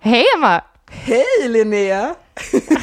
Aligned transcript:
Hej 0.00 0.24
Emma! 0.36 0.60
Hej 0.90 1.48
Linnea! 1.48 2.14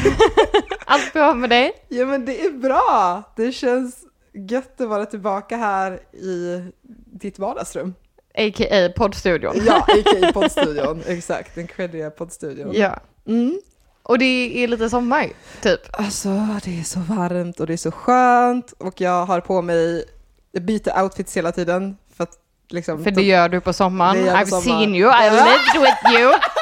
Allt 0.86 1.14
bra 1.14 1.34
med 1.34 1.50
dig? 1.50 1.72
Ja 1.90 2.06
men 2.06 2.26
det 2.26 2.42
är 2.46 2.52
bra! 2.52 3.24
Det 3.36 3.52
känns 3.52 3.96
gött 4.34 4.82
att 4.82 4.90
vara 4.90 5.06
tillbaka 5.06 5.58
här 5.58 6.00
i 6.14 6.64
ditt 7.06 7.40
vardagsrum. 7.40 7.94
A.k.a. 8.38 8.90
poddstudion. 8.96 9.54
Ja, 9.66 9.76
a.k.a. 9.88 10.32
poddstudion. 10.34 11.04
Exakt, 11.08 11.56
den 11.56 11.68
creddiga 11.68 12.10
poddstudion. 12.10 12.74
Ja. 12.74 13.00
Mm. 13.28 13.60
Och 14.04 14.20
det 14.20 14.64
är 14.64 14.68
lite 14.68 14.90
sommar, 14.90 15.30
typ. 15.62 15.82
Alltså, 15.92 16.30
det 16.64 16.80
är 16.80 16.84
så 16.84 17.00
varmt 17.00 17.60
och 17.60 17.68
det 17.68 17.74
är 17.74 17.78
så 17.78 17.92
skönt 17.92 18.72
och 18.72 19.02
jag 19.02 19.26
har 19.26 19.42
på 19.42 19.62
mig, 19.62 20.06
jag 20.52 20.64
byter 20.64 21.02
outfits 21.04 21.38
hela 21.38 21.52
tiden 21.52 21.98
för 22.18 22.24
att 22.24 22.38
liksom... 22.70 23.04
För 23.04 23.12
det 23.12 23.24
gör 23.24 23.50
du 23.50 23.62
på 23.62 23.74
sommaren. 23.74 24.18
I've 24.18 24.46
sommaren. 24.46 24.64
seen 24.64 24.96
you, 24.96 25.12
I 25.12 25.30
lived 25.30 25.82
with 25.82 26.20
you. 26.20 26.34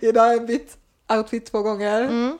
Idag 0.00 0.22
har 0.22 0.32
jag 0.32 0.46
bytt 0.46 0.76
outfit 1.12 1.46
två 1.46 1.62
gånger. 1.62 2.00
Mm. 2.02 2.38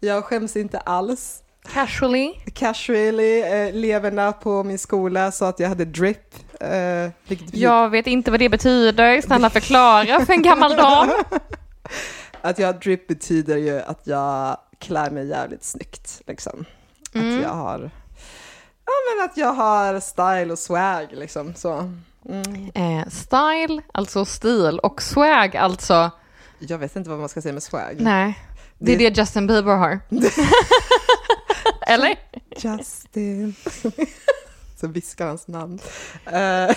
Jag 0.00 0.24
skäms 0.24 0.56
inte 0.56 0.78
alls. 0.78 1.42
Casually. 1.72 2.34
Casually, 2.54 3.40
eh, 3.40 3.48
eleverna 3.68 4.32
på 4.32 4.64
min 4.64 4.78
skola 4.78 5.32
sa 5.32 5.48
att 5.48 5.60
jag 5.60 5.68
hade 5.68 5.84
drip. 5.84 6.34
Eh, 6.60 7.10
Jag 7.52 7.90
vet 7.90 8.06
inte 8.06 8.30
vad 8.30 8.40
det 8.40 8.48
betyder. 8.48 9.20
Snälla 9.20 9.50
förklara 9.50 10.26
för 10.26 10.32
en 10.32 10.42
gammal 10.42 10.76
dam. 10.76 11.10
Att 12.42 12.58
jag 12.58 12.66
har 12.66 12.72
drip 12.72 13.08
betyder 13.08 13.56
ju 13.56 13.80
att 13.80 14.00
jag 14.06 14.56
klär 14.78 15.10
mig 15.10 15.28
jävligt 15.28 15.64
snyggt. 15.64 16.22
Liksom. 16.26 16.64
Mm. 17.14 17.36
Att 17.36 17.42
jag 17.42 17.50
har 17.50 17.90
Ja 18.86 18.92
men 19.16 19.24
att 19.24 19.36
jag 19.36 19.52
har 19.52 20.00
style 20.00 20.52
och 20.52 20.58
swag 20.58 21.06
liksom 21.12 21.54
så. 21.54 21.92
Mm. 22.28 22.70
Eh, 22.74 23.08
style, 23.08 23.82
alltså 23.92 24.24
stil, 24.24 24.78
och 24.78 25.02
swag, 25.02 25.56
alltså... 25.56 26.10
Jag 26.60 26.78
vet 26.78 26.96
inte 26.96 27.10
vad 27.10 27.18
man 27.18 27.28
ska 27.28 27.42
säga 27.42 27.52
med 27.52 27.62
swag. 27.62 27.96
Nej, 27.98 28.38
det 28.78 28.92
är 28.92 28.96
det 29.10 29.18
Justin 29.18 29.46
Bieber 29.46 29.76
har. 29.76 30.00
Eller? 31.86 32.18
Justin. 32.56 33.54
så 34.80 34.86
viskar 34.88 35.26
hans 35.26 35.48
namn. 35.48 35.78
Jag- 36.24 36.76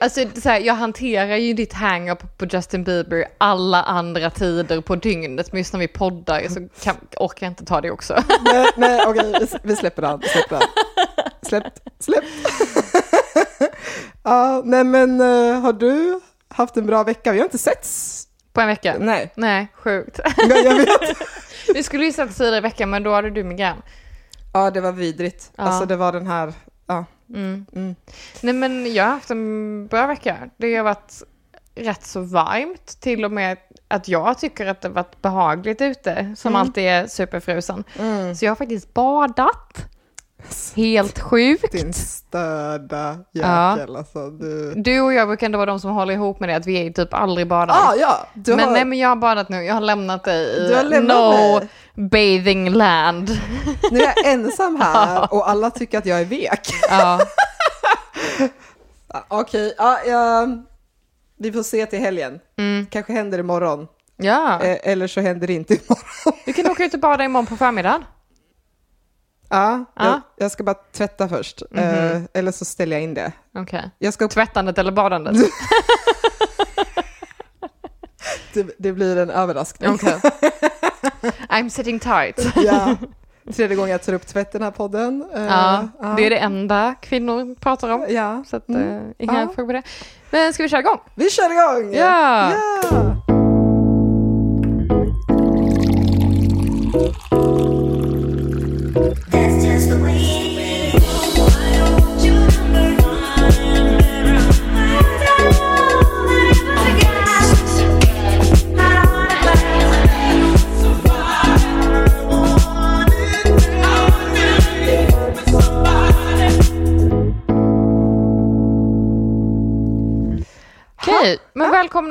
Alltså, 0.00 0.20
så 0.42 0.48
här, 0.48 0.60
jag 0.60 0.74
hanterar 0.74 1.36
ju 1.36 1.52
ditt 1.54 1.72
hang-up 1.72 2.38
på 2.38 2.46
Justin 2.46 2.84
Bieber 2.84 3.24
alla 3.38 3.82
andra 3.82 4.30
tider 4.30 4.80
på 4.80 4.96
dygnet, 4.96 5.52
men 5.52 5.58
just 5.60 5.72
när 5.72 5.80
vi 5.80 5.88
poddar 5.88 6.48
så 6.48 6.68
kan, 6.82 6.96
orkar 7.16 7.46
jag 7.46 7.50
inte 7.50 7.64
ta 7.64 7.80
det 7.80 7.90
också. 7.90 8.22
nej, 8.44 8.66
nej 8.76 9.00
okej, 9.06 9.32
vi- 9.40 9.58
vi 9.62 9.76
släpper 9.76 10.02
den. 10.02 10.20
Den. 10.50 10.60
Släpp, 11.42 11.64
släpp. 11.98 12.24
ja, 14.22 14.62
nej 14.64 14.84
men 14.84 15.20
eh, 15.20 15.60
har 15.60 15.72
du 15.72 16.20
haft 16.48 16.76
en 16.76 16.86
bra 16.86 17.02
vecka? 17.04 17.32
Vi 17.32 17.38
har 17.38 17.44
inte 17.44 17.58
setts. 17.58 18.24
På 18.58 18.62
en 18.62 18.68
vecka? 18.68 18.96
Nej, 18.98 19.32
Nej, 19.34 19.68
sjukt. 19.74 20.20
jag 20.36 20.64
jag 20.64 20.74
vet. 20.74 21.16
Vi 21.74 21.82
skulle 21.82 22.04
ju 22.04 22.12
sätta 22.12 22.32
tidigare 22.32 22.56
i 22.56 22.60
veckan, 22.60 22.90
men 22.90 23.02
då 23.02 23.12
hade 23.14 23.30
du 23.30 23.44
migrän. 23.44 23.76
Ja, 24.52 24.70
det 24.70 24.80
var 24.80 24.92
vidrigt. 24.92 25.50
Ja. 25.56 25.62
Alltså 25.64 25.86
det 25.86 25.96
var 25.96 26.12
den 26.12 26.26
här, 26.26 26.52
ja. 26.86 27.04
Mm. 27.34 27.66
Mm. 27.74 27.94
Nej, 28.40 28.54
men 28.54 28.94
jag 28.94 29.04
har 29.04 29.10
haft 29.10 29.30
en 29.30 29.86
bra 29.86 30.06
vecka. 30.06 30.36
Det 30.56 30.76
har 30.76 30.84
varit 30.84 31.22
rätt 31.74 32.06
så 32.06 32.20
varmt, 32.20 33.00
till 33.00 33.24
och 33.24 33.32
med 33.32 33.58
att 33.88 34.08
jag 34.08 34.38
tycker 34.38 34.66
att 34.66 34.80
det 34.80 34.88
har 34.88 34.94
varit 34.94 35.22
behagligt 35.22 35.80
ute, 35.80 36.34
som 36.36 36.48
Mm. 36.52 36.60
alltid 36.60 36.84
är 36.84 37.06
superfrusen. 37.06 37.84
Mm. 37.98 38.34
Så 38.34 38.44
jag 38.44 38.50
har 38.50 38.56
faktiskt 38.56 38.94
badat. 38.94 39.86
Helt 40.76 41.18
sjukt. 41.18 41.72
Din 41.72 41.92
störda 41.92 43.18
Ja. 43.32 43.76
jäkel 43.78 43.96
alltså. 43.96 44.30
Du... 44.30 44.74
Du 44.76 45.00
och 45.00 45.12
jag 45.14 45.28
brukar 45.28 45.46
ändå 45.46 45.58
vara 45.58 45.66
de 45.70 45.80
som 45.80 45.90
håller 45.90 46.14
ihop 46.14 46.40
med 46.40 46.48
det, 46.48 46.56
att 46.56 46.66
vi 46.66 46.86
är 46.86 46.90
typ 46.90 47.14
aldrig 47.14 47.46
badar. 47.48 47.74
Ah, 47.74 47.94
ja, 47.94 48.26
du 48.34 48.56
men 48.56 48.64
har... 48.64 48.72
nej, 48.72 48.84
men 48.84 48.98
jag 48.98 49.08
har 49.08 49.16
badat 49.16 49.48
nu. 49.48 49.62
Jag 49.64 49.74
har 49.74 49.80
lämnat 49.80 50.24
dig 50.24 50.46
i 50.46 50.68
lämnat 50.84 51.16
no 51.16 51.58
mig. 51.58 51.68
bathing 52.10 52.70
land. 52.70 53.30
Nu 53.90 53.98
är 54.00 54.12
jag 54.16 54.26
ensam 54.32 54.80
här 54.80 55.28
och 55.34 55.50
alla 55.50 55.70
tycker 55.70 55.98
att 55.98 56.06
jag 56.06 56.20
är 56.20 56.24
vek. 56.24 56.60
ja. 56.90 57.20
Ah, 59.10 59.22
Okej, 59.28 59.74
ja, 59.78 59.98
ja, 60.06 60.46
vi 61.38 61.52
får 61.52 61.62
se 61.62 61.86
till 61.86 61.98
helgen. 61.98 62.38
Mm. 62.58 62.86
Kanske 62.90 63.12
händer 63.12 63.38
imorgon. 63.38 63.86
ja. 64.16 64.60
Eh, 64.62 64.78
eller 64.92 65.06
så 65.06 65.20
händer 65.20 65.46
det 65.46 65.52
inte 65.52 65.74
imorgon. 65.74 66.38
Du 66.46 66.52
kan 66.52 66.66
åka 66.70 66.84
ut 66.84 66.94
och 66.94 67.00
bada 67.00 67.24
imorgon 67.24 67.46
på 67.46 67.56
förmiddagen. 67.56 68.04
Ja, 69.48 69.84
Ja. 69.96 70.04
Jag, 70.04 70.20
jag 70.36 70.50
ska 70.50 70.62
bara 70.64 70.74
tvätta 70.92 71.28
först. 71.28 71.62
Mhm. 71.70 71.84
Eh, 71.84 72.20
eller 72.34 72.52
så 72.52 72.64
ställer 72.64 72.96
jag 72.96 73.02
in 73.02 73.14
det. 73.14 73.32
Okej. 73.54 73.90
Jag 73.98 74.14
ska 74.14 74.28
Tvättandet 74.28 74.78
eller 74.78 74.92
badandet? 74.92 75.36
det, 78.54 78.66
det 78.78 78.92
blir 78.92 79.16
en 79.16 79.30
överraskning. 79.30 79.90
Okej. 79.94 80.14
I'm 81.48 81.68
sitting 81.68 81.98
tight. 81.98 82.52
ja. 82.56 82.96
Tredje 83.56 83.76
gången 83.76 83.90
jag 83.90 84.02
tar 84.02 84.12
upp 84.12 84.26
tvätt 84.26 84.48
i 84.54 84.58
den 84.58 84.62
här 84.62 84.70
podden. 84.70 85.24
Eh, 85.34 85.44
Ja, 85.46 85.88
ja. 86.00 86.06
det 86.16 86.26
är 86.26 86.30
det 86.30 86.38
enda 86.38 86.94
kvinnor 87.02 87.54
pratar 87.54 87.88
om. 87.88 88.06
Ja, 88.08 88.44
Så 88.46 88.56
att, 88.56 88.68
Mm. 88.68 88.82
eh, 88.96 89.02
inga 89.18 89.40
Ja. 89.40 89.48
frågor 89.54 89.66
på 89.66 89.72
det. 89.72 89.82
Men 90.30 90.52
ska 90.52 90.62
vi 90.62 90.68
köra 90.68 90.80
igång? 90.80 90.98
vi 91.14 91.30
kör 91.30 91.50
igång! 91.52 91.94
Ja! 91.94 92.52
ja. 92.52 92.56
That's 92.82 93.17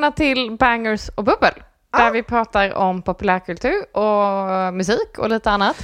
välkomna 0.08 0.12
till 0.12 0.58
Bangers 0.58 1.10
och 1.16 1.24
bubbel. 1.24 1.54
Där 1.92 2.06
Ja. 2.06 2.10
vi 2.12 2.24
pratar 2.24 2.74
om 2.74 3.02
populärkultur 3.02 3.98
och 3.98 4.74
musik 4.74 5.18
och 5.18 5.30
lite 5.30 5.52
annat. 5.52 5.76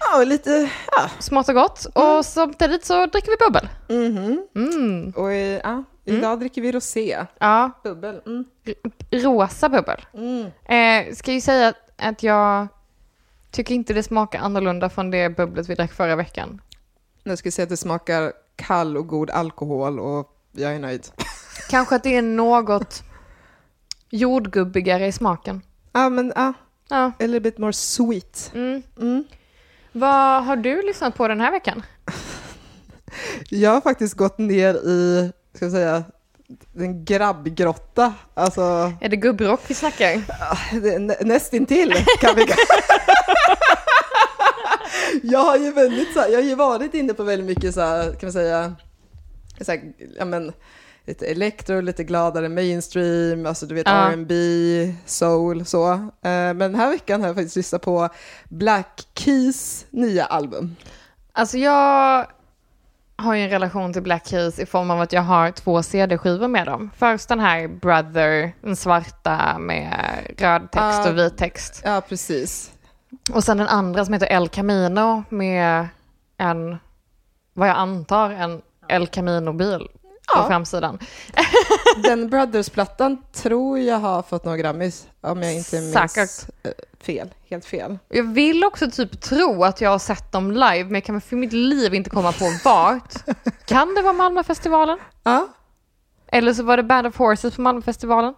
Ja, 0.00 0.18
och 0.20 0.26
lite, 0.26 0.70
ja. 0.92 1.08
Smått 1.18 1.48
och 1.48 1.54
gott. 1.54 1.86
Och 1.94 2.24
samtidigt 2.24 2.84
så 2.84 3.06
dricker 3.06 3.30
vi 3.30 3.36
bubbel. 3.46 3.68
Mhm. 3.88 4.46
Mm. 4.56 5.12
Och 5.16 5.32
i- 5.32 5.60
ja, 5.64 5.84
idag 6.04 6.40
dricker 6.40 6.62
vi 6.62 6.72
rosé. 6.72 7.26
Ja, 7.38 7.70
Bubbel. 7.84 8.20
Mm. 8.26 8.44
rosa 9.10 9.68
bubbel. 9.68 10.06
Mm. 10.14 10.46
Eh, 11.08 11.14
ska 11.14 11.32
ju 11.32 11.40
säga 11.40 11.68
att, 11.68 11.76
att 11.98 12.22
jag 12.22 12.68
tycker 13.50 13.74
inte 13.74 13.92
det 13.94 14.02
smakar 14.02 14.38
annorlunda 14.40 14.88
från 14.90 15.10
det 15.10 15.36
bubblet 15.36 15.68
vi 15.68 15.74
drack 15.74 15.92
förra 15.92 16.16
veckan. 16.16 16.60
Nu 17.24 17.36
ska 17.36 17.46
jag 17.46 17.52
säga 17.54 17.62
att 17.64 17.68
det 17.70 17.76
smakar 17.76 18.32
kall 18.56 18.96
och 18.96 19.06
god 19.06 19.30
alkohol 19.30 20.00
och 20.00 20.30
jag 20.52 20.74
är 20.74 20.78
nöjd. 20.78 21.06
Kanske 21.70 21.96
att 21.96 22.02
det 22.02 22.16
är 22.16 22.22
något 22.22 23.02
jordgubbigare 24.18 25.06
i 25.06 25.12
smaken. 25.12 25.62
Ja, 25.92 26.08
men 26.08 26.32
ja, 26.36 26.52
Ja. 26.88 27.04
a 27.04 27.12
little 27.18 27.40
bit 27.40 27.58
more 27.58 27.72
sweet. 27.72 28.50
Mm. 28.54 28.82
Mm. 29.00 29.24
Vad 29.92 30.44
har 30.44 30.56
du 30.56 30.82
lyssnat 30.82 31.14
på 31.16 31.28
den 31.28 31.40
här 31.40 31.50
veckan? 31.50 31.82
Jag 33.48 33.70
har 33.70 33.80
faktiskt 33.80 34.14
gått 34.14 34.38
ner 34.38 34.74
i, 34.74 35.32
ska 35.54 35.64
jag 35.64 35.72
säga, 35.72 36.04
en 36.78 37.04
grabbgrotta. 37.04 38.14
Alltså, 38.34 38.92
Är 39.00 39.08
det 39.08 39.16
gubbrock 39.16 39.60
vi 39.66 39.74
snackar? 39.74 41.24
nästintill 41.24 41.94
kan 42.20 42.36
vi 42.36 42.46
Jag 45.22 45.38
har 45.44 45.56
ju 45.56 45.72
väldigt 45.72 46.12
så 46.12 46.20
här, 46.20 46.28
jag 46.28 46.36
har 46.38 46.42
ju 46.48 46.54
varit 46.54 46.94
inne 46.94 47.14
på 47.14 47.22
väldigt 47.22 47.46
mycket 47.46 47.74
så 47.74 47.80
här, 47.80 48.02
kan 48.12 48.26
man 48.26 48.32
säga, 48.32 48.74
så 49.60 49.72
här, 49.72 49.92
ja 50.18 50.24
men, 50.24 50.52
lite 51.06 51.26
elektro, 51.26 51.80
lite 51.80 52.04
gladare 52.04 52.48
mainstream, 52.48 53.46
alltså 53.46 53.66
du 53.66 53.74
vet 53.74 53.86
Ja. 53.86 53.92
R&B, 53.92 54.34
soul, 55.06 55.64
så. 55.66 55.92
Eh, 55.92 56.00
Men 56.22 56.58
den 56.58 56.74
här 56.74 56.90
veckan 56.90 57.20
har 57.20 57.28
jag 57.28 57.36
faktiskt 57.36 57.56
lyssnat 57.56 57.82
på 57.82 58.08
Black 58.48 59.06
Keys 59.14 59.86
nya 59.90 60.24
album. 60.24 60.76
Alltså 61.32 61.58
jag 61.58 62.26
har 63.16 63.34
ju 63.34 63.42
en 63.42 63.50
relation 63.50 63.92
till 63.92 64.02
Black 64.02 64.26
Keys 64.26 64.58
i 64.58 64.66
form 64.66 64.90
av 64.90 65.00
att 65.00 65.12
jag 65.12 65.22
har 65.22 65.50
två 65.50 65.82
CD-skivor 65.82 66.48
med 66.48 66.66
dem. 66.66 66.90
Först 66.98 67.28
den 67.28 67.40
här 67.40 67.68
Brother, 67.68 68.52
den 68.60 68.76
svarta 68.76 69.58
med 69.58 69.90
röd 70.38 70.62
text 70.70 71.06
Ah. 71.06 71.08
och 71.10 71.18
vit 71.18 71.36
text. 71.36 71.82
Ja, 71.84 72.02
precis. 72.08 72.70
Och 73.32 73.44
sen 73.44 73.56
den 73.58 73.68
andra 73.68 74.04
som 74.04 74.14
heter 74.14 74.32
El 74.32 74.48
Camino 74.48 75.24
med 75.28 75.88
en, 76.38 76.76
vad 77.52 77.68
jag 77.68 77.76
antar, 77.76 78.30
en 78.30 78.62
El 78.88 79.06
Camino-bil 79.06 79.88
på 80.34 80.38
Ja. 80.40 80.46
framsidan. 80.48 80.98
Den 82.02 82.30
Brothers-plattan 82.30 83.22
tror 83.32 83.78
jag 83.78 83.98
har 83.98 84.22
fått 84.22 84.44
några 84.44 84.58
Grammys, 84.58 85.06
om 85.20 85.42
jag 85.42 85.54
inte 85.54 85.80
minns 85.80 86.12
Säkert. 86.12 86.54
eh, 86.62 86.70
fel. 87.04 87.28
Helt 87.50 87.64
fel. 87.64 87.98
Jag 88.08 88.22
vill 88.24 88.64
också 88.64 88.90
typ 88.90 89.20
tro 89.20 89.64
att 89.64 89.80
jag 89.80 89.90
har 89.90 89.98
sett 89.98 90.32
dem 90.32 90.50
live, 90.52 90.84
men 90.84 90.94
jag 90.94 91.04
kan 91.04 91.20
för 91.20 91.36
mitt 91.36 91.52
liv 91.52 91.94
inte 91.94 92.10
komma 92.10 92.32
på 92.32 92.44
vart. 92.64 93.14
Kan 93.66 93.94
det 93.94 94.02
vara 94.02 94.12
Malmöfestivalen? 94.12 94.98
Ja, 95.22 95.48
Eller 96.26 96.54
så 96.54 96.62
var 96.62 96.76
det 96.76 96.82
Band 96.82 97.06
of 97.06 97.16
Horses 97.18 97.54
på 97.54 97.60
Malmöfestivalen. 97.60 98.34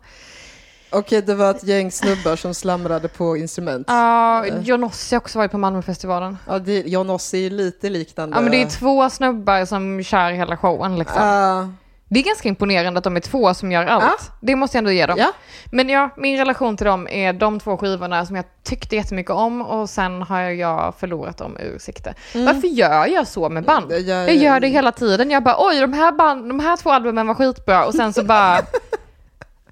Okej, 0.91 1.23
det 1.23 1.35
var 1.35 1.51
ett 1.51 1.65
gäng 1.65 1.91
snubbar 1.93 2.37
som 2.37 2.55
slamrade 2.55 3.09
på 3.09 3.37
instrument. 3.37 3.87
Ja, 3.91 4.47
Johnossi 4.47 5.15
har 5.15 5.21
också 5.21 5.39
varit 5.39 5.51
på 5.51 5.59
Malmöfestivalen. 5.59 6.39
Ja, 6.49 6.59
det, 6.59 6.81
John 6.87 7.11
Ossi 7.11 7.47
är 7.47 7.51
lite 7.51 7.91
liknande. 7.91 8.37
Ja, 8.37 8.41
men 8.41 8.51
det 8.53 8.63
är 8.63 8.67
två 8.67 9.11
snubbar 9.11 9.65
som 9.65 10.03
kör 10.03 10.31
hela 10.31 10.57
showen 10.57 10.99
liksom. 10.99 11.23
Ja, 11.23 11.69
Det 12.09 12.21
är 12.21 12.25
ganska 12.25 12.49
imponerande 12.49 12.99
att 12.99 13.05
de 13.05 13.17
är 13.17 13.21
två 13.21 13.55
som 13.55 13.73
gör 13.73 13.87
allt. 13.87 14.05
Ja. 14.05 14.35
Det 14.41 14.57
måste 14.57 14.77
jag 14.77 14.81
ändå 14.81 14.91
ge 14.91 15.07
dem. 15.07 15.17
ja. 15.19 15.33
Men 15.73 15.89
ja, 15.89 16.11
min 16.17 16.39
relation 16.39 16.77
till 16.77 16.87
dem 16.87 17.09
är 17.09 17.33
de 17.33 17.61
två 17.61 17.77
skivorna 17.77 18.27
som 18.27 18.37
jag 18.37 18.45
tyckte 18.65 18.97
jättemycket 18.97 19.31
om 19.33 19.63
och 19.63 19.91
sen 19.91 20.23
har 20.23 20.41
jag 20.41 20.95
förlorat 20.99 21.37
dem 21.39 21.57
ur 21.61 21.79
sikte. 21.79 22.15
Varför 22.35 22.69
gör 22.69 23.07
jag 23.07 23.27
så 23.29 23.49
med 23.49 23.65
band? 23.65 23.93
Mm. 23.93 24.07
Jag- 24.07 24.29
Jag 24.29 24.37
gör 24.37 24.61
det 24.61 24.69
hela 24.69 24.93
tiden. 24.93 25.31
Jag 25.31 25.43
bara 25.43 25.57
oj, 25.59 25.81
de 25.81 25.93
här, 25.93 26.13
band, 26.13 26.49
de 26.49 26.61
här 26.61 26.77
två 26.77 26.91
albumen 26.91 27.27
var 27.27 27.35
skitbra 27.35 27.87
och 27.87 27.95
sen 27.95 28.13
så 28.13 28.23
bara, 28.25 28.59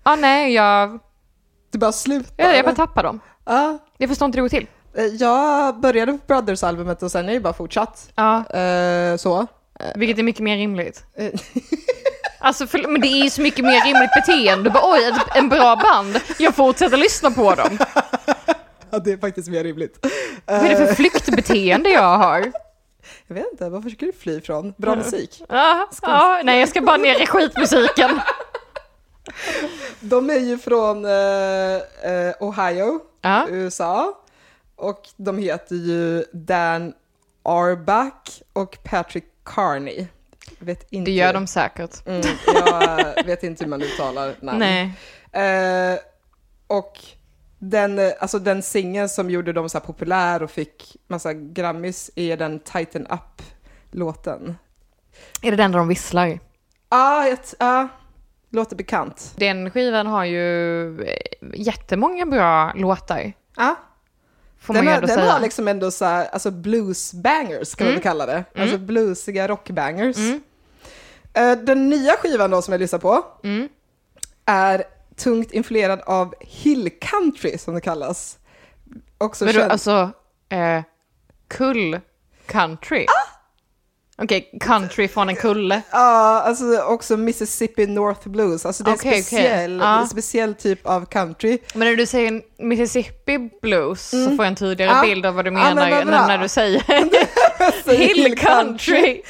ah, 0.05 0.17
nej, 0.17 0.53
jag, 0.55 0.99
Du 1.71 1.79
bara 1.79 1.93
slutar. 1.93 2.33
jag, 2.37 2.57
jag 2.57 2.65
bara 2.65 2.75
tappar 2.75 3.03
dem. 3.03 3.21
Ja. 3.45 3.79
Jag 3.99 4.09
förstår 4.09 4.27
inte 4.27 4.39
hur 4.41 4.49
det 4.49 4.57
går 4.57 4.61
till. 4.61 4.69
Eh, 4.97 5.05
Jag 5.05 5.81
började 5.81 6.13
på 6.13 6.19
Brothers-albumet 6.27 7.03
och 7.03 7.11
sen 7.11 7.29
är 7.29 7.33
det 7.33 7.41
bara 7.41 7.53
fortsatt. 7.53 8.09
Ja, 8.15 8.45
Eh, 8.51 9.17
så. 9.17 9.47
vilket 9.97 10.19
är 10.19 10.23
mycket 10.23 10.43
mer 10.43 10.57
rimligt. 10.57 11.05
Eh, 11.17 11.31
Alltså, 12.39 12.67
för, 12.67 12.89
men 12.89 13.01
det 13.01 13.07
är 13.09 13.25
ju 13.25 13.31
så 13.31 13.41
mycket 13.41 13.65
mer 13.65 13.85
rimligt 13.85 14.11
beteende. 14.15 14.65
Du 14.65 14.71
bara 14.71 14.93
oj, 14.93 15.05
ett, 15.09 15.37
en 15.37 15.49
bra 15.49 15.77
band, 15.77 16.21
jag 16.39 16.55
fortsätter 16.55 16.97
lyssna 16.97 17.31
på 17.31 17.55
dem. 17.55 17.79
Ja, 18.91 18.99
det 18.99 19.13
är 19.13 19.17
faktiskt 19.19 19.49
mer 19.49 19.65
rimligt. 19.65 20.07
Vad 20.47 20.57
är 20.57 20.69
det 20.69 20.77
för 20.87 20.95
flyktbeteende 20.95 21.91
jag 21.91 22.19
har? 22.19 22.53
Jag 23.27 23.35
vet 23.35 23.47
inte, 23.53 23.69
vad 23.69 23.83
försöker 23.83 24.07
du 24.07 24.13
fly 24.13 24.37
ifrån? 24.39 24.75
Bra 24.79 24.97
musik. 24.97 25.43
Ja, 25.49 25.89
ja, 26.03 26.41
nej 26.45 26.61
jag 26.61 26.69
ska 26.69 26.81
bara 26.81 26.97
ner 26.97 27.23
i 27.23 27.27
skitmusiken. 27.27 28.21
De 30.01 30.31
är 30.31 30.39
ju 30.39 30.59
från 30.59 31.05
eh, 31.05 32.13
eh, 32.13 32.35
Ohio, 32.41 33.01
Ja. 33.21 33.47
USA. 33.49 34.19
Och 34.77 35.09
de 35.17 35.39
heter 35.39 35.75
ju 35.77 36.25
Dan 36.33 36.95
Arback 37.43 38.43
och 38.53 38.79
Patrick 38.85 39.25
Carney. 39.45 40.07
Vet 40.59 40.93
inte. 40.93 41.11
Det 41.11 41.15
gör 41.15 41.33
de 41.33 41.47
säkert. 41.47 42.07
Mm, 42.07 42.23
jag 42.47 43.25
vet 43.25 43.43
inte 43.43 43.65
hur 43.65 43.71
man 43.71 43.83
uttalar 43.83 44.35
namn. 44.41 44.59
Nej. 44.59 44.93
Eh, 45.33 45.99
och 46.67 47.01
den, 47.59 48.13
alltså 48.21 48.39
den 48.39 48.63
singeln 48.63 49.09
som 49.09 49.31
gjorde 49.31 49.53
dem 49.53 49.69
så 49.69 49.81
populär 49.81 50.43
och 50.43 50.51
fick 50.51 50.97
massa 51.07 51.33
Grammys 51.35 52.11
är 52.17 52.37
den 52.37 52.61
Tighten 52.61 53.07
Up-låten. 53.07 54.57
Är 55.43 55.51
det 55.51 55.57
den 55.57 55.73
där 55.73 55.79
de 55.79 55.89
visslar? 55.89 56.27
Ja, 56.29 56.39
ah, 56.89 57.37
ah, 57.59 57.89
låter 58.55 58.77
bekant. 58.77 59.33
Den 59.37 59.71
skivan 59.71 60.07
har 60.07 60.25
ju 60.25 61.01
eh, 61.03 61.17
jättemånga 61.55 62.27
bra 62.27 62.73
låtar. 62.75 63.33
Ja. 63.57 63.77
Får 64.61 64.75
Den, 64.75 64.85
man 64.85 64.95
har, 64.95 65.01
den 65.03 65.29
har 65.29 65.41
liksom 65.41 65.69
ändå 65.69 65.91
så 65.91 66.05
här, 66.05 66.27
alltså 66.27 66.51
blues-bangers 66.51 67.77
kan 67.77 67.87
man 67.87 67.95
väl 67.95 68.03
kalla 68.03 68.27
det. 68.27 68.45
Alltså 68.57 68.79
bluesiga 68.79 69.49
rock-bangers. 69.49 70.17
Mm. 70.17 70.43
Eh, 71.35 71.65
den 71.65 71.89
nya 71.91 72.13
skivan 72.13 72.51
då 72.51 72.63
som 72.63 72.73
jag 72.73 72.79
lyssnar 72.81 72.99
på 72.99 73.25
Mm. 73.45 73.69
är 74.45 74.85
tungt 75.17 75.51
influerad 75.53 76.01
av 76.01 76.35
hill 76.41 76.91
country 77.01 77.59
som 77.59 77.75
det 77.75 77.81
kallas. 77.81 78.39
Också 79.19 79.45
Men 79.45 79.55
du, 79.55 79.61
känd- 79.61 79.71
alltså, 79.73 80.11
eh, 80.49 80.83
kull 81.49 82.01
country? 82.47 83.07
Ah! 83.09 83.34
Okej, 84.19 84.51
country 84.61 85.09
från 85.09 85.29
en 85.29 85.37
kulle. 85.37 85.83
Ja, 85.91 86.43
alltså 86.47 86.79
också 86.83 87.17
Mississippi 87.17 87.87
North 87.87 88.29
Blues. 88.29 88.67
Alltså 88.67 88.85
det 88.85 88.91
är 88.91 88.93
en 88.93 88.99
Okej, 88.99 89.11
okej. 89.11 89.23
speciell, 89.23 89.79
Ja. 89.79 90.01
en 90.01 90.09
speciell 90.09 90.55
typ 90.55 90.87
av 90.87 91.05
country. 91.07 91.59
Men 91.75 91.89
när 91.89 91.97
du 91.97 92.07
säger 92.07 92.43
Mississippi 92.59 93.39
blues 93.63 94.09
så 94.11 94.25
får 94.25 94.37
jag 94.37 94.47
en 94.47 94.57
tydligare 94.57 94.91
Mm. 94.93 95.09
Ja. 95.09 95.15
bild 95.15 95.27
av 95.27 95.35
vad 95.35 95.45
du 95.45 95.51
Ja, 95.51 95.55
men 95.65 95.75
menar 95.75 96.05
nu 96.05 96.11
bra. 96.11 96.27
när 96.27 96.39
du 96.39 96.49
säger 96.49 96.83
hill 97.97 98.39
country. 98.39 99.23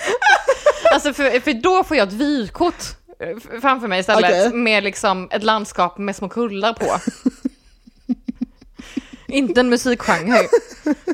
alltså 0.94 1.12
för, 1.12 1.40
för 1.40 1.52
då 1.52 1.84
får 1.84 1.96
jag 1.96 2.08
ett 2.08 2.14
vykort 2.14 2.84
eh, 3.20 3.60
framför 3.60 3.88
mig 3.88 4.00
istället 4.00 4.24
Okej. 4.30 4.52
med 4.52 4.84
liksom 4.84 5.28
ett 5.32 5.42
landskap 5.42 5.98
med 5.98 6.16
små 6.16 6.28
kullar 6.28 6.72
på. 6.72 6.86
Inte 9.28 9.60
en 9.60 9.68
musikgenre. 9.68 10.38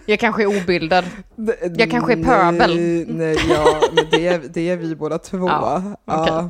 Jag 0.07 0.21
kanske 0.21 0.43
är 0.43 0.47
obildad. 0.47 1.05
Jag 1.77 1.91
kanske 1.91 2.13
är 2.13 2.25
pöbel. 2.25 2.77
Nej, 2.77 3.05
nej, 3.09 3.39
ja, 3.51 3.81
men 3.93 4.05
det 4.11 4.27
är, 4.27 4.41
det 4.55 4.71
är 4.71 4.77
vi 4.77 4.97
båda 4.97 5.19
två. 5.19 5.49
Ja, 5.49 5.83
Ja. 6.05 6.49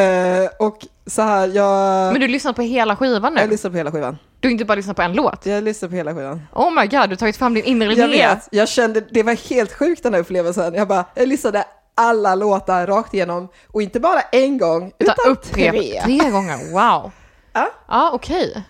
Eh, 0.00 0.48
och 0.58 0.78
så 1.06 1.22
här, 1.22 1.46
jag, 1.48 2.12
Men 2.12 2.20
du 2.20 2.28
lyssnar 2.28 2.52
på 2.52 2.62
hela 2.62 2.96
skivan 2.96 3.36
jag 3.36 3.44
nu? 3.44 3.50
lyssnar 3.50 3.70
på 3.70 3.76
hela 3.76 3.92
skivan. 3.92 4.18
Du 4.40 4.48
har 4.48 4.52
inte 4.52 4.64
bara 4.64 4.74
lyssnat 4.74 4.96
på 4.96 5.02
en 5.02 5.12
låt? 5.12 5.46
Jag 5.46 5.64
lyssnar 5.64 5.88
på 5.88 5.94
hela 5.94 6.14
skivan. 6.14 6.40
Oh 6.52 6.70
my 6.74 6.80
god, 6.80 6.90
du 6.90 6.96
har 6.98 7.16
tagit 7.16 7.36
fram 7.36 7.54
din 7.54 7.64
inre 7.64 7.94
Jag 7.94 8.08
vet, 8.08 8.48
jag 8.50 8.68
kände, 8.68 9.00
det 9.10 9.22
var 9.22 9.48
helt 9.50 9.72
sjukt 9.72 10.02
den 10.02 10.14
här 10.14 10.20
upplevelsen. 10.20 10.74
Jag 10.74 10.88
bara, 10.88 11.04
jag 11.14 11.28
lyssnade 11.28 11.64
alla 11.94 12.34
låtar 12.34 12.86
rakt 12.86 13.14
igenom 13.14 13.48
och 13.68 13.82
inte 13.82 14.00
bara 14.00 14.20
en 14.20 14.58
gång, 14.58 14.92
Utan 14.98 15.14
utan 15.18 15.32
upprep 15.32 15.70
tre. 15.70 16.00
tre 16.04 16.30
gånger, 16.30 16.72
wow. 16.72 17.10
Ja. 17.52 17.70
Ja, 17.88 18.10
okej. 18.14 18.62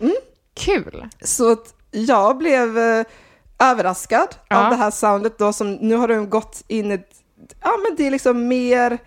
Kul. 0.57 1.05
Så 1.25 1.53
att 1.53 1.75
jag 1.91 2.39
blev 2.39 2.79
eh, 2.79 3.05
överraskad 3.59 4.29
Ja. 4.49 4.65
av 4.65 4.71
det 4.71 4.77
här 4.77 4.91
soundet 4.91 5.39
då 5.39 5.53
som 5.53 5.73
nu 5.75 5.95
har 5.97 6.09
de 6.09 6.31
gått 6.31 6.63
in 6.69 6.93
i 6.93 7.03
ja 7.61 7.77
men 7.89 7.97
det 7.97 8.07
är 8.07 8.11
liksom 8.11 8.49
mer, 8.49 8.99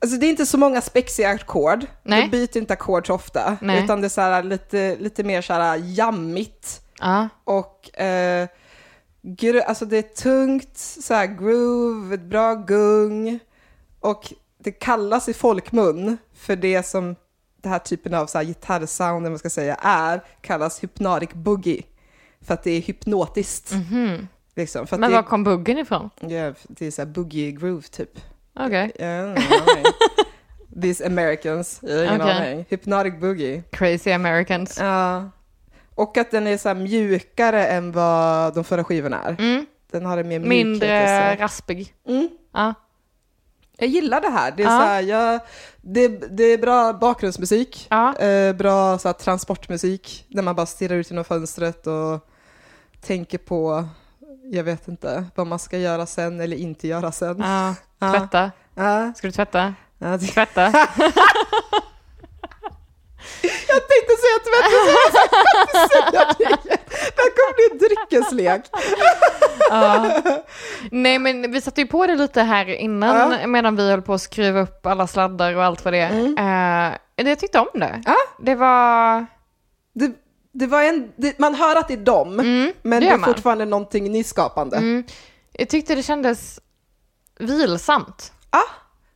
alltså 0.00 0.16
det 0.16 0.26
är 0.26 0.30
inte 0.30 0.46
så 0.46 0.58
många 0.58 0.80
spexiga 0.80 1.28
ackord, 1.30 1.86
de 2.02 2.28
byter 2.30 2.56
inte 2.58 2.72
ackord 2.72 3.06
så 3.06 3.14
ofta, 3.14 3.56
Nej. 3.60 3.84
utan 3.84 4.00
det 4.00 4.06
är 4.06 4.08
så 4.08 4.20
här 4.20 4.42
lite, 4.42 4.96
lite 4.96 5.24
mer 5.24 5.42
så 5.42 5.52
här 5.52 5.76
jammigt 5.84 6.80
Ja. 7.00 7.28
och 7.44 8.00
eh, 8.00 8.48
alltså 9.66 9.84
det 9.84 9.96
är 9.98 10.02
tungt, 10.02 10.76
så 10.78 11.14
här 11.14 11.26
groove, 11.26 12.14
ett 12.14 12.20
bra 12.22 12.54
gung 12.54 13.38
och 14.00 14.32
det 14.58 14.72
kallas 14.72 15.28
i 15.28 15.34
folkmun 15.34 16.18
för 16.34 16.56
det 16.56 16.82
som 16.82 17.16
den 17.62 17.72
här 17.72 17.78
typen 17.78 18.14
av 18.14 18.26
så 18.26 18.38
här 18.38 18.44
gitarrsound, 18.44 19.22
man 19.22 19.38
ska 19.38 19.50
säga, 19.50 19.74
är, 19.74 20.20
kallas 20.40 20.82
hypnotic 20.84 21.30
boogie. 21.32 21.82
För 22.40 22.54
att 22.54 22.62
det 22.62 22.70
är 22.70 22.80
hypnotiskt. 22.80 23.72
Liksom, 24.56 24.86
för 24.86 24.96
att 24.96 25.00
Mhm. 25.00 25.00
Men 25.00 25.10
det, 25.10 25.16
var 25.16 25.22
kom 25.22 25.44
buggen 25.44 25.78
ifrån? 25.78 26.10
ja, 26.20 26.52
det 26.68 26.86
är 26.86 26.90
så 26.90 27.02
här 27.02 27.06
boogie 27.06 27.50
groove 27.52 27.82
typ. 27.82 28.10
Okej. 28.60 28.92
Ingen 28.98 29.28
aning. 29.28 29.84
These 30.82 31.06
Americans, 31.06 31.78
jag 31.82 31.96
har 31.96 32.04
ingen 32.04 32.20
Okej. 32.20 32.36
aning. 32.36 32.64
Hypnotic 32.68 33.14
boogie. 33.20 33.62
Crazy 33.72 34.12
Americans. 34.12 34.78
Ja. 34.80 35.30
Och 35.94 36.16
att 36.16 36.30
den 36.30 36.46
är 36.46 36.56
så 36.58 36.74
mjukare 36.74 37.66
än 37.66 37.92
vad 37.92 38.54
de 38.54 38.64
förra 38.64 38.84
skivorna 38.84 39.22
är. 39.22 39.36
Mm. 39.38 39.66
Den 39.92 40.06
har 40.06 40.18
en 40.18 40.28
mer 40.28 40.38
mjukhet. 40.38 40.66
Mindre 40.66 41.36
raspig. 41.36 41.94
Mm. 42.08 42.28
Ja. 42.54 42.74
Jag 43.80 43.88
gillar 43.88 44.20
det 44.20 44.28
här. 44.30 44.50
Det 44.56 44.62
är, 44.62 44.66
Ja. 44.66 44.70
så 44.78 44.84
här 44.84 45.02
jag, 45.02 45.40
det, 45.80 46.08
det 46.08 46.44
är 46.44 46.58
bra 46.58 46.92
bakgrundsmusik, 46.92 47.86
Ja. 47.90 48.16
eh, 48.18 48.52
bra 48.52 48.98
så 48.98 49.08
här, 49.08 49.12
transportmusik, 49.12 50.24
där 50.28 50.42
man 50.42 50.54
bara 50.54 50.66
stirrar 50.66 50.96
ut 50.96 51.10
genom 51.10 51.24
fönstret 51.24 51.86
och 51.86 52.28
tänker 53.00 53.38
på, 53.38 53.84
jag 54.52 54.64
vet 54.64 54.88
inte, 54.88 55.24
vad 55.34 55.46
man 55.46 55.58
ska 55.58 55.78
göra 55.78 56.06
sen 56.06 56.40
eller 56.40 56.56
inte 56.56 56.88
göra 56.88 57.12
sen. 57.12 57.38
ja. 57.38 57.74
Tvätta. 58.12 58.50
Ja. 58.74 59.12
Ska 59.16 59.26
du 59.26 59.32
tvätta? 59.32 59.74
Ja, 59.98 60.18
Tvätta. 60.18 60.62
Jag 63.42 63.82
tänkte 63.88 64.14
säga 64.22 64.38
tvätt, 64.44 64.70
så 64.70 64.76
jag 66.12 66.28
inte 66.30 66.44
säga 66.44 66.58
det. 66.64 66.78
Det 67.16 67.22
här 67.22 67.30
kommer 67.36 67.54
bli 67.54 67.68
en 67.72 67.78
dryckeslek. 67.78 68.62
ja. 69.70 70.22
Nej 70.90 71.18
men 71.18 71.52
vi 71.52 71.60
satte 71.60 71.80
ju 71.80 71.86
på 71.86 72.06
det 72.06 72.14
lite 72.16 72.42
här 72.42 72.68
innan 72.68 73.32
Ja. 73.40 73.46
medan 73.46 73.76
vi 73.76 73.90
höll 73.90 74.02
på 74.02 74.14
att 74.14 74.22
skruva 74.22 74.60
upp 74.60 74.86
alla 74.86 75.06
sladdar 75.06 75.56
och 75.56 75.64
allt 75.64 75.84
vad 75.84 75.94
det 75.94 75.98
är. 75.98 76.10
Mm. 76.20 76.92
Eh, 77.16 77.26
jag 77.28 77.38
tyckte 77.38 77.58
om 77.58 77.68
det. 77.80 78.02
Ja. 78.06 78.16
Det 78.38 78.54
var... 78.54 79.26
Det, 79.94 80.12
det 80.52 80.66
var 80.66 80.82
en, 80.82 81.12
det, 81.16 81.38
man 81.38 81.54
hör 81.54 81.76
att 81.76 81.88
det 81.88 81.94
är 81.94 81.98
dem, 81.98 82.40
Mm, 82.40 82.72
men 82.82 83.00
det 83.00 83.08
är 83.08 83.18
man. 83.18 83.34
fortfarande 83.34 83.64
någonting 83.64 84.12
nyskapande. 84.12 84.76
Mm, 84.76 85.04
jag 85.52 85.68
tyckte 85.68 85.94
det 85.94 86.02
kändes 86.02 86.60
vilsamt. 87.38 88.32
Ah, 88.50 88.70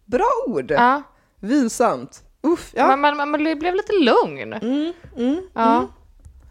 bra 0.05 0.27
ord! 0.47 0.71
Ja. 0.71 1.03
Vilsamt. 1.41 2.23
Uff, 2.43 2.71
ja. 2.75 2.97
Man, 2.97 3.17
man, 3.17 3.31
man 3.31 3.43
blev 3.43 3.75
lite 3.75 3.93
lugn. 3.93 4.53
Mm, 4.53 4.93
mm, 5.17 5.49
Ja. 5.55 5.89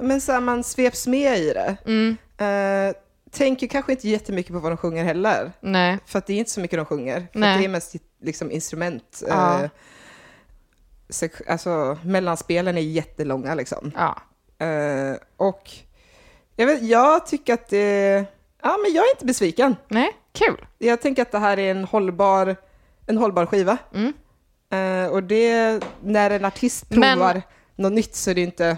Men 0.02 0.22
så 0.22 0.32
här, 0.32 0.40
man 0.40 0.64
sveps 0.64 1.08
med 1.08 1.38
i 1.38 1.54
det. 1.54 1.78
Mm. 1.86 2.18
Eh, 2.38 2.96
tänker 3.32 3.68
kanske 3.68 3.92
inte 3.92 4.10
jättemycket 4.10 4.54
på 4.54 4.60
vad 4.60 4.72
de 4.72 4.78
sjunger 4.78 5.04
heller. 5.04 5.52
Nej. 5.60 5.98
För 6.06 6.20
att 6.20 6.28
det 6.28 6.34
är 6.34 6.38
inte 6.38 6.52
så 6.52 6.60
mycket 6.60 6.80
de 6.80 6.86
sjunger. 6.86 7.28
För 7.34 7.40
det 7.40 7.46
är 7.66 7.68
mest 7.70 7.96
liksom 8.22 8.52
instrument. 8.52 9.24
Ja. 9.28 9.64
Eh, 9.64 9.70
sek- 11.10 11.42
alltså 11.52 11.98
mellanspelen 12.04 12.78
är 12.78 12.82
jättelånga 12.82 13.56
liksom. 13.56 13.92
Ja. 13.96 14.22
Eh, 14.66 15.16
och 15.38 15.70
jag, 16.56 16.66
vet, 16.68 16.84
jag 16.84 17.26
tycker 17.26 17.54
att 17.54 17.70
det... 17.70 18.26
Ja, 18.64 18.78
men 18.84 18.94
jag 18.94 19.06
är 19.06 19.12
inte 19.16 19.26
besviken. 19.26 19.76
Nej, 19.88 20.12
kul. 20.34 20.66
Jag 20.78 21.02
tänker 21.02 21.22
att 21.22 21.32
det 21.32 21.40
här 21.40 21.60
är 21.60 21.72
en 21.72 21.84
hållbar, 21.84 22.56
en 23.08 23.18
hållbar 23.18 23.46
skiva. 23.46 23.78
Mm. 23.94 24.14
Eh, 24.70 25.12
och 25.12 25.24
det 25.24 25.80
när 26.04 26.30
en 26.32 26.46
artist 26.46 26.86
Men- 26.90 27.18
provar 27.18 27.42
något 27.76 27.92
nytt 27.94 28.16
så 28.16 28.32
är 28.32 28.36
det 28.36 28.42
inte 28.42 28.78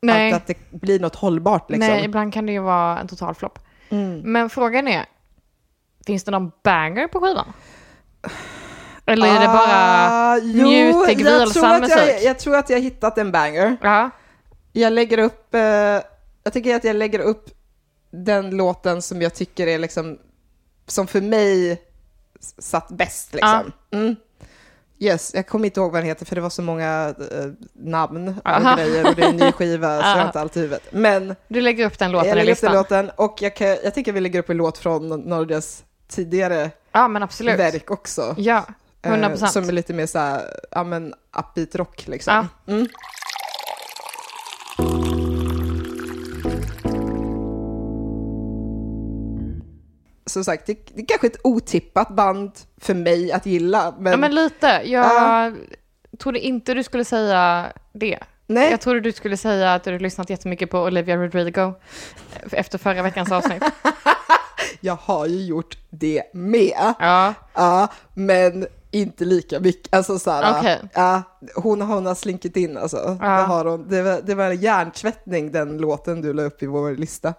Nej, 0.00 0.32
alltid 0.32 0.56
att 0.56 0.62
det 0.70 0.78
blir 0.80 1.00
något 1.00 1.14
hållbart 1.16 1.70
liksom. 1.70 1.88
nej, 1.88 2.04
ibland 2.04 2.32
kan 2.32 2.46
det 2.46 2.52
ju 2.52 2.58
vara 2.60 2.98
en 2.98 3.08
total 3.08 3.34
flopp. 3.34 3.58
Mm. 3.88 4.20
Men 4.20 4.50
frågan 4.50 4.88
är, 4.88 5.06
finns 6.06 6.24
det 6.24 6.30
någon 6.30 6.52
banger 6.64 7.08
på 7.08 7.20
skivan? 7.20 7.52
Eller 9.06 9.26
är 9.26 9.40
det 9.40 9.46
bara... 9.46 10.38
Jo, 10.38 10.66
njutig, 10.66 11.26
jag 11.26 11.40
vilsam 11.40 11.62
tror 11.62 11.84
att 11.84 11.88
jag, 11.90 12.06
musik? 12.06 12.24
jag 12.24 12.38
tror 12.38 12.56
att 12.56 12.70
jag 12.70 12.76
har 12.76 12.82
hittat 12.82 13.18
en 13.18 13.32
banger. 13.32 13.76
Ja, 13.82 14.10
Jag 14.72 14.92
lägger 14.92 15.18
upp, 15.18 15.54
eh, 15.54 15.60
jag 16.42 16.52
tycker 16.52 16.76
att 16.76 16.84
jag 16.84 16.96
lägger 16.96 17.18
upp 17.18 17.50
den 18.10 18.50
låten 18.50 19.02
som 19.02 19.22
jag 19.22 19.34
tycker 19.34 19.66
är 19.66 19.78
liksom, 19.78 20.18
som 20.86 21.06
för 21.06 21.20
mig 21.20 21.82
satt 22.58 22.88
bäst 22.88 23.34
liksom. 23.34 23.72
Mm. 23.90 24.16
Yes, 25.00 25.30
jag 25.34 25.46
kommer 25.46 25.64
inte 25.64 25.80
ihåg 25.80 25.92
vad 25.92 26.00
den 26.02 26.06
heter 26.08 26.26
för 26.26 26.34
det 26.34 26.40
var 26.40 26.50
så 26.50 26.62
många 26.62 27.14
eh, 27.32 27.46
namn 27.72 28.28
och 28.44 28.50
Aha. 28.50 28.76
grejer 28.76 29.08
och 29.08 29.14
det 29.14 29.22
är 29.22 29.28
en 29.28 29.36
ny 29.36 29.52
skiva 29.52 29.88
så 30.00 30.06
jag 30.06 30.12
har 30.14 30.18
Ja. 30.20 30.26
inte 30.26 30.40
allt 30.40 30.56
i 30.56 30.60
huvudet. 30.60 30.82
Men 30.90 31.34
du 31.48 31.60
lägger 31.60 31.86
upp 31.86 31.98
den 31.98 32.12
låten 32.12 32.28
jag 32.28 32.36
lägger 32.36 32.52
upp 32.52 32.60
den 32.60 32.72
låten 32.72 33.10
och 33.16 33.36
jag, 33.42 33.56
kan, 33.56 33.68
jag 33.68 33.94
tycker 33.94 34.12
vi 34.12 34.20
lägger 34.20 34.38
upp 34.38 34.50
en 34.50 34.56
låt 34.56 34.78
från 34.78 35.08
några 35.08 35.40
av 35.40 35.46
deras 35.46 35.84
tidigare 36.08 36.70
Ja, 36.92 37.08
men 37.08 37.22
absolut. 37.22 37.58
verk 37.58 37.90
också. 37.90 38.34
Ja, 38.38 38.64
100 39.02 39.26
Eh, 39.26 39.30
procent. 39.30 39.52
som 39.52 39.68
är 39.68 39.72
lite 39.72 39.92
mer 39.92 40.06
såhär, 40.06 40.42
ja 40.70 40.84
men 40.84 41.14
upbeat 41.38 41.74
rock 41.74 42.06
liksom. 42.06 42.48
Mm. 42.66 42.86
Som 50.28 50.44
sagt, 50.44 50.66
det, 50.66 50.86
det 50.94 51.02
är 51.02 51.06
kanske 51.06 51.26
ett 51.26 51.40
otippat 51.44 52.08
band 52.08 52.52
för 52.80 52.94
mig 52.94 53.32
att 53.32 53.46
gilla, 53.46 53.94
men, 53.98 54.12
Ja, 54.12 54.16
men 54.18 54.34
lite. 54.34 54.66
Jag 54.84 55.06
Ja. 55.06 55.52
trodde 56.18 56.38
inte 56.40 56.74
du 56.74 56.82
skulle 56.82 57.04
säga 57.04 57.72
det. 57.92 58.18
nej, 58.46 58.70
Jag 58.70 58.80
trodde 58.80 59.00
du 59.00 59.12
skulle 59.12 59.36
säga 59.36 59.74
att 59.74 59.84
du 59.84 59.90
hade 59.90 60.02
lyssnat 60.02 60.30
jättemycket 60.30 60.70
på 60.70 60.80
Olivia 60.82 61.16
Rodrigo 61.16 61.74
efter 62.52 62.78
förra 62.78 63.02
veckans 63.02 63.32
avsnitt. 63.32 63.62
jag 64.80 64.94
har 65.00 65.26
ju 65.26 65.42
gjort 65.44 65.76
det 65.90 66.22
med. 66.34 66.94
Ja, 66.98 67.34
Ja, 67.54 67.88
men 68.14 68.66
inte 68.90 69.24
lika 69.24 69.60
mycket. 69.60 69.94
Alltså 69.94 70.18
såhär, 70.18 70.58
Okej. 70.58 70.80
ja, 70.94 71.22
hon, 71.54 71.80
hon 71.82 72.06
har 72.06 72.14
slinkit 72.14 72.56
in 72.56 72.76
alltså. 72.76 73.16
Det, 73.20 73.26
har 73.26 73.64
hon. 73.64 73.88
Det, 73.88 74.02
var, 74.02 74.20
det 74.24 74.34
var 74.34 74.44
en 74.44 74.56
hjärntvättning 74.60 75.52
den 75.52 75.78
låten 75.78 76.20
du 76.20 76.32
la 76.32 76.42
upp 76.42 76.62
i 76.62 76.66
vår 76.66 76.90
lista. 76.96 77.34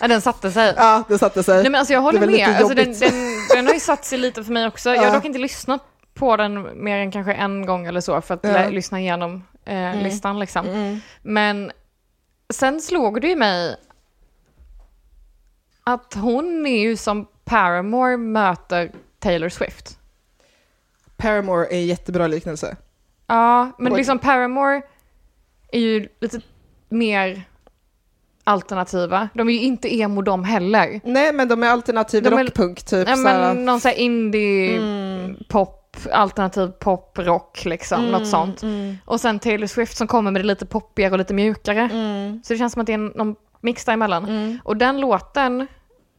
Ja, 0.00 0.08
den 0.08 0.20
satte 0.20 0.50
sig. 0.50 0.74
Ja, 0.76 1.02
det 1.08 1.18
satte 1.18 1.42
sig. 1.42 1.54
Nej, 1.62 1.70
men 1.70 1.78
alltså 1.78 1.92
jag 1.92 2.00
håller 2.00 2.26
med. 2.26 2.48
Alltså, 2.48 2.74
den, 2.74 2.92
den, 2.92 3.12
den 3.54 3.66
har 3.66 3.74
ju 3.74 3.80
satt 3.80 4.04
sig 4.04 4.18
lite 4.18 4.44
för 4.44 4.52
mig 4.52 4.66
också. 4.66 4.90
Jag 4.90 4.98
har 4.98 5.06
Ja. 5.06 5.12
dock 5.14 5.24
inte 5.24 5.38
lyssnat 5.38 5.82
på 6.14 6.36
den 6.36 6.84
mer 6.84 6.98
än 6.98 7.10
kanske 7.10 7.32
en 7.32 7.66
gång 7.66 7.86
eller 7.86 8.00
så 8.00 8.20
för 8.20 8.34
att 8.34 8.40
Ja. 8.44 8.68
lyssna 8.68 9.00
igenom 9.00 9.44
eh, 9.64 10.02
listan 10.02 10.38
liksom. 10.38 10.66
Mm. 10.66 11.00
Men 11.22 11.72
sen 12.52 12.80
slog 12.80 13.20
det 13.20 13.28
ju 13.28 13.36
mig 13.36 13.76
att 15.84 16.14
hon 16.14 16.66
är 16.66 16.80
ju 16.80 16.96
som 16.96 17.26
Paramore 17.44 18.16
möter 18.16 18.92
Taylor 19.18 19.48
Swift. 19.48 19.98
Paramore 21.20 21.66
är 21.66 21.72
en 21.76 21.86
jättebra 21.86 22.26
liknelse. 22.26 22.76
Ja, 23.26 23.70
men 23.78 23.92
Och- 23.92 23.98
liksom 23.98 24.18
Paramore 24.18 24.82
är 25.72 25.80
ju 25.80 26.08
lite 26.20 26.40
mer 26.88 27.42
alternativa. 28.44 29.28
De 29.34 29.48
är 29.48 29.52
ju 29.52 29.60
inte 29.60 29.94
emo 29.94 30.22
de 30.22 30.44
heller. 30.44 31.00
Nej, 31.04 31.32
men 31.32 31.48
de 31.48 31.62
är 31.62 31.68
alternativ 31.68 32.22
De 32.22 32.34
är- 32.34 32.44
rockpunk 32.44 32.82
typ. 32.82 33.08
Såhär. 33.08 33.16
men 33.22 33.64
någon 33.64 33.80
sån 33.80 33.88
här 33.88 33.96
indie 33.98 34.76
Mm. 34.76 35.36
pop, 35.48 35.96
alternativ 36.12 36.66
pop, 36.66 37.18
rock 37.18 37.64
liksom, 37.64 38.10
något 38.10 38.26
sånt. 38.28 38.62
Mm. 38.62 38.96
Och 39.04 39.20
sen 39.20 39.38
Taylor 39.38 39.66
Swift 39.66 39.96
som 39.96 40.06
kommer 40.06 40.30
med 40.30 40.42
det 40.42 40.46
lite 40.46 40.66
poppigare 40.66 41.12
och 41.12 41.18
lite 41.18 41.34
mjukare. 41.34 41.88
Mm. 41.92 42.40
Så 42.44 42.52
det 42.52 42.58
känns 42.58 42.72
som 42.72 42.80
att 42.80 42.86
det 42.86 42.92
är 42.92 42.98
någon 43.18 43.36
mix 43.60 43.84
däremellan. 43.84 44.24
Mm. 44.24 44.58
Och 44.64 44.76
den 44.76 45.00
låten, 45.00 45.60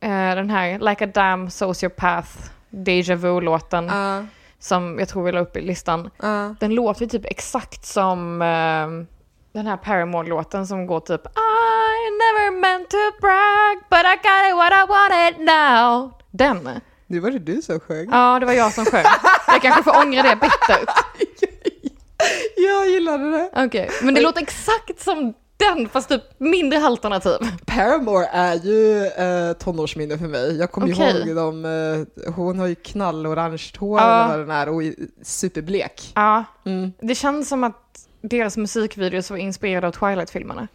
eh, 0.01 0.09
den 0.09 0.49
här 0.49 0.79
Like 0.79 1.05
a 1.05 1.09
damn 1.13 1.49
sociopath, 1.49 2.29
Deja 2.69 3.15
Vu-låten, 3.15 3.85
Ja, 3.87 4.25
som 4.61 4.99
jag 4.99 5.09
tror 5.09 5.23
vi 5.23 5.31
la 5.31 5.39
upp 5.39 5.57
i 5.57 5.61
listan, 5.61 6.09
ja. 6.21 6.55
den 6.59 6.75
låter 6.75 7.01
ju 7.01 7.07
typ 7.07 7.25
exakt 7.25 7.85
som 7.85 8.41
eh, 8.41 9.07
den 9.53 9.67
här 9.67 9.77
Paramore-låten 9.77 10.67
som 10.67 10.87
går 10.87 10.99
typ 10.99 11.21
I 11.25 12.01
never 12.23 12.59
meant 12.61 12.89
to 12.89 12.97
brag 13.21 13.77
but 13.89 14.05
I 14.05 14.15
got 14.15 14.49
it 14.49 14.55
what 14.55 14.73
I 14.73 14.85
wanted 14.87 15.45
now. 15.45 16.11
Den. 16.31 16.81
Nu 17.07 17.19
var 17.19 17.31
det 17.31 17.39
du 17.39 17.61
som 17.61 17.79
sjöng. 17.79 18.07
Ja, 18.11 18.39
det 18.39 18.45
var 18.45 18.53
jag 18.53 18.73
som 18.73 18.85
sjöng. 18.85 19.05
Jag 19.47 19.61
kanske 19.61 19.83
får 19.83 19.97
ångra 19.97 20.23
det 20.23 20.35
bittert. 20.35 20.89
Jag 22.57 22.89
gillade 22.89 23.31
det. 23.31 23.49
Okej, 23.65 23.89
men 24.01 24.13
det 24.13 24.21
låter 24.21 24.41
exakt 24.41 24.99
som 24.99 25.33
den 25.61 25.89
fast 25.89 26.09
typ 26.09 26.21
mindre 26.37 26.79
alternativ. 26.85 27.37
Paramore 27.65 28.25
är 28.25 28.55
ju 28.55 29.05
eh, 29.05 29.53
tonårsminne 29.53 30.17
för 30.17 30.27
mig. 30.27 30.57
Jag 30.57 30.71
kommer 30.71 30.93
Okej. 30.93 31.21
ihåg 31.27 31.35
dem, 31.35 31.65
eh, 31.65 32.31
hon 32.33 32.59
har 32.59 32.67
ju 32.67 32.75
knallorange 32.75 33.71
hår 33.79 33.99
Ja. 33.99 34.05
eller 34.25 34.37
vad 34.37 34.39
den 34.47 34.51
är 34.57 34.69
och 34.69 34.83
är 34.83 34.93
superblek. 35.23 36.11
Ja, 36.15 36.43
Mm. 36.65 36.91
det 36.99 37.15
känns 37.15 37.49
som 37.49 37.63
att 37.63 38.07
deras 38.21 38.57
musikvideos 38.57 39.29
var 39.29 39.37
inspirerade 39.37 39.87
av 39.87 39.91
Twilight-filmerna. 39.91 40.67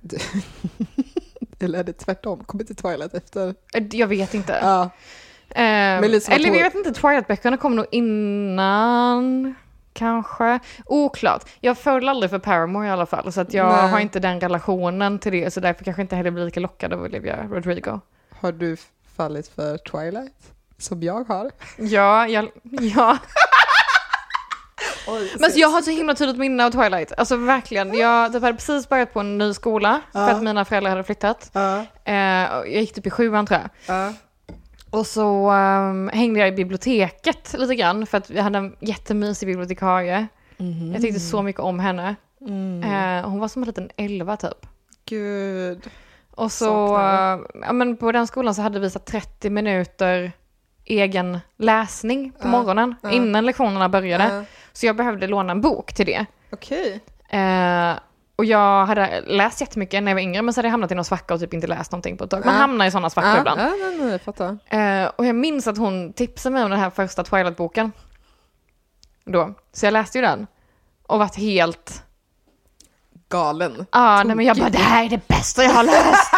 Eller 1.60 1.78
är 1.78 1.84
det 1.84 1.92
tvärtom? 1.92 2.44
Kommer 2.44 2.62
inte 2.64 2.74
Twilight 2.74 3.14
efter? 3.14 3.54
Eh, 3.74 3.82
Jag 3.92 4.06
vet 4.06 4.34
inte. 4.34 4.58
Ja. 4.62 4.90
Eh, 5.50 5.62
eller 5.98 6.46
jag 6.46 6.52
vet 6.64 6.74
inte, 6.74 6.90
Twilight-böckerna 6.92 7.56
kom 7.56 7.76
nog 7.76 7.86
innan, 7.90 9.54
kanske. 9.94 10.58
Oklart. 10.86 11.42
Jag 11.60 11.78
föll 11.78 12.08
aldrig 12.08 12.30
för 12.30 12.38
Paramore 12.38 12.86
i 12.86 12.90
alla 12.90 13.06
fall, 13.06 13.32
så 13.32 13.40
att 13.40 13.54
jag 13.54 13.66
Nej. 13.72 13.90
har 13.90 13.98
inte 14.00 14.20
den 14.20 14.40
relationen 14.40 15.18
till 15.18 15.32
det, 15.32 15.50
så 15.50 15.60
därför 15.60 15.84
kanske 15.84 16.02
inte 16.02 16.16
heller 16.16 16.30
blir 16.30 16.44
lika 16.44 16.60
lockad 16.60 16.92
av 16.92 17.02
Olivia 17.02 17.46
Rodrigo. 17.50 18.00
Har 18.40 18.52
du 18.52 18.76
fallit 19.16 19.48
för 19.48 19.78
Twilight? 19.78 20.34
Som 20.78 21.02
jag 21.02 21.24
har? 21.28 21.50
Ja, 21.78 22.26
jag, 22.28 22.48
ja. 22.80 23.18
Men 25.06 25.44
alltså, 25.44 25.58
jag 25.58 25.68
har 25.68 25.82
så 25.82 25.90
himla 25.90 26.14
tydligt 26.14 26.38
minne 26.38 26.66
av 26.66 26.70
Twilight. 26.70 27.12
Alltså 27.18 27.36
verkligen. 27.36 27.94
Jag 27.94 28.32
typ 28.32 28.42
hade 28.42 28.54
precis 28.54 28.88
börjat 28.88 29.12
på 29.12 29.20
en 29.20 29.38
ny 29.38 29.54
skola 29.54 30.00
för 30.12 30.20
Ja. 30.20 30.30
att 30.30 30.42
mina 30.42 30.64
föräldrar 30.64 30.90
hade 30.90 31.04
flyttat. 31.04 31.50
Ja, 31.52 31.84
Eh, 32.04 32.14
jag 32.14 32.68
gick 32.68 32.94
typ 32.94 33.06
i 33.06 33.10
sjuan 33.10 33.46
tror 33.46 33.60
jag. 33.60 33.96
ja. 33.96 34.12
Och 34.94 35.06
så 35.06 35.50
ehm, 35.50 36.10
hängde 36.12 36.40
jag 36.40 36.48
i 36.48 36.52
biblioteket 36.52 37.54
lite 37.58 37.74
grann 37.74 38.06
för 38.06 38.18
att 38.18 38.30
vi 38.30 38.40
hade 38.40 38.58
en 38.58 38.76
jättemysig 38.80 39.48
bibliotekarie. 39.48 40.26
Jag 40.92 41.02
tyckte 41.02 41.20
så 41.20 41.42
mycket 41.42 41.60
om 41.60 41.78
henne. 41.80 42.16
Mm. 42.40 42.82
Eh, 42.82 43.28
hon 43.30 43.40
var 43.40 43.48
som 43.48 43.62
en 43.62 43.66
liten 43.66 43.90
elva 43.96 44.36
typ. 44.36 44.66
Gud. 45.04 45.90
Och 46.30 46.52
så, 46.52 46.96
eh, 46.96 47.38
ja 47.62 47.72
men 47.72 47.96
på 47.96 48.12
den 48.12 48.26
skolan 48.26 48.54
så 48.54 48.62
hade 48.62 48.80
vi 48.80 48.90
så 48.90 48.98
30 48.98 49.50
minuter 49.50 50.32
egen 50.84 51.38
läsning 51.56 52.32
på 52.32 52.38
Ja, 52.46 52.50
morgonen 52.50 52.94
ja. 53.02 53.10
innan 53.10 53.46
lektionerna 53.46 53.88
började. 53.88 54.24
Ja. 54.24 54.44
Så 54.72 54.86
jag 54.86 54.96
behövde 54.96 55.26
låna 55.26 55.52
en 55.52 55.60
bok 55.60 55.92
till 55.92 56.06
det. 56.06 56.26
Okej. 56.52 57.00
Eh, 57.28 57.92
och 58.36 58.44
jag 58.44 58.86
hade 58.86 59.20
läst 59.26 59.60
jättemycket 59.60 60.02
när 60.02 60.10
jag 60.12 60.16
var 60.16 60.22
yngre 60.22 60.42
men 60.42 60.54
så 60.54 60.58
hade 60.58 60.68
jag 60.68 60.70
hamnat 60.72 60.90
i 60.92 60.94
någon 60.94 61.04
svacka 61.04 61.34
och 61.34 61.40
typ 61.40 61.54
inte 61.54 61.66
läst 61.66 61.92
någonting 61.92 62.16
på 62.16 62.24
ett 62.24 62.30
tag. 62.30 62.44
Man 62.44 62.54
hamnar 62.54 62.86
i 62.86 62.90
sådana 62.90 63.10
svackor 63.10 63.30
Ja, 63.30 63.38
ibland. 63.38 63.60
ja, 63.60 63.72
nej, 63.80 63.98
nej, 64.00 64.18
fattar. 64.18 64.58
Eh, 64.66 65.10
och 65.16 65.26
jag 65.26 65.36
minns 65.36 65.66
att 65.66 65.78
hon 65.78 66.12
tipsade 66.12 66.52
mig 66.52 66.64
om 66.64 66.70
den 66.70 66.80
här 66.80 66.90
första 66.90 67.22
Twilight-boken. 67.24 67.92
Då. 69.24 69.54
Så 69.72 69.86
jag 69.86 69.92
läste 69.92 70.18
ju 70.18 70.22
den. 70.22 70.46
Och 71.06 71.18
vart 71.18 71.34
helt... 71.36 72.04
Galen. 73.28 73.86
Ja, 73.92 74.22
nej 74.22 74.36
men 74.36 74.46
jag 74.46 74.56
bara 74.56 74.70
det 74.70 74.78
här 74.78 75.04
är 75.04 75.08
det 75.08 75.28
bästa 75.28 75.62
jag 75.64 75.70
har 75.70 75.84
läst. 75.84 76.32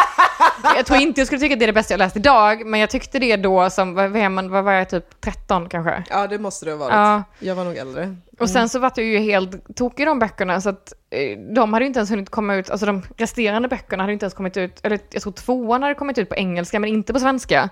jag 0.77 0.87
tror 0.87 1.01
inte 1.01 1.21
jag 1.21 1.27
skulle 1.27 1.41
tycka 1.41 1.53
att 1.55 1.59
det 1.59 1.65
är 1.65 1.67
det 1.67 1.73
bästa 1.73 1.93
jag 1.95 1.99
läst 1.99 2.17
idag, 2.17 2.67
men 2.67 2.81
jag 2.81 2.91
tyckte 2.91 3.19
det 3.19 3.37
då 3.37 3.71
som, 3.71 3.95
vad, 3.95 4.17
är 4.17 4.29
man, 4.29 4.51
vad 4.51 4.65
var 4.65 4.73
jag, 4.73 4.89
typ 4.91 5.21
13 5.21 5.69
kanske? 5.69 6.05
Ja, 6.11 6.27
det 6.27 6.39
måste 6.39 6.65
det 6.65 6.71
ha 6.71 6.79
varit. 6.79 6.93
Ja, 6.93 7.23
Jag 7.39 7.55
var 7.55 7.65
nog 7.65 7.77
äldre. 7.77 8.17
och 8.41 8.51
sen 8.51 8.69
så 8.69 8.79
var 8.79 8.93
jag 8.97 9.07
ju 9.07 9.19
helt 9.19 9.77
tokig 9.77 10.03
i 10.03 10.07
de 10.07 10.19
böckerna 10.19 10.61
så 10.61 10.69
att 10.69 10.93
eh, 11.11 11.39
de 11.55 11.73
hade 11.73 11.85
ju 11.85 11.87
inte 11.87 11.99
ens 11.99 12.11
hunnit 12.11 12.31
komma 12.31 12.55
ut, 12.55 12.71
alltså 12.71 12.87
de 12.87 13.03
resterande 13.17 13.69
böckerna 13.69 14.03
hade 14.03 14.11
ju 14.11 14.15
inte 14.15 14.25
ens 14.25 14.35
kommit 14.35 14.57
ut, 14.57 14.81
eller 14.83 14.99
jag 15.11 15.23
tror 15.23 15.33
tvåan 15.33 15.83
hade 15.83 15.95
kommit 15.95 16.19
ut 16.19 16.29
på 16.29 16.35
engelska 16.37 16.81
men 16.81 16.91
inte 16.91 17.13
på 17.13 17.21
svenska. 17.21 17.69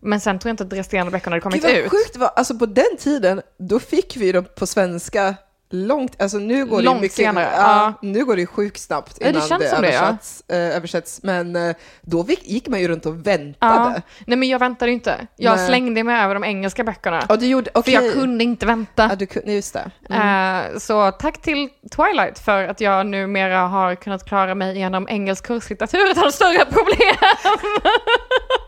Men 0.00 0.20
sen 0.20 0.38
tror 0.38 0.48
jag 0.48 0.52
inte 0.52 0.64
att 0.64 0.70
de 0.70 0.76
resterande 0.76 1.10
böckerna 1.12 1.34
hade 1.34 1.40
kommit 1.40 1.62
Gud 1.62 1.70
vad 1.74 1.84
ut. 1.84 1.90
sjukt 1.90 2.16
var. 2.16 2.30
Alltså 2.36 2.58
på 2.58 2.66
den 2.66 2.96
tiden, 2.98 3.42
då 3.58 3.78
fick 3.80 4.16
vi 4.16 4.32
dem 4.32 4.44
på 4.58 4.66
svenska 4.66 5.34
långt, 5.70 6.22
alltså 6.22 6.38
nu 6.38 6.64
går 6.66 6.78
det 6.78 6.84
Långt 6.84 6.98
ju 6.98 7.00
mycket, 7.02 7.16
senare, 7.16 7.48
ja, 7.56 7.60
ja. 8.02 8.08
nu 8.08 8.24
går 8.24 8.34
det 8.34 8.40
ju 8.40 8.46
sjukt 8.46 8.80
snabbt 8.80 9.16
Ja, 9.20 9.24
det 9.24 9.30
innan 9.30 9.48
känns 9.48 9.70
som 9.70 9.82
det, 9.82 9.92
ja. 9.92 10.00
översätts, 10.02 10.42
eh, 10.48 10.76
översätts, 10.76 11.20
men 11.22 11.56
eh, 11.56 11.76
då 12.00 12.26
gick 12.28 12.68
man 12.68 12.80
ju 12.80 12.88
runt 12.88 13.06
och 13.06 13.14
Ja. 13.14 13.18
väntade. 13.22 14.02
Nej 14.26 14.38
men 14.38 14.48
jag 14.48 14.58
väntade 14.58 14.92
inte. 14.92 15.26
Jag 15.36 15.56
Nej. 15.56 15.66
slängde 15.66 16.04
mig 16.04 16.20
över 16.24 16.34
de 16.34 16.44
engelska 16.44 16.84
böckerna. 16.84 17.22
Ja, 17.28 17.36
du 17.36 17.46
gjorde, 17.46 17.70
För 17.74 17.80
okej. 17.80 17.94
jag 17.94 18.12
kunde 18.12 18.44
inte 18.44 18.66
vänta. 18.66 19.06
Ja, 19.10 19.16
du 19.16 19.26
kunde, 19.26 19.52
just 19.52 19.72
det. 19.74 19.90
Mm. 20.10 20.72
Eh, 20.72 20.78
så 20.78 21.10
tack 21.10 21.42
till 21.42 21.68
Twilight 21.96 22.38
för 22.38 22.62
att 22.64 22.80
jag 22.80 23.06
numera 23.06 23.58
har 23.60 23.94
kunnat 23.94 24.24
klara 24.28 24.54
mig 24.54 24.78
genom 24.78 25.08
engelsk 25.08 25.46
kurslitteratur 25.46 26.10
utan 26.10 26.32
större 26.32 26.64
problem. 26.64 27.16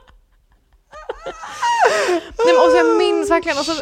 Nej, 2.39 2.47
men, 2.47 2.57
och 2.57 2.71
så 2.71 2.77
jag 2.77 2.97
minns 2.99 3.31
verkligen, 3.31 3.59
och 3.59 3.65
så, 3.65 3.73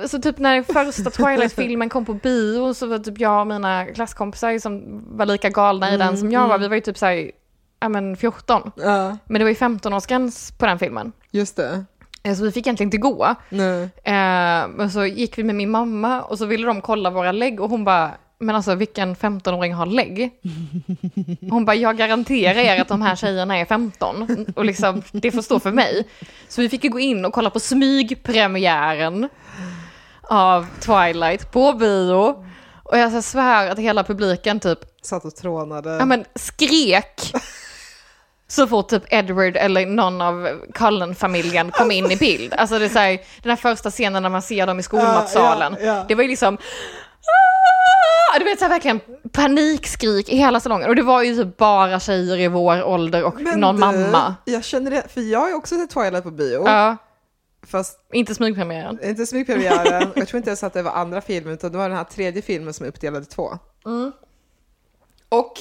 out. 0.00 0.10
så 0.10 0.18
typ 0.20 0.38
när 0.38 0.62
första 0.62 1.10
Twilight-filmen 1.10 1.88
kom 1.88 2.04
på 2.04 2.14
bio 2.14 2.74
så 2.74 2.86
var 2.86 2.98
typ 2.98 3.18
jag 3.20 3.40
och 3.40 3.46
mina 3.46 3.84
klasskompisar 3.86 4.58
som 4.58 5.02
var 5.16 5.26
lika 5.26 5.48
galna 5.50 5.94
i 5.94 5.96
den 5.96 6.18
som 6.18 6.32
jag 6.32 6.48
var, 6.48 6.58
vi 6.58 6.68
var 6.68 6.74
ju 6.74 6.80
typ 6.80 6.98
såhär, 6.98 7.30
ja 7.80 7.88
men 7.88 8.16
14. 8.16 8.72
Ja, 8.76 9.16
Men 9.24 9.38
det 9.38 9.44
var 9.44 9.50
ju 9.50 9.56
15-årsgräns 9.56 10.58
på 10.58 10.66
den 10.66 10.78
filmen. 10.78 11.12
just 11.30 11.56
det. 11.56 11.84
Eh, 12.22 12.34
Så 12.34 12.44
vi 12.44 12.52
fick 12.52 12.66
egentligen 12.66 12.86
inte 12.86 12.96
gå. 12.98 13.34
Nej. 13.48 13.82
Eh, 14.04 14.68
men 14.68 14.90
så 14.90 15.04
gick 15.06 15.38
vi 15.38 15.44
med 15.44 15.54
min 15.54 15.70
mamma 15.70 16.22
och 16.22 16.38
så 16.38 16.46
ville 16.46 16.66
de 16.66 16.80
kolla 16.80 17.10
våra 17.10 17.32
lägg 17.32 17.60
och 17.60 17.70
hon 17.70 17.84
bara, 17.84 18.10
men 18.38 18.56
alltså 18.56 18.74
vilken 18.74 19.16
15-åring 19.16 19.74
har 19.74 19.86
lägg? 19.86 20.30
Hon 21.50 21.64
bara, 21.64 21.76
jag 21.76 21.96
garanterar 21.96 22.58
er 22.60 22.80
att 22.80 22.88
de 22.88 23.02
här 23.02 23.16
tjejerna 23.16 23.58
är 23.58 23.64
15 23.64 24.46
och 24.56 24.64
liksom, 24.64 25.02
det 25.12 25.32
får 25.32 25.42
stå 25.42 25.60
för 25.60 25.72
mig. 25.72 26.08
Så 26.48 26.60
vi 26.60 26.68
fick 26.68 26.84
ju 26.84 26.90
gå 26.90 27.00
in 27.00 27.24
och 27.24 27.32
kolla 27.32 27.50
på 27.50 27.60
smygpremiären 27.60 29.28
av 30.22 30.66
Twilight 30.80 31.52
på 31.52 31.72
bio. 31.72 32.44
Och 32.82 32.98
jag 32.98 33.24
svär 33.24 33.70
att 33.70 33.78
hela 33.78 34.04
publiken 34.04 34.60
typ, 34.60 34.78
Satt 35.02 35.24
och 35.24 35.36
trånade. 35.36 35.90
ja 35.90 36.04
men 36.04 36.24
skrek. 36.34 37.32
Så 38.48 38.66
fort 38.66 38.88
typ 38.88 39.02
Edward 39.10 39.56
eller 39.56 39.86
någon 39.86 40.20
av 40.20 40.48
Cullen-familjen 40.74 41.70
kom 41.70 41.90
in 41.90 42.10
i 42.10 42.16
bild. 42.16 42.54
Alltså 42.54 42.78
det 42.78 42.84
är 42.84 42.88
så 42.88 42.98
här, 42.98 43.18
den 43.42 43.50
här 43.50 43.56
första 43.56 43.90
scenen 43.90 44.22
när 44.22 44.30
man 44.30 44.42
ser 44.42 44.66
dem 44.66 44.78
i 44.80 44.82
skolmatsalen. 44.82 45.76
Ja, 45.80 45.86
ja, 45.86 45.96
ja. 45.96 46.04
Det 46.08 46.14
var 46.14 46.22
ju 46.22 46.28
liksom... 46.28 46.58
"Ah!" 47.26 48.38
Du 48.38 48.44
vet 48.44 48.58
så 48.58 48.64
här, 48.64 48.70
verkligen 48.70 49.00
panikskrik 49.32 50.28
i 50.28 50.36
hela 50.36 50.60
salongen. 50.60 50.88
Och 50.88 50.96
det 50.96 51.02
var 51.02 51.22
ju 51.22 51.34
typ 51.44 51.56
bara 51.56 52.00
tjejer 52.00 52.36
i 52.38 52.48
vår 52.48 52.84
ålder 52.84 53.24
och 53.24 53.40
Men 53.40 53.60
någon 53.60 53.74
du, 53.76 53.80
mamma. 53.80 54.34
Jag 54.44 54.64
känner 54.64 54.90
det, 54.90 55.08
för 55.08 55.20
jag 55.20 55.40
har 55.40 55.48
ju 55.48 55.54
också 55.54 55.76
sett 55.76 55.90
Twilight 55.90 56.22
på 56.24 56.30
bio. 56.30 56.62
Ja, 56.66 56.96
Fast 57.66 57.98
inte 58.12 58.34
smygpremiären. 58.34 58.98
inte 59.04 59.26
smygpremiären. 59.26 60.10
jag 60.14 60.28
tror 60.28 60.36
inte 60.38 60.50
ens 60.50 60.64
att 60.64 60.72
det 60.72 60.82
var 60.82 60.92
andra 60.92 61.20
filmen, 61.20 61.54
utan 61.54 61.72
det 61.72 61.78
var 61.78 61.88
den 61.88 61.98
här 61.98 62.04
tredje 62.04 62.42
filmen 62.42 62.74
som 62.74 62.84
är 62.84 62.88
uppdelad 62.88 63.22
i 63.22 63.26
två. 63.26 63.58
Mm. 63.86 64.12
Och 65.28 65.52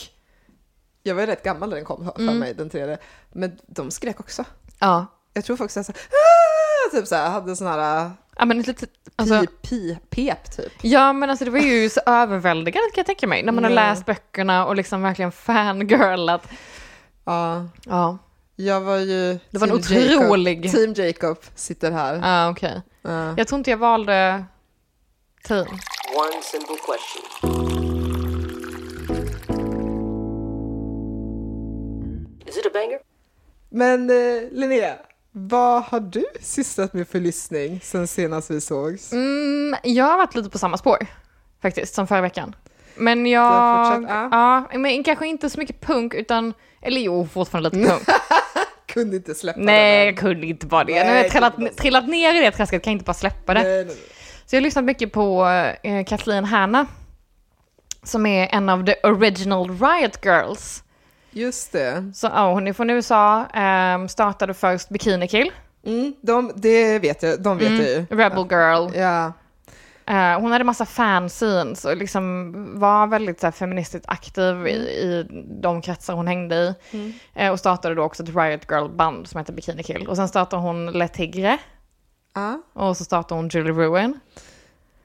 jag 1.04 1.16
var 1.16 1.22
ju 1.22 1.28
rätt 1.28 1.44
gammal 1.44 1.70
när 1.70 1.76
den 1.76 1.86
kom 1.86 2.06
för 2.16 2.22
Mm. 2.22 2.40
mig, 2.40 2.54
den 2.54 2.70
tredje. 2.70 2.98
Men 3.32 3.60
de 3.68 3.92
skrek 3.92 4.20
också. 4.20 4.46
Ja. 4.80 5.06
Jag 5.34 5.46
tror 5.46 5.58
faktiskt 5.58 5.78
att 5.78 5.88
jag 5.88 5.96
så, 5.96 6.02
ah! 6.02 6.98
typ 7.00 7.08
så 7.08 7.16
här, 7.16 7.30
hade 7.30 7.56
sån 7.56 7.68
här 7.68 8.12
Ja 8.44 8.48
men 8.48 8.58
lite, 8.62 8.88
alltså, 9.16 9.40
pi, 9.42 9.48
pi, 9.70 9.98
pep 10.10 10.52
typ. 10.58 10.72
ja 10.82 11.14
men 11.14 11.30
alltså 11.30 11.46
det 11.46 11.52
var 11.52 11.60
ju 11.60 11.90
så 11.90 12.00
överväldigande 12.06 12.90
kan 12.90 13.00
jag 13.00 13.06
tänka 13.06 13.28
mig. 13.28 13.44
När 13.44 13.52
man 13.52 13.64
har 13.64 13.72
Ja. 13.72 13.76
läst 13.76 14.06
böckerna 14.06 14.66
och 14.66 14.76
liksom 14.76 15.02
verkligen 15.02 15.32
fangirlat. 15.32 16.48
Ja, 17.26 17.66
Ja, 17.86 18.18
jag 18.56 18.82
var 18.82 18.98
ju 18.98 19.40
det 19.52 19.58
var 19.60 19.68
en 19.68 19.82
Team 19.82 20.02
Jacob. 20.02 20.24
otrolig... 20.26 20.72
Team 20.72 20.94
Jacob 20.94 21.38
sitter 21.56 21.92
här. 21.92 22.16
Ja 22.24 22.50
okej. 22.50 22.82
Ja. 23.02 23.34
Jag 23.38 23.48
tror 23.48 23.58
inte 23.58 23.70
jag 23.72 23.78
valde 23.78 24.46
team. 25.48 25.66
One 25.68 26.42
simple 26.44 26.76
question. 26.86 28.34
Is 32.48 32.58
it 32.58 32.66
a 32.66 32.70
banger? 32.74 33.00
Men 33.70 34.10
eh, 34.10 34.42
Linnea, 34.52 34.96
vad 35.36 35.84
har 35.84 36.00
du 36.00 36.26
sysslat 36.42 36.94
med 36.94 37.08
för 37.08 37.20
lyssning 37.20 37.80
sen 37.84 38.08
senast 38.08 38.52
vi 38.52 38.62
sågs? 38.62 39.14
Mm, 39.14 39.76
jag 39.84 40.06
har 40.06 40.18
varit 40.18 40.36
lite 40.36 40.50
på 40.50 40.58
samma 40.58 40.78
spår 40.78 41.08
faktiskt 41.62 41.96
som 41.96 42.08
förra 42.08 42.22
veckan. 42.22 42.56
Men 42.96 43.26
jag, 43.26 43.96
fortsatt, 43.98 44.32
ja. 44.32 44.78
men 44.78 45.04
kanske 45.04 45.28
inte 45.28 45.50
så 45.50 45.60
mycket 45.60 45.82
punk 45.82 46.14
utan, 46.14 46.54
eller 46.82 47.02
jo 47.02 47.28
fortfarande 47.28 47.70
lite 47.70 47.90
punk. 47.90 48.04
Kunde 48.86 49.16
inte 49.16 49.36
släppa 49.36 49.60
Nej, 49.60 49.98
den 49.98 50.06
jag 50.06 50.18
kunde 50.18 50.48
inte 50.48 50.66
bara 50.66 50.84
det. 50.84 50.94
Nej, 50.94 51.04
Nu 51.04 51.10
har 51.10 51.18
jag 51.18 51.32
trillat, 51.32 51.78
trillat 51.78 52.08
ner 52.08 52.36
i 52.36 52.40
det 52.40 52.52
träsket, 52.52 52.84
kan 52.84 52.92
jag 52.92 52.96
inte 52.96 53.06
bara 53.06 53.14
släppa 53.14 53.54
det. 53.54 53.64
Nej, 53.64 53.72
nej, 53.72 53.86
nej. 53.86 53.96
Så 54.46 54.56
jag 54.56 54.62
har 54.62 54.64
lyssnat 54.64 54.86
mycket 54.86 55.12
på 55.12 55.48
eh, 55.84 56.06
Kathleen 56.06 56.46
Hanna, 56.46 56.86
som 58.04 58.26
är 58.26 58.48
en 58.52 58.70
av 58.70 58.86
the 58.86 58.96
original 59.04 59.80
Riot 59.80 60.26
Girls. 60.26 60.84
Just 61.34 61.72
det. 61.72 62.12
Så 62.16 62.28
ja, 62.28 62.54
hon 62.54 62.68
är 62.68 62.74
från 62.74 62.90
USA, 62.90 63.46
ehm, 63.46 64.08
startade 64.08 64.54
först 64.54 64.90
Bikini 64.90 65.28
Kill, 65.28 65.52
Mm, 65.86 66.14
de, 66.22 66.52
det 66.56 67.00
vet 67.00 67.24
jag, 67.24 67.42
de 67.42 67.58
vet 67.58 67.72
jag 67.72 67.90
ju. 67.90 68.06
Rebel 68.10 68.48
Girl. 68.50 68.96
Ja. 68.96 69.34
Eh, 70.06 70.40
hon 70.40 70.52
hade 70.52 70.64
massa 70.64 70.86
fanscenes 70.86 71.86
och 71.86 71.98
liksom 71.98 72.54
var 72.80 73.08
väldigt 73.08 73.40
så 73.40 73.48
här, 73.48 73.52
feministiskt 73.52 74.10
aktiv 74.10 74.68
i, 74.68 74.72
i 74.72 75.26
de 75.62 75.82
kretsar 75.82 76.14
hon 76.14 76.28
hängde 76.28 76.76
i. 76.92 77.14
Eh, 77.34 77.52
och 77.52 77.60
startade 77.60 77.96
då 77.96 78.04
också 78.04 78.24
ett 78.24 78.36
Riot 78.36 78.72
Girl-band 78.72 79.28
som 79.28 79.38
heter 79.38 79.54
Bikini 79.54 79.84
Kill. 79.84 80.08
Och 80.08 80.16
sen 80.16 80.28
startade 80.28 80.62
hon 80.62 80.92
Le 80.92 81.08
Tigre 81.08 81.58
ja. 82.34 82.62
och 82.74 82.98
så 82.98 83.04
startade 83.04 83.42
hon 83.42 83.50
Julie 83.50 83.74
Ruin. 83.74 84.20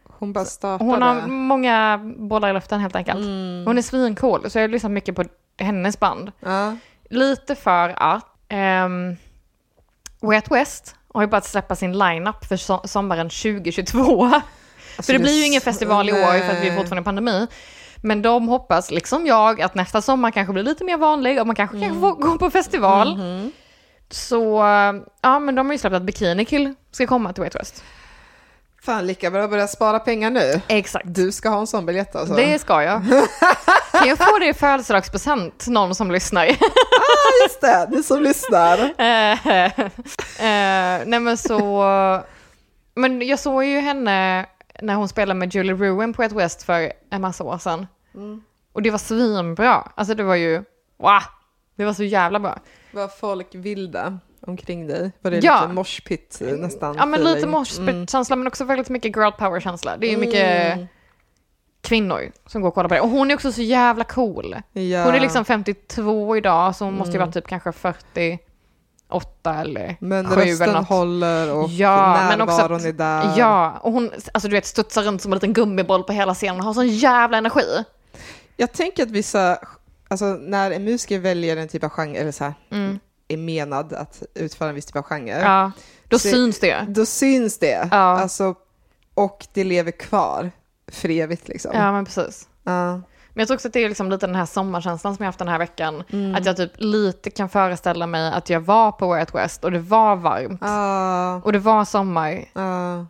Hon 0.05 0.33
bara 0.33 0.45
startade. 0.45 0.91
Hon 0.91 1.03
har 1.03 1.27
många 1.27 2.01
bollar 2.17 2.51
i 2.51 2.53
luften 2.53 2.81
helt 2.81 2.97
enkelt. 2.97 3.19
Hon 3.67 3.79
är 3.79 3.83
svincool, 3.83 4.51
så 4.51 4.59
jag 4.59 4.63
har 4.63 4.69
lyssnat 4.69 4.93
mycket 4.93 5.17
på 5.17 5.25
hennes 5.59 6.01
band. 6.01 6.33
Ja. 6.41 6.77
Lite 7.11 7.55
för 7.55 7.95
att 7.97 8.25
um, 8.85 9.17
Way 10.21 10.37
Out 10.37 10.51
West 10.51 10.97
har 11.15 11.21
ju 11.23 11.27
börjat 11.27 11.45
släppa 11.45 11.77
sin 11.77 11.99
line-up 11.99 12.45
för 12.45 12.57
so- 12.57 12.87
sommaren 12.87 13.31
2022. 13.31 14.31
Alltså, 14.97 15.13
för 15.13 15.19
det 15.19 15.23
blir 15.23 15.39
ju 15.39 15.47
ingen 15.47 15.61
festival 15.61 16.09
i 16.09 16.13
år 16.13 16.39
för 16.39 16.57
att 16.57 16.63
vi 16.63 16.69
är 16.69 16.77
fortfarande 16.77 17.01
i 17.01 17.05
pandemi. 17.05 17.47
Men 18.03 18.23
de 18.23 18.49
hoppas, 18.49 18.91
liksom 18.91 19.27
jag, 19.27 19.61
att 19.63 19.75
nästa 19.75 20.03
sommar 20.03 20.31
kanske 20.31 20.53
blir 20.53 20.63
lite 20.63 20.85
mer 20.85 20.97
vanlig 20.97 21.41
och 21.41 21.47
man 21.47 21.57
kanske 21.57 21.81
kan 21.81 22.01
få 22.01 22.13
gå 22.13 22.39
på 22.39 22.51
festival. 22.51 23.17
Mhm. 23.17 23.53
Så, 24.11 24.63
ja 25.21 25.39
men 25.39 25.55
de 25.55 25.67
har 25.67 25.73
ju 25.75 25.79
släppt 25.79 25.97
att 25.97 26.03
Bikini 26.03 26.45
Kill 26.45 26.75
ska 26.91 27.07
komma 27.07 27.33
till 27.33 27.41
Way 27.41 27.47
Out 27.47 27.57
West. 27.57 27.85
Fan, 28.89 29.07
lika 29.07 29.31
bra 29.31 29.43
att 29.43 29.51
börja 29.51 29.67
spara 29.67 29.99
pengar 29.99 30.31
nu. 30.31 30.61
Exakt. 30.69 31.07
Du 31.15 31.33
ska 31.33 31.49
ha 31.49 31.61
en 31.61 31.67
sån 31.67 31.87
biljett 31.87 32.17
alltså. 32.17 32.35
Det 32.35 32.59
ska 32.59 32.83
jag. 32.83 33.03
Kan 33.93 34.09
jag 34.09 34.19
få 34.19 34.39
det 34.39 34.49
i 34.49 34.55
födelsedagspresent, 34.55 35.67
någon 35.67 35.95
som 35.95 36.11
lyssnar? 36.11 36.47
Just 37.43 37.61
det, 37.61 37.89
ni 37.91 38.03
som 38.03 38.23
lyssnar. 38.23 38.79
Eh, 38.99 39.71
eh, 40.41 41.07
nej 41.07 41.21
men 41.21 41.37
så, 41.37 41.85
men 42.95 43.27
jag 43.27 43.39
såg 43.39 43.65
ju 43.65 43.79
henne 43.81 44.47
när 44.81 44.95
hon 44.95 45.09
spelade 45.09 45.39
med 45.39 45.55
Julie 45.55 45.75
Ruin 45.75 46.13
på 46.13 46.23
ett 46.23 46.33
West 46.33 46.63
för 46.63 46.93
en 47.11 47.21
massa 47.21 47.45
år 47.45 47.59
sedan. 47.59 47.87
Och 48.73 48.83
det 48.83 48.91
var 48.91 48.99
svinbra. 48.99 49.93
Alltså 49.95 50.15
det 50.15 50.23
var 50.23 50.35
ju, 50.35 50.63
wow, 50.99 51.23
det 51.77 51.85
var 51.85 51.93
så 51.93 52.05
jävla 52.05 52.41
bra. 52.41 52.59
Var 52.93 53.09
folk 53.09 53.55
vilda 53.55 54.19
omkring 54.47 54.87
dig? 54.87 55.13
Var 55.23 55.31
det 55.31 55.39
Ja. 55.39 55.61
lite 55.63 55.73
moshpit 55.75 56.39
eh, 56.45 56.57
nästan? 56.57 56.95
Ja 56.99 57.07
men 57.07 57.21
lite 57.21 57.31
feeling? 57.33 57.51
moshpit-känsla 57.51 58.37
men 58.37 58.47
också 58.47 58.65
väldigt 58.65 58.89
mycket 58.89 59.17
girl 59.17 59.31
power-känsla. 59.33 59.97
Det 59.97 60.07
är 60.07 60.11
ju 60.11 60.17
mycket 60.17 60.73
Mm. 60.73 60.87
kvinnor 61.81 62.33
som 62.47 62.63
går 62.63 62.69
och 62.69 62.75
kollar 62.75 62.89
på 62.89 62.95
det. 62.95 63.01
Och 63.01 63.09
hon 63.09 63.31
är 63.31 63.35
också 63.35 63.53
så 63.53 63.63
jävla 63.63 64.05
cool. 64.05 64.57
Ja. 64.73 65.05
Hon 65.05 65.15
är 65.15 65.21
liksom 65.21 65.45
52 65.45 66.37
idag 66.37 66.77
så 66.77 66.85
hon 66.85 66.95
måste 66.95 67.11
ju 67.13 67.17
Mm. 67.17 67.27
vara 67.27 67.33
typ 67.33 67.47
kanske 67.47 67.73
48 67.73 69.55
eller 69.55 69.97
Men 70.01 70.27
7 70.29 70.33
eller 70.35 70.47
rösten 70.51 70.73
något. 70.73 70.89
håller 70.89 71.55
och 71.55 71.69
Ja, 71.69 72.13
men 72.29 72.39
närvaron 72.39 72.77
att- 72.77 72.85
är 72.85 72.93
där. 72.93 73.33
Ja, 73.37 73.79
och 73.83 73.93
hon, 73.93 74.11
alltså 74.35 74.49
du 74.49 74.55
vet, 74.57 74.67
studsar 74.67 75.03
runt 75.03 75.23
som 75.23 75.33
en 75.33 75.37
liten 75.37 75.53
gummiboll 75.53 76.05
på 76.05 76.13
hela 76.13 76.35
scenen 76.35 76.59
och 76.61 76.65
har 76.65 76.75
sån 76.75 76.89
jävla 76.89 77.39
energi. 77.39 77.85
Jag 78.57 78.73
tänker 78.73 79.03
att 79.03 79.11
vissa, 79.11 79.59
alltså 80.09 80.25
när 80.27 80.71
en 80.71 80.85
musiker 80.85 81.19
väljer 81.19 81.57
en 81.57 81.69
typ 81.69 81.85
av 81.85 81.91
genre, 81.91 82.17
eller 82.19 82.33
så 82.33 82.45
här, 82.45 82.55
Mm. 82.71 82.99
Är 83.29 83.37
menad 83.37 83.93
att 83.93 84.23
utföra 84.35 84.69
en 84.69 84.75
viss 84.75 84.87
typ 84.87 84.97
av 84.97 85.03
genre, 85.03 85.41
Ja, 85.43 85.73
då 86.09 86.19
Så- 86.19 86.29
syns 86.29 86.61
det. 86.61 86.87
då 86.89 87.07
syns 87.07 87.59
det. 87.59 87.89
Ja. 87.91 87.97
Alltså, 87.97 88.55
och 89.15 89.47
det 89.53 89.65
lever 89.65 89.91
kvar 89.91 90.51
för 90.93 91.11
evigt 91.11 91.49
liksom. 91.49 91.71
Ja, 91.75 91.93
men 91.93 92.05
precis. 92.05 92.49
Ja. 92.65 92.93
Men 93.33 93.41
jag 93.43 93.49
tror 93.49 93.57
också 93.57 93.69
att 93.69 93.75
det 93.75 93.81
är 93.85 93.89
liksom 93.89 94.11
lite 94.11 94.27
den 94.27 94.35
här 94.37 94.47
sommarkänslan 94.47 95.17
som 95.17 95.23
jag 95.25 95.29
haft 95.29 95.39
den 95.39 95.49
här 95.49 95.59
veckan. 95.59 96.03
Mm. 96.11 96.35
Att 96.35 96.47
jag 96.47 96.57
typ 96.57 96.73
lite 96.77 97.31
kan 97.31 97.49
föreställa 97.49 98.07
mig 98.07 98.33
att 98.33 98.51
jag 98.51 98.61
var 98.61 98.93
på 98.93 99.07
Way 99.09 99.21
Out 99.21 99.35
West 99.35 99.65
och 99.65 99.71
det 99.71 99.79
var 99.79 100.17
varmt. 100.17 100.61
Ja. 100.65 101.35
Och 101.45 101.53
det 101.53 101.59
var 101.59 101.85
sommar. 101.85 102.45
Ja. 102.53 103.07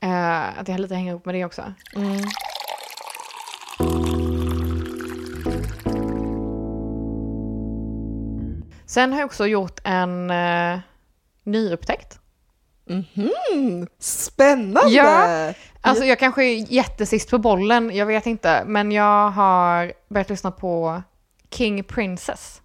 Eh, 0.00 0.58
att 0.60 0.68
jag 0.68 0.80
lite 0.80 0.94
hänger 0.94 1.10
ihop 1.12 1.24
med 1.24 1.34
det 1.34 1.44
också. 1.44 1.62
Mm. 1.96 2.20
Sen 8.92 9.12
har 9.12 9.20
jag 9.20 9.26
också 9.26 9.46
gjort 9.46 9.80
en 9.84 10.30
uh, 10.30 10.78
nyupptäckt. 11.44 12.18
Mhm. 12.86 13.86
Spännande! 13.98 14.90
Ja. 14.90 15.52
Alltså 15.80 16.04
jag 16.04 16.18
kanske 16.18 16.44
är 16.44 16.72
jättesist 16.72 17.30
på 17.30 17.38
bollen, 17.38 17.96
jag 17.96 18.06
vet 18.06 18.26
inte. 18.26 18.62
Men 18.66 18.92
jag 18.92 19.30
har 19.30 19.92
börjat 20.08 20.30
lyssna 20.30 20.50
på 20.50 21.02
King 21.50 21.84
Princess. 21.84 22.62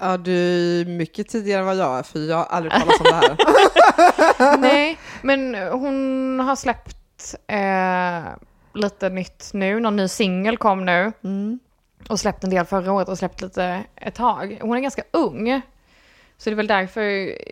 Ja, 0.00 0.16
du 0.16 0.32
är 0.80 0.84
mycket 0.84 1.28
tidigare 1.28 1.60
än 1.60 1.66
vad 1.66 1.76
jag 1.76 1.98
är, 1.98 2.02
för 2.02 2.18
jag 2.18 2.36
har 2.36 2.44
aldrig 2.44 2.72
talat 2.72 3.00
om 3.00 3.06
det 3.06 3.14
här. 3.14 4.56
Nej, 4.60 4.98
men 5.22 5.54
hon 5.54 6.40
har 6.40 6.56
släppt 6.56 7.34
eh, 7.46 8.32
lite 8.74 9.08
nytt 9.08 9.50
nu. 9.52 9.80
Någon 9.80 9.96
ny 9.96 10.08
singel 10.08 10.56
kom 10.56 10.84
nu. 10.84 11.12
Mm. 11.24 11.58
Och 12.08 12.20
släppt 12.20 12.44
en 12.44 12.50
del 12.50 12.64
förra 12.64 12.92
året 12.92 13.08
och 13.08 13.18
släppt 13.18 13.40
lite 13.42 13.84
ett 13.96 14.14
tag. 14.14 14.58
Hon 14.60 14.76
är 14.76 14.80
ganska 14.80 15.02
ung. 15.10 15.60
Så 16.36 16.50
det 16.50 16.54
är 16.54 16.56
väl 16.56 16.66
därför 16.66 17.00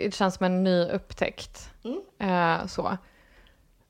det 0.04 0.14
känns 0.14 0.34
som 0.34 0.46
en 0.46 0.64
ny 0.64 0.84
upptäckt. 0.84 1.70
Eh, 2.18 2.66
så. 2.66 2.86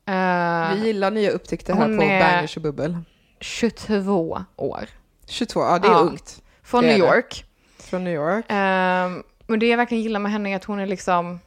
Eh, 0.07 0.75
Vi 0.75 0.87
gillar 0.87 1.11
nya 1.11 1.31
upptäckter 1.31 1.75
här 1.75 1.96
på 1.99 2.03
är- 2.03 2.20
Bangers 2.20 2.57
och 2.57 2.62
Bubbel. 2.62 2.99
22 3.40 4.40
år. 4.57 4.85
22, 5.27 5.61
ja 5.61 5.79
det 5.79 5.88
är 5.88 5.92
Ja. 5.92 5.99
ungt. 5.99 6.42
Från 6.62 6.85
New 6.87 6.99
det. 7.01 7.07
York. 7.07 7.44
Från 7.79 8.05
New 8.05 8.14
York. 8.14 8.44
Um, 8.51 9.23
och 9.46 9.59
det 9.59 9.68
jag 9.68 9.77
verkligen 9.77 10.03
gillar 10.03 10.20
med 10.20 10.33
henne 10.33 10.53
är 10.53 10.57
att 10.57 10.64
hon 10.64 10.81
är 10.81 10.87
liksom 10.87 11.40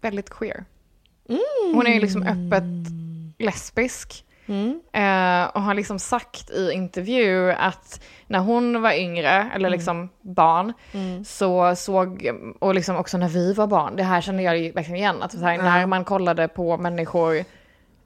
väldigt 0.00 0.30
queer. 0.30 0.64
Hon 1.74 1.86
är 1.86 2.00
liksom 2.00 2.22
öppet 2.22 2.92
lesbisk. 3.38 4.23
Mm. 4.46 4.80
Eh, 4.92 5.48
och 5.48 5.62
har 5.62 5.74
liksom 5.74 5.98
sagt 5.98 6.50
i 6.50 6.72
intervju 6.72 7.52
att 7.52 8.00
när 8.26 8.38
hon 8.38 8.82
var 8.82 8.92
yngre, 8.92 9.50
eller 9.54 9.70
liksom 9.70 10.08
barn, 10.22 10.72
så 11.26 11.76
såg, 11.76 12.30
och 12.58 12.74
liksom 12.74 12.96
också 12.96 13.18
när 13.18 13.28
vi 13.28 13.52
var 13.52 13.66
barn, 13.66 13.96
det 13.96 14.02
här 14.02 14.20
kände 14.20 14.42
jag 14.42 14.58
ju 14.58 14.72
verkligen 14.72 14.96
igen, 14.98 15.22
att 15.22 15.40
här, 15.40 15.58
när 15.58 15.86
man 15.86 16.04
kollade 16.04 16.48
på 16.48 16.76
människor 16.76 17.44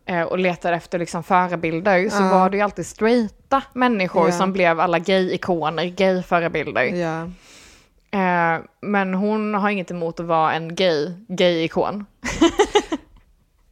eh, 0.07 0.23
och 0.23 0.39
letade 0.39 0.77
efter 0.77 0.99
liksom 0.99 1.23
förebilder 1.23 2.09
så 2.11 2.23
var 2.23 2.51
det 2.51 2.57
ju 2.57 2.63
alltid 2.63 2.87
straighta 2.87 3.63
människor 3.73 4.27
Ja. 4.27 4.33
som 4.33 4.53
blev 4.53 4.81
alla 4.81 4.99
gay-ikoner, 4.99 5.85
gay-förebilder. 5.85 6.85
Ja. 6.85 7.23
Eh, 8.11 8.61
men 8.81 9.15
hon 9.15 9.55
har 9.55 9.71
inget 9.71 9.91
emot 9.91 10.21
att 10.21 10.27
vara 10.27 10.53
en 10.53 10.75
gay, 10.75 11.13
gay-ikon. 11.29 12.07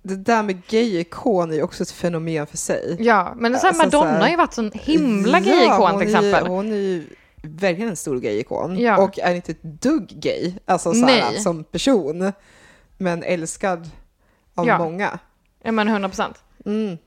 Det 0.09 0.16
där 0.16 0.42
med 0.42 0.66
gay-ikon 0.66 1.51
är 1.51 1.55
ju 1.55 1.62
också 1.62 1.83
ett 1.83 1.90
fenomen 1.90 2.47
för 2.47 2.57
sig. 2.57 2.97
Ja, 3.01 3.35
men 3.37 3.55
så 3.55 3.61
här, 3.61 3.69
Alltså, 3.69 3.83
så 3.90 3.97
Madonna 3.99 4.11
här- 4.12 4.21
har 4.21 4.29
ju 4.29 4.37
varit 4.37 4.59
en 4.59 4.71
himla 4.75 5.38
Ja, 5.38 5.45
gay-ikon 5.45 5.90
hon 5.90 6.01
till 6.01 6.14
är 6.14 6.19
exempel. 6.19 6.47
Hon 6.47 6.73
är 6.73 6.77
ju 6.77 7.07
verkligen 7.42 7.90
en 7.90 7.97
stor 7.97 8.21
gay-ikon. 8.21 8.79
Ja. 8.79 8.99
Och 9.03 9.19
är 9.19 9.35
inte 9.35 9.53
ett 9.53 9.62
dugg 9.62 10.07
gay, 10.09 10.53
alltså 10.66 10.92
så 10.92 11.07
här, 11.07 11.33
som 11.38 11.64
person. 11.64 12.33
Men 12.99 13.23
älskad 13.23 13.90
av 14.55 14.66
Ja. 14.66 14.79
många. 14.79 15.19
Ja 15.62 15.73
men 15.73 15.88
100 15.88 16.09
procent. 16.09 16.37
Mm. 16.66 16.99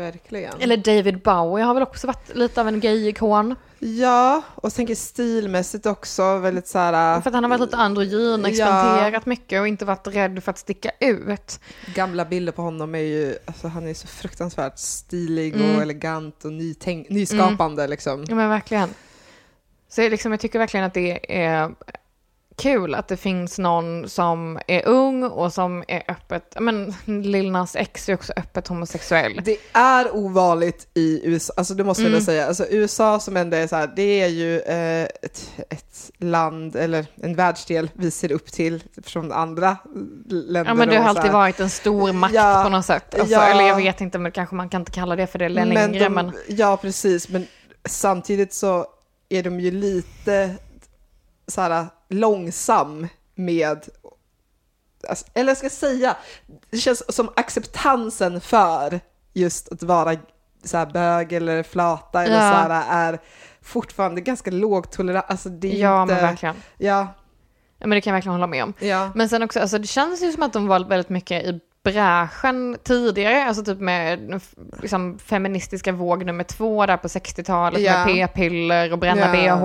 Verkligen. 0.00 0.60
Eller 0.60 0.76
David 0.76 1.22
Bowie 1.22 1.64
har 1.64 1.74
väl 1.74 1.82
också 1.82 2.06
varit 2.06 2.36
lite 2.36 2.60
av 2.60 2.68
en 2.68 2.80
gay-ikon. 2.80 3.54
Ja, 3.78 4.42
och 4.54 4.74
tänker 4.74 4.94
stilmässigt 4.94 5.86
också 5.86 6.38
väldigt 6.38 6.66
så 6.68 6.78
här... 6.78 7.20
För 7.20 7.30
att 7.30 7.34
han 7.34 7.44
har 7.44 7.48
varit 7.48 7.60
lite 7.60 7.76
androgyn, 7.76 8.40
Ja. 8.42 8.48
experimenterat 8.48 9.26
mycket 9.26 9.60
och 9.60 9.68
inte 9.68 9.84
varit 9.84 10.06
rädd 10.06 10.42
för 10.44 10.50
att 10.50 10.58
sticka 10.58 10.90
ut. 11.00 11.60
Gamla 11.94 12.24
bilder 12.24 12.52
på 12.52 12.62
honom 12.62 12.94
är 12.94 12.98
ju, 12.98 13.36
alltså 13.46 13.68
han 13.68 13.88
är 13.88 13.94
så 13.94 14.06
fruktansvärt 14.06 14.78
stilig 14.78 15.54
Mm. 15.54 15.76
och 15.76 15.82
elegant 15.82 16.44
och 16.44 16.52
nytänk, 16.52 17.08
nyskapande 17.08 17.86
liksom. 17.86 18.24
Ja 18.28 18.34
men 18.34 18.48
verkligen. 18.48 18.88
Så 19.88 20.08
liksom, 20.08 20.32
jag 20.32 20.40
tycker 20.40 20.58
verkligen 20.58 20.86
att 20.86 20.94
det 20.94 21.42
är 21.42 21.70
kul 22.56 22.94
att 22.94 23.08
det 23.08 23.16
finns 23.16 23.58
någon 23.58 24.08
som 24.08 24.58
är 24.66 24.86
ung 24.88 25.22
och 25.24 25.52
som 25.52 25.84
är 25.88 26.02
öppet, 26.08 26.56
men 26.60 26.94
Lil 27.04 27.50
Nas 27.50 27.76
X 27.76 28.08
är 28.08 28.14
också 28.14 28.32
öppet 28.36 28.68
homosexuell. 28.68 29.40
Det 29.44 29.56
är 29.72 30.16
ovanligt 30.16 30.88
i 30.94 31.20
USA, 31.24 31.52
alltså 31.56 31.74
det 31.74 31.84
måste 31.84 32.02
jag 32.02 32.08
Mm. 32.10 32.20
säga. 32.20 32.46
Alltså 32.46 32.66
USA 32.70 33.20
som 33.20 33.36
ändå 33.36 33.56
är 33.56 33.66
så 33.66 33.76
här, 33.76 33.90
det 33.96 34.02
är 34.22 34.26
ju 34.28 34.60
eh, 34.60 35.02
ett, 35.22 35.50
ett 35.70 36.10
land 36.18 36.76
eller 36.76 37.06
en 37.22 37.34
världsdel 37.34 37.90
vi 37.94 38.10
ser 38.10 38.32
upp 38.32 38.46
till 38.52 38.82
från 39.02 39.32
andra 39.32 39.76
länder. 40.30 40.70
Ja 40.70 40.74
men 40.74 40.88
det 40.88 40.96
har 40.98 41.08
alltid 41.08 41.24
här. 41.24 41.32
varit 41.32 41.60
en 41.60 41.70
stor 41.70 42.12
makt 42.12 42.34
Ja, 42.34 42.60
på 42.64 42.68
något 42.70 42.86
sätt. 42.86 43.14
Alltså, 43.14 43.32
ja. 43.34 43.42
Eller 43.42 43.64
jag 43.64 43.76
vet 43.76 44.00
inte, 44.00 44.18
men 44.18 44.32
kanske 44.32 44.54
man 44.54 44.68
kan 44.68 44.80
inte 44.82 44.92
kalla 44.92 45.16
det 45.16 45.26
för 45.26 45.38
det 45.38 45.48
längre. 45.48 45.88
de, 45.98 46.08
Men, 46.08 46.32
Ja, 46.48 46.76
precis. 46.82 47.28
Men 47.28 47.46
samtidigt 47.88 48.54
så 48.54 48.86
är 49.28 49.42
de 49.42 49.60
ju 49.60 49.70
lite 49.70 50.54
så 51.50 51.60
här 51.60 51.86
långsam 52.08 53.08
med, 53.34 53.88
alltså, 55.08 55.26
eller 55.34 55.50
jag 55.50 55.56
ska 55.56 55.70
säga, 55.70 56.16
det 56.70 56.78
känns 56.78 57.14
som 57.14 57.30
acceptansen 57.36 58.40
för 58.40 59.00
just 59.32 59.72
att 59.72 59.82
vara 59.82 60.16
så 60.64 60.76
här 60.76 60.86
bög 60.86 61.32
eller 61.32 61.62
flata 61.62 62.24
eller 62.24 62.34
Ja. 62.34 62.40
så 62.52 62.56
här 62.72 62.84
är 63.12 63.18
fortfarande 63.62 64.20
ganska 64.20 64.50
lågtolerant. 64.50 65.24
Alltså 65.28 65.48
det 65.48 65.72
är 65.76 65.80
ja 65.80 66.02
inte, 66.02 66.14
men 66.14 66.22
verkligen. 66.22 66.54
Ja, 66.78 67.14
Ja, 67.82 67.86
men 67.86 67.96
det 67.96 68.00
kan 68.00 68.10
jag 68.10 68.16
verkligen 68.16 68.34
hålla 68.34 68.46
med 68.46 68.64
om. 68.64 68.74
ja. 68.78 69.10
Men 69.14 69.28
sen 69.28 69.42
också, 69.42 69.60
alltså 69.60 69.78
det 69.78 69.86
känns 69.86 70.22
ju 70.22 70.32
som 70.32 70.42
att 70.42 70.52
de 70.52 70.66
var 70.66 70.80
väldigt 70.80 71.08
mycket 71.08 71.44
i 71.44 71.60
bräschen 71.82 72.76
tidigare, 72.84 73.44
alltså 73.44 73.64
typ 73.64 73.80
med 73.80 74.40
liksom, 74.82 75.18
feministiska 75.18 75.92
våg 75.92 76.24
nummer 76.26 76.44
två 76.44 76.86
där 76.86 76.96
på 76.96 77.08
60-talet 77.08 77.80
Ja. 77.80 78.04
med 78.06 78.06
p-piller 78.06 78.92
och 78.92 78.98
bränna 78.98 79.36
Ja. 79.36 79.56
bh 79.56 79.64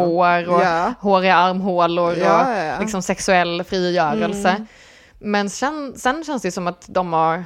och 0.50 0.62
Ja. 0.64 0.94
håriga 1.00 1.36
armhålor 1.36 2.12
och 2.12 2.18
Ja, 2.18 2.56
ja, 2.58 2.64
ja. 2.64 2.80
liksom 2.80 3.02
sexuell 3.02 3.64
frigörelse. 3.64 4.50
Mm. 4.50 4.68
Men 5.20 5.50
sen, 5.50 5.94
sen 5.98 6.24
känns 6.24 6.42
det 6.42 6.52
som 6.52 6.68
att 6.68 6.86
de 6.88 7.14
har 7.14 7.36
Ja, 7.38 7.44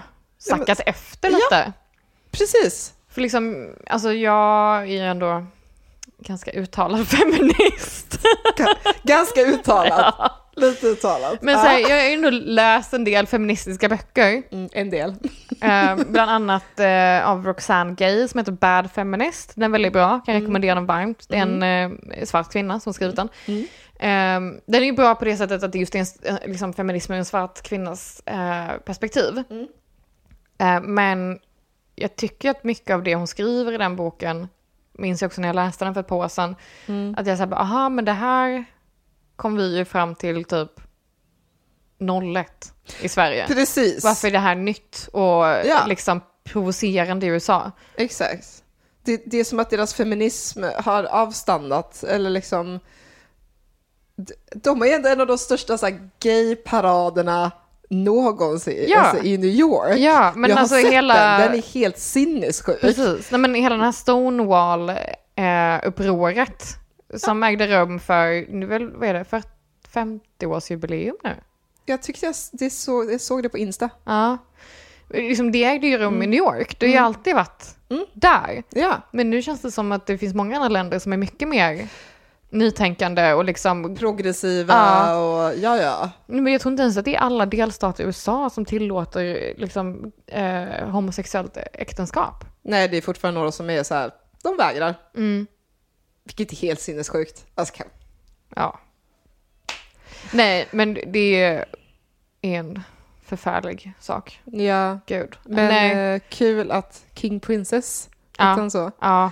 sackat 0.57 0.79
efter 0.85 1.29
lite. 1.29 1.73
Precis. 2.31 2.93
För 3.09 3.21
liksom, 3.21 3.69
alltså 3.87 4.13
jag 4.13 4.89
är 4.91 5.03
ändå 5.03 5.45
ganska 6.19 6.51
uttalad 6.51 7.07
feminist. 7.17 8.19
Ganska 9.03 9.41
uttalat. 9.41 10.35
Lite 10.55 10.87
uttalat. 10.87 11.41
Men 11.41 11.55
så 11.55 11.61
här, 11.67 11.79
jag 11.79 11.89
har 11.89 12.03
ju 12.03 12.13
ändå 12.13 12.29
läst 12.29 12.93
en 12.93 13.03
del 13.03 13.27
feministiska 13.27 13.89
böcker. 13.89 14.43
Mm, 14.51 14.69
en 14.73 14.89
del. 14.89 15.15
Eh, 15.61 15.95
bland 15.95 16.31
annat 16.31 16.79
eh, 16.79 17.29
av 17.29 17.45
Roxane 17.45 17.93
Gay 17.93 18.27
som 18.27 18.37
heter 18.37 18.51
Bad 18.51 18.91
Feminist. 18.91 19.51
Den 19.55 19.63
är 19.63 19.69
väldigt 19.69 19.93
bra, 19.93 20.19
kan 20.19 20.35
rekommendera 20.35 20.75
den 20.75 20.85
varmt. 20.85 21.25
Det 21.29 21.35
är 21.35 21.41
en 21.41 21.63
eh, 21.63 22.25
svart 22.25 22.51
kvinna 22.51 22.79
som 22.79 22.93
skrivit 22.93 23.15
den. 23.15 23.29
Mm. 23.45 23.61
Eh, 23.99 24.61
den 24.65 24.81
är 24.81 24.85
ju 24.85 24.91
bra 24.91 25.15
på 25.15 25.25
det 25.25 25.37
sättet 25.37 25.63
att 25.63 25.71
det 25.71 25.79
just 25.79 25.95
är 25.95 25.99
en, 25.99 26.05
eh, 26.23 26.47
liksom 26.47 26.73
feminism 26.73 27.13
ur 27.13 27.17
en 27.17 27.25
svart 27.25 27.61
kvinnas 27.61 28.21
eh, 28.25 28.77
perspektiv. 28.85 29.43
Mm. 29.49 29.67
Eh, 30.59 30.81
men 30.81 31.39
jag 31.95 32.15
tycker 32.15 32.49
att 32.49 32.63
mycket 32.63 32.93
av 32.93 33.03
det 33.03 33.15
hon 33.15 33.27
skriver 33.27 33.71
i 33.71 33.77
den 33.77 33.95
boken, 33.95 34.47
minns 34.99 35.21
jag 35.21 35.29
också 35.29 35.41
när 35.41 35.47
jag 35.47 35.55
läste 35.55 35.85
den 35.85 35.93
för 35.93 36.01
ett 36.01 36.07
par 36.07 36.15
år 36.15 36.27
sedan, 36.27 36.55
Mm. 36.87 37.15
att 37.17 37.27
jag 37.27 37.37
sa, 37.37 37.43
aha 37.43 37.89
men 37.89 38.05
det 38.05 38.11
här 38.11 38.65
kom 39.35 39.55
vi 39.55 39.77
ju 39.77 39.85
fram 39.85 40.15
till 40.15 40.43
typ 40.43 40.71
01 41.99 42.73
i 43.01 43.09
Sverige. 43.09 43.47
Precis. 43.47 44.03
Varför 44.03 44.27
är 44.27 44.31
det 44.31 44.39
här 44.39 44.55
nytt 44.55 45.09
och 45.13 45.45
Ja. 45.65 45.85
liksom 45.87 46.21
provocerande 46.43 47.25
i 47.25 47.29
USA? 47.29 47.71
Exakt. 47.95 48.63
Det, 49.03 49.21
det 49.25 49.37
är 49.37 49.43
som 49.43 49.59
att 49.59 49.69
deras 49.69 49.93
feminism 49.93 50.63
har 50.77 51.03
avstannat, 51.03 52.03
eller 52.03 52.29
liksom... 52.29 52.79
De 54.55 54.81
är 54.81 54.95
ändå 54.95 55.09
en 55.09 55.21
av 55.21 55.27
de 55.27 55.37
största 55.37 55.77
så 55.77 55.85
här, 55.85 56.09
gay-paraderna 56.19 57.51
någonsin 57.89 58.85
Ja. 58.87 58.99
alltså, 58.99 59.23
i 59.25 59.37
New 59.37 59.49
York. 59.49 59.97
Ja, 59.97 60.33
men 60.35 60.49
Jag 60.49 60.57
har 60.57 60.61
alltså 60.61 60.75
sett 60.75 60.91
hela... 60.93 61.37
den, 61.37 61.41
den 61.41 61.53
är 61.59 61.73
helt 61.73 61.97
sinnessjuk. 61.97 62.81
Precis, 62.81 63.31
Nej, 63.31 63.39
men 63.41 63.55
hela 63.55 63.75
den 63.75 63.83
här 63.85 63.91
Stonewall-upproret 63.91 66.63
som 67.17 67.43
ägde 67.43 67.67
rum 67.67 67.99
för, 67.99 68.51
nu 68.51 68.65
väl, 68.65 68.89
vad 68.91 69.09
är 69.09 69.13
det, 69.13 69.23
för 69.25 69.43
50-årsjubileum 69.93 71.13
nu? 71.23 71.35
Jag 71.85 72.01
tyckte 72.01 72.25
jag, 72.25 72.35
det 72.51 72.69
såg, 72.69 73.11
jag 73.11 73.21
såg 73.21 73.43
det 73.43 73.49
på 73.49 73.57
Insta. 73.57 73.89
Ja. 74.03 74.37
Liksom 75.09 75.51
det 75.51 75.63
ägde 75.63 75.87
ju 75.87 75.97
rum 75.97 76.23
i 76.23 76.27
New 76.27 76.37
York, 76.37 76.79
det 76.79 76.85
har 76.85 76.93
ju 76.93 76.99
alltid 76.99 77.35
varit 77.35 77.75
Mm. 77.91 78.05
där. 78.13 78.63
Ja, 78.69 79.01
Men 79.11 79.29
nu 79.29 79.41
känns 79.41 79.61
det 79.61 79.71
som 79.71 79.91
att 79.91 80.05
det 80.05 80.17
finns 80.17 80.33
många 80.33 80.55
andra 80.55 80.69
länder 80.69 80.99
som 80.99 81.13
är 81.13 81.17
mycket 81.17 81.47
mer 81.47 81.87
nytänkande 82.49 83.33
och 83.33 83.45
liksom 83.45 83.95
progressiva 83.95 84.73
Ja. 84.73 85.15
och 85.15 85.57
ja, 85.57 85.77
ja. 85.77 86.09
Men 86.25 86.47
jag 86.53 86.61
tror 86.61 86.71
inte 86.71 86.83
ens 86.83 86.97
att 86.97 87.05
det 87.05 87.15
är 87.15 87.19
alla 87.19 87.45
delstater 87.45 88.03
i 88.03 88.07
USA 88.07 88.49
som 88.49 88.65
tillåter 88.65 89.53
liksom, 89.57 90.11
eh, 90.27 90.89
homosexuellt 90.89 91.57
äktenskap. 91.73 92.45
Nej, 92.61 92.87
det 92.87 92.97
är 92.97 93.01
fortfarande 93.01 93.39
några 93.39 93.51
som 93.51 93.69
är 93.69 93.83
så 93.83 93.93
här, 93.95 94.11
de 94.43 94.57
vägrar. 94.57 94.95
Mm. 95.15 95.47
Vilket 96.23 96.51
är 96.51 96.55
helt 96.57 96.79
sinnessjukt. 96.79 97.45
Alltså, 97.55 97.83
Ja. 98.55 98.79
Nej, 100.33 100.67
men 100.71 100.93
det 100.93 101.43
är 101.43 101.65
en 102.41 102.83
förfärlig 103.23 103.93
sak. 103.99 104.41
ja. 104.45 104.99
Gud. 105.05 105.37
Men 105.45 105.67
Nej. 105.67 106.13
eh, 106.15 106.21
kul 106.29 106.71
att 106.71 107.05
King 107.15 107.39
Princess, 107.39 108.09
Ja. 108.37 108.43
han 108.43 108.71
så? 108.71 108.91
Ja. 109.01 109.31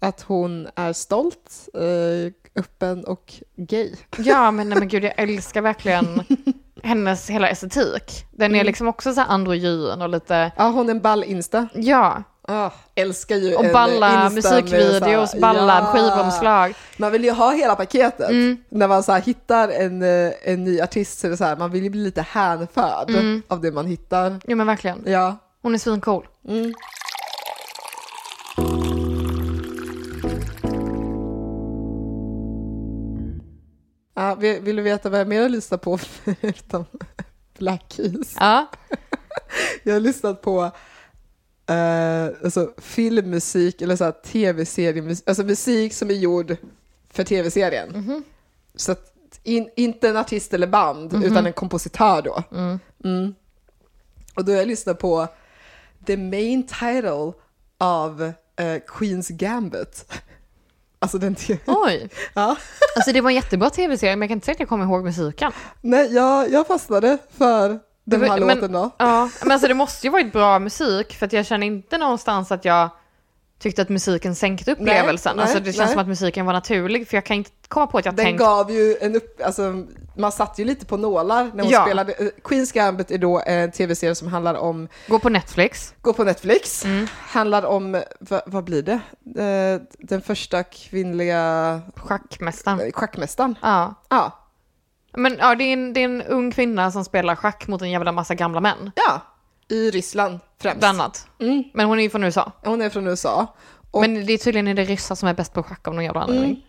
Att 0.00 0.20
hon 0.22 0.68
är 0.74 0.92
stolt, 0.92 1.68
eh, 1.74 2.32
öppen 2.56 3.04
och 3.04 3.32
gay. 3.56 3.92
ja, 4.16 4.50
men 4.50 4.68
nej 4.68 4.78
men 4.78 4.88
gud, 4.88 5.04
jag 5.04 5.12
älskar 5.16 5.60
verkligen 5.62 6.22
hennes 6.82 7.30
hela 7.30 7.48
estetik. 7.48 8.24
Den 8.32 8.50
är 8.50 8.54
Mm. 8.58 8.66
liksom 8.66 8.88
också 8.88 9.14
så 9.14 9.20
här 9.20 9.28
androgyn 9.28 10.02
och 10.02 10.08
lite, 10.08 10.52
Ja, 10.56 10.68
hon 10.68 10.86
är 10.86 10.90
en 10.90 11.00
ball 11.00 11.24
Insta. 11.24 11.68
ja, 11.74 12.22
Ah, 12.48 12.70
älskar 12.94 13.36
ju 13.36 13.54
och 13.54 13.64
balla 13.72 14.30
musikvideos, 14.30 15.34
ballad, 15.34 15.84
Ja. 15.84 15.92
skivomslag. 15.92 16.74
Man 16.96 17.12
vill 17.12 17.24
ju 17.24 17.30
ha 17.30 17.50
hela 17.52 17.76
paketet. 17.76 18.30
Mm. 18.30 18.56
När 18.68 18.88
man 18.88 19.02
så 19.02 19.12
hittar 19.14 19.68
en, 19.68 20.02
eh, 20.02 20.32
en 20.42 20.64
ny 20.64 20.80
artist 20.80 21.18
så 21.18 21.26
är 21.26 21.30
det 21.30 21.36
så 21.36 21.44
här, 21.44 21.56
man 21.56 21.70
vill 21.70 21.82
ju 21.84 21.90
bli 21.90 22.00
lite 22.04 22.22
hänförd 22.22 23.10
Mm. 23.10 23.42
av 23.48 23.60
det 23.60 23.72
man 23.72 23.86
hittar. 23.86 24.40
Ja 24.46 24.56
men 24.56 24.66
verkligen. 24.66 25.02
Ja. 25.06 25.36
Hon 25.62 25.74
är 25.74 25.78
svincool. 25.78 26.26
Mm. 26.48 26.74
Ja, 34.14 34.34
vill, 34.34 34.76
du 34.76 34.82
veta 34.82 35.10
vad 35.10 35.20
jag 35.20 35.28
mer 35.28 35.42
har 35.42 35.48
lyssnat 35.48 35.82
på 35.82 35.98
förutom 36.24 36.84
Black 37.58 37.84
Keys? 37.88 38.34
Ja. 38.38 38.66
Jag 39.82 39.92
har 39.92 40.00
lyssnat 40.00 40.42
på 40.42 40.70
eh, 41.66 42.24
alltså, 42.44 42.72
filmmusik 42.78 43.82
eller 43.82 43.96
så 43.96 44.12
tv-seriemusik, 44.12 45.28
alltså 45.28 45.42
musik 45.42 45.94
som 45.94 46.10
är 46.10 46.14
gjord 46.14 46.56
för 47.10 47.24
tv-serien. 47.24 47.88
Mhm. 47.88 48.24
Så 48.74 48.92
att 48.92 49.14
in, 49.42 49.70
inte 49.76 50.08
en 50.08 50.16
artist 50.16 50.54
eller 50.54 50.66
band, 50.66 51.24
utan 51.24 51.46
en 51.46 51.52
kompositör 51.52 52.22
då. 52.22 52.42
Mm. 53.04 53.34
Och 54.34 54.44
då 54.44 54.52
har 54.52 54.58
jag 54.58 54.68
lyssnat 54.68 54.98
på 54.98 55.28
the 56.06 56.16
main 56.16 56.66
title 56.66 57.32
av 57.78 58.32
eh, 58.56 58.80
Queens 58.86 59.28
Gambit. 59.28 60.12
Alltså 61.04 61.18
den 61.18 61.36
Oj. 61.66 62.08
ja. 62.34 62.56
Alltså 62.96 63.12
det 63.12 63.20
var 63.20 63.30
en 63.30 63.34
jättebra 63.36 63.70
tv-serie, 63.70 64.16
men 64.16 64.22
jag 64.22 64.30
kan 64.30 64.36
inte 64.36 64.44
säga 64.44 64.52
att 64.52 64.60
jag 64.60 64.68
kommer 64.68 64.84
ihåg 64.84 65.04
musiken. 65.04 65.52
Nej, 65.80 66.14
jag, 66.14 66.50
jag 66.50 66.66
fastnade 66.66 67.18
för 67.38 67.78
den 68.04 68.22
här 68.22 68.40
men- 68.40 68.48
låten 68.56 68.72
då. 68.72 68.90
Ja, 68.98 69.30
men 69.42 69.52
alltså 69.52 69.68
det 69.68 69.74
måste 69.74 70.06
ju 70.06 70.10
varit 70.10 70.32
bra 70.32 70.58
musik, 70.58 71.14
för 71.14 71.26
att 71.26 71.32
jag 71.32 71.46
känner 71.46 71.66
inte 71.66 71.98
någonstans 71.98 72.52
att 72.52 72.64
jag 72.64 72.88
tyckte 73.58 73.82
att 73.82 73.88
musiken 73.88 74.34
sänkte 74.34 74.72
upplevelsen. 74.72 75.36
nej, 75.36 75.42
alltså 75.42 75.58
det 75.58 75.64
känns 75.64 75.78
nej. 75.78 75.88
som 75.88 75.98
att 75.98 76.08
musiken 76.08 76.46
var 76.46 76.52
naturlig, 76.52 77.08
för 77.08 77.16
jag 77.16 77.24
kan 77.24 77.36
inte 77.36 77.50
komma 77.68 77.86
på 77.86 77.98
att 77.98 78.04
jag 78.04 78.14
Den 78.14 78.24
tänkt... 78.24 78.38
gav 78.38 78.70
ju 78.70 78.96
en 79.00 79.16
upp, 79.16 79.40
alltså 79.44 79.84
man 80.16 80.32
satt 80.32 80.58
ju 80.58 80.64
lite 80.64 80.86
på 80.86 80.96
nålar 80.96 81.50
när 81.54 81.62
hon 81.64 81.72
Ja. 81.72 81.82
spelade. 81.84 82.12
Eh, 82.12 82.28
Queens 82.44 82.72
Gambit 82.72 83.10
är 83.10 83.18
då 83.18 83.42
en 83.46 83.70
tv-serie 83.72 84.14
som 84.14 84.28
handlar 84.28 84.54
om, 84.54 84.88
Gå 85.08 85.18
på 85.18 85.28
Netflix. 85.28 85.94
gå 86.02 86.12
på 86.12 86.24
Netflix, 86.24 86.84
Mm. 86.84 87.06
handlar 87.28 87.62
om, 87.64 88.02
vad, 88.20 88.42
vad 88.46 88.64
blir 88.64 88.82
det? 88.82 89.00
Eh, 89.42 89.80
Den 89.98 90.20
första 90.20 90.62
kvinnliga 90.62 91.80
Schackmästaren. 91.96 92.80
eh, 92.80 92.92
schackmästaren. 92.92 93.54
Ja. 93.62 93.94
Ja, 94.08 94.40
Men 95.16 95.36
ja, 95.40 95.54
det 95.54 95.64
är, 95.64 95.72
en, 95.72 95.92
det 95.92 96.00
är 96.00 96.04
en 96.04 96.22
ung 96.22 96.50
kvinna 96.50 96.90
som 96.92 97.04
spelar 97.04 97.34
schack 97.36 97.66
mot 97.68 97.82
en 97.82 97.90
jävla 97.90 98.12
massa 98.12 98.34
gamla 98.34 98.60
män. 98.60 98.90
ja, 98.96 99.20
i 99.68 99.90
Ryssland 99.90 100.38
främst. 100.60 100.78
Bland 100.78 101.00
annat. 101.00 101.26
Mm. 101.40 101.64
Men 101.74 101.86
hon 101.86 101.98
är 101.98 102.02
ju 102.02 102.10
från 102.10 102.24
USA. 102.24 102.52
Hon 102.64 102.82
är 102.82 102.90
från 102.90 103.06
USA. 103.06 103.46
Och- 103.90 104.00
Men 104.00 104.26
det 104.26 104.32
är 104.32 104.38
tydligen 104.38 104.68
är 104.68 104.74
det 104.74 104.84
ryssar 104.84 105.14
som 105.14 105.28
är 105.28 105.34
bäst 105.34 105.52
på 105.52 105.62
schack 105.62 105.88
av 105.88 105.94
någon 105.94 106.04
jävla 106.04 106.20
anledning. 106.22 106.64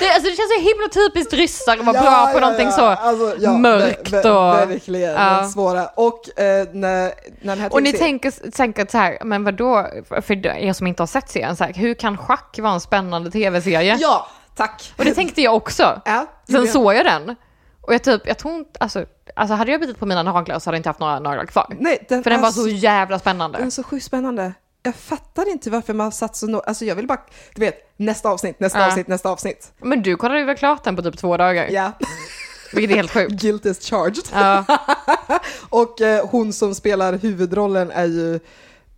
Det, 0.00 0.08
alltså 0.14 0.30
det 0.30 0.36
känns 0.36 0.52
så 0.54 0.60
himla 0.60 0.88
typiskt 0.88 1.32
ryssar 1.32 1.72
att 1.78 1.84
vara 1.86 2.02
bra 2.02 2.26
på 2.32 2.40
någonting 2.40 2.70
så 2.72 2.82
alltså, 2.84 3.34
ja, 3.38 3.52
mörkt 3.52 4.10
ver- 4.12 4.22
ver- 4.22 4.62
och... 4.64 4.70
Verkligen, 4.70 5.12
Ja. 5.14 5.48
svåra. 5.54 5.86
Och 5.86 6.38
eh, 6.40 6.66
när, 6.72 7.02
när 7.02 7.12
den 7.42 7.58
här 7.58 7.72
Och 7.72 7.82
ni 7.82 7.90
tv-serien- 7.92 7.98
tänker 7.98 8.50
säkert 8.56 8.90
så 8.90 8.98
här, 8.98 9.18
men 9.24 9.44
vadå, 9.44 9.86
för 10.22 10.46
er 10.46 10.72
som 10.72 10.86
inte 10.86 11.02
har 11.02 11.06
sett 11.06 11.28
serien, 11.30 11.56
så 11.56 11.64
här, 11.64 11.72
hur 11.74 11.94
kan 11.94 12.16
schack 12.18 12.58
vara 12.58 12.72
en 12.72 12.80
spännande 12.80 13.30
tv-serie? 13.30 13.96
Ja, 14.00 14.26
tack. 14.56 14.92
Och 14.96 15.04
det 15.04 15.14
tänkte 15.14 15.42
jag 15.42 15.54
också. 15.56 16.00
Ja, 16.04 16.26
Sen 16.50 16.60
det- 16.60 16.68
såg 16.68 16.94
jag 16.94 17.04
den. 17.04 17.34
Och 17.80 17.94
jag 17.94 18.02
typ, 18.04 18.22
jag 18.26 18.38
tror 18.38 18.54
inte, 18.54 18.70
alltså, 18.80 19.04
alltså 19.36 19.54
hade 19.54 19.70
jag 19.70 19.80
bitit 19.80 19.98
på 19.98 20.06
mina 20.06 20.22
naglar 20.22 20.58
så 20.58 20.68
hade 20.70 20.76
jag 20.76 20.78
inte 20.80 20.88
haft 20.88 21.00
några 21.00 21.18
naglar 21.18 21.46
kvar. 21.46 21.66
Nej, 21.78 22.06
den 22.08 22.22
För 22.22 22.30
den 22.30 22.40
var 22.40 22.50
så 22.50 22.68
jävla 22.68 23.18
spännande. 23.18 23.58
Den 23.58 23.66
är 23.66 23.70
så 23.70 23.82
sjukt 23.82 24.04
spännande. 24.06 24.52
Jag 24.82 24.94
fattar 24.94 25.50
inte 25.50 25.70
varför 25.70 25.94
man 25.94 26.04
har 26.04 26.10
satt 26.10 26.36
så 26.36 26.46
no- 26.46 26.62
Alltså 26.66 26.84
jag 26.84 26.94
vill 26.96 27.06
bara, 27.06 27.20
du 27.54 27.60
vet, 27.60 27.92
nästa 27.96 28.28
avsnitt, 28.28 28.60
nästa 28.60 28.78
Ja. 28.78 28.86
avsnitt, 28.86 29.08
nästa 29.08 29.30
avsnitt. 29.30 29.72
Men 29.78 30.02
du 30.02 30.16
kollade 30.16 30.40
ju 30.40 30.46
väl 30.46 30.56
klart 30.56 30.84
den 30.84 30.96
på 30.96 31.02
typ 31.02 31.18
två 31.18 31.36
dagar? 31.36 31.68
Ja, 31.70 31.92
Vilket 32.72 32.90
är 32.92 32.96
helt 32.96 33.10
sjukt. 33.12 33.32
guilt 33.42 33.66
is 33.66 33.80
charged. 33.90 34.24
Ja, 34.32 34.64
Och 35.68 36.00
eh, 36.00 36.26
hon 36.26 36.52
som 36.52 36.74
spelar 36.74 37.12
huvudrollen 37.12 37.90
är 37.90 38.04
ju 38.04 38.40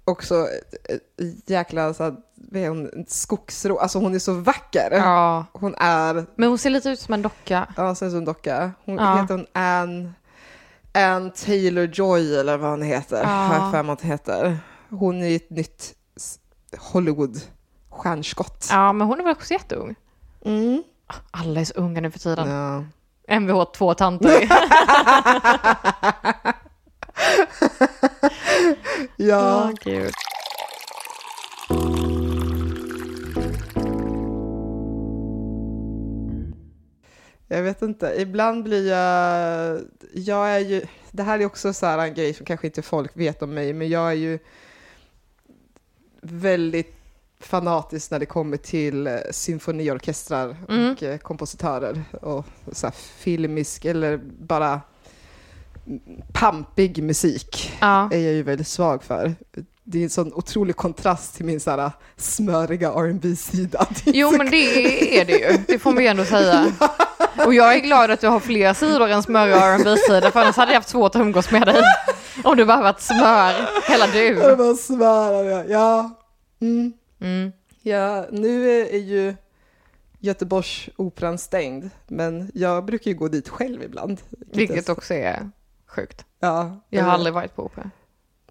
också 0.05 0.35
eh, 0.89 1.27
jäkla 1.47 1.95
så 1.95 2.17
vad 2.35 2.63
är 2.63 2.69
hon, 2.69 3.05
skogsro, 3.09 3.79
alltså 3.79 3.99
hon 3.99 4.15
är 4.15 4.19
så 4.19 4.33
vacker. 4.33 4.89
ja. 4.93 5.47
Hon 5.53 5.75
är, 5.79 6.27
Men 6.37 6.49
hon 6.49 6.59
ser 6.59 6.71
lite 6.71 6.89
ut 6.89 7.01
som 7.01 7.15
en 7.15 7.23
docka. 7.23 7.67
ja, 7.77 7.95
så 7.95 8.05
är 8.05 8.17
en 8.17 8.25
docka. 8.25 8.71
Hon 8.85 8.97
Ja. 8.97 9.17
heter 9.21 9.35
hon 9.35 9.47
Anne, 9.53 10.13
Anne 10.95 11.31
Taylor-Joy 11.31 12.41
eller 12.41 12.57
vad 12.57 12.71
hon 12.71 12.83
heter. 12.83 13.21
Ja. 13.23 13.29
Har 13.29 13.55
jag 13.55 13.73
för 13.73 13.83
mig 13.83 13.93
att 13.93 14.01
hon 14.01 14.11
heter. 14.11 14.59
Hon 14.91 15.23
är 15.23 15.37
ett 15.37 15.51
nytt 15.51 15.95
Hollywood-stjärnskott. 16.79 18.67
Ja, 18.71 18.93
men 18.93 19.07
hon 19.07 19.21
är 19.21 19.25
väl 19.25 19.33
också 19.33 19.53
jätteung? 19.55 19.95
Mm. 20.45 20.83
Alla 21.31 21.61
är 21.61 21.65
så 21.65 21.75
unga 21.75 22.01
nu 22.01 22.11
för 22.11 22.19
tiden. 22.19 22.49
Ja. 22.49 22.85
Mvh 23.29 23.65
två 23.65 23.95
tanter. 23.95 24.49
ja. 29.17 29.65
Åh, 29.65 29.73
gud. 29.85 30.13
Jag 37.49 37.63
vet 37.63 37.83
inte, 37.83 38.15
ibland 38.19 38.65
blir 38.65 38.91
jag... 38.91 39.81
Jag 40.13 40.51
är 40.51 40.59
ju... 40.59 40.83
Det 41.11 41.23
här 41.23 41.39
är 41.39 41.47
också 41.47 41.73
så 41.73 41.87
här 41.87 41.99
en 41.99 42.15
grej 42.15 42.35
som 42.35 42.47
kanske 42.47 42.67
inte 42.67 42.83
folk 42.83 43.17
vet 43.17 43.43
om 43.43 43.55
mig, 43.55 43.73
men 43.73 43.89
jag 43.89 44.11
är 44.11 44.15
ju 44.15 44.39
väldigt 46.31 46.95
fanatisk 47.41 48.11
när 48.11 48.19
det 48.19 48.27
kommer 48.27 48.57
till 48.57 49.07
eh, 49.07 49.15
symfoniorkestrar 49.31 50.57
Mm. 50.69 50.93
och 50.93 51.03
eh, 51.03 51.19
kompositörer 51.19 52.03
och 52.23 52.45
så 52.73 52.91
filmisk 53.19 53.85
eller 53.85 54.21
bara 54.41 54.81
pampig 56.33 57.03
musik 57.03 57.73
Ja. 57.81 58.09
är 58.13 58.19
jag 58.19 58.33
ju 58.33 58.43
väldigt 58.43 58.69
svag 58.69 59.03
för. 59.05 59.35
Det 59.85 59.99
är 59.99 60.03
en 60.03 60.11
sån 60.11 60.33
otrolig 60.35 60.77
kontrast 60.77 61.35
till 61.37 61.45
min 61.47 61.61
så 61.61 61.71
här 61.71 61.91
smöriga 62.17 62.91
rb 62.91 63.37
sida 63.39 63.87
Jo, 64.05 64.31
men 64.39 64.51
det 64.51 65.21
är 65.21 65.25
det 65.25 65.33
ju. 65.39 65.59
Det 65.67 65.79
får 65.79 65.93
man 65.93 66.03
ju 66.03 66.09
ändå 66.09 66.25
säga. 66.25 66.73
Och 67.47 67.55
jag 67.55 67.75
är 67.75 67.79
glad 67.81 68.11
att 68.11 68.21
du 68.21 68.29
har 68.29 68.41
fler 68.41 68.75
sidor 68.75 69.09
än 69.09 69.23
smör 69.23 69.49
och 69.49 69.81
rb 69.81 69.99
sida 69.99 70.31
för 70.31 70.41
annars 70.41 70.57
hade 70.57 70.73
jag 70.73 70.79
haft 70.81 70.89
svårt 70.89 71.15
att 71.15 71.21
umgås 71.21 71.51
med 71.51 71.63
dig. 71.67 71.83
Om 72.45 72.57
du 72.57 72.65
bara 72.65 72.83
varit 72.83 73.01
smör, 73.01 73.55
hela 73.89 74.07
Jag 74.07 74.37
du. 74.37 74.57
bara 74.57 74.75
smörar 74.75 75.45
jag. 75.45 75.71
Ja. 75.71 76.11
Mm. 76.61 76.93
Mm. 77.21 77.53
ja, 77.83 78.27
nu 78.31 78.71
är, 78.81 78.99
ju 78.99 79.35
Göteborgsoperan 80.19 81.39
stängd, 81.39 81.91
men 82.09 82.51
jag 82.55 82.85
brukar 82.85 83.11
ju 83.11 83.17
gå 83.17 83.29
dit 83.29 83.49
själv 83.49 83.83
ibland. 83.83 84.21
Vilket 84.53 84.89
också 84.89 85.15
är 85.15 85.51
sjukt. 85.87 86.25
Ja, 86.41 86.81
Jag 86.89 87.05
har 87.05 87.13
aldrig 87.13 87.35
varit 87.35 87.57
på 87.57 87.65
opera. 87.65 87.91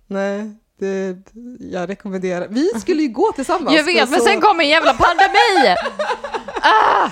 Nej, 0.08 0.52
det, 0.80 1.18
jag 1.60 1.90
rekommenderar. 1.90 2.48
Vi 2.48 2.70
skulle 2.80 3.02
ju 3.02 3.10
gå 3.10 3.32
tillsammans. 3.36 3.76
Jag 3.76 3.84
vet, 3.84 4.10
men 4.10 4.20
så- 4.20 4.26
sen 4.26 4.42
kom 4.42 4.60
en 4.60 4.68
jävla 4.70 4.94
pandemi! 4.94 5.76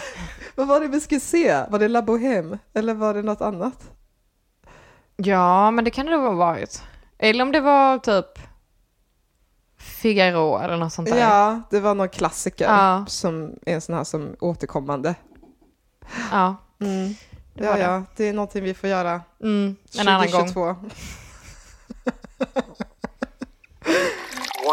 Vad 0.55 0.67
var 0.67 0.79
det 0.79 0.87
vi 0.87 0.99
skulle 1.01 1.19
se? 1.21 1.63
Var 1.69 1.79
det 1.79 1.87
La 1.87 2.01
Bohème? 2.01 2.59
Eller 2.73 2.93
var 2.93 3.13
det 3.13 3.21
något 3.21 3.41
annat? 3.41 3.91
Ja, 5.17 5.71
men 5.71 5.83
det 5.85 5.91
kan 5.91 6.05
det 6.05 6.15
ha 6.15 6.31
varit. 6.31 6.83
Eller 7.17 7.41
om 7.43 7.51
det 7.51 7.59
var 7.61 7.97
typ 7.99 8.39
Figaro 10.01 10.57
eller 10.59 10.77
något 10.77 10.93
sånt 10.93 11.09
där. 11.09 11.17
Ja, 11.17 11.61
det 11.69 11.79
var 11.79 11.95
någon 11.95 12.09
klassiker 12.09 12.65
Ja. 12.65 13.05
som 13.07 13.55
är 13.65 13.73
en 13.75 13.81
sån 13.81 13.95
här 13.95 14.03
som 14.03 14.35
återkommande. 14.39 15.15
Ja. 16.31 16.55
Mm. 16.79 17.13
Det 17.53 17.65
Ja, 17.65 17.73
det. 17.73 17.79
ja, 17.79 18.03
det 18.15 18.29
är 18.29 18.33
någonting 18.33 18.63
vi 18.63 18.73
får 18.73 18.89
göra 18.89 19.21
Mm, 19.43 19.75
en 19.99 20.07
annan 20.07 20.31
gång. 20.31 20.47
2022. 20.53 20.61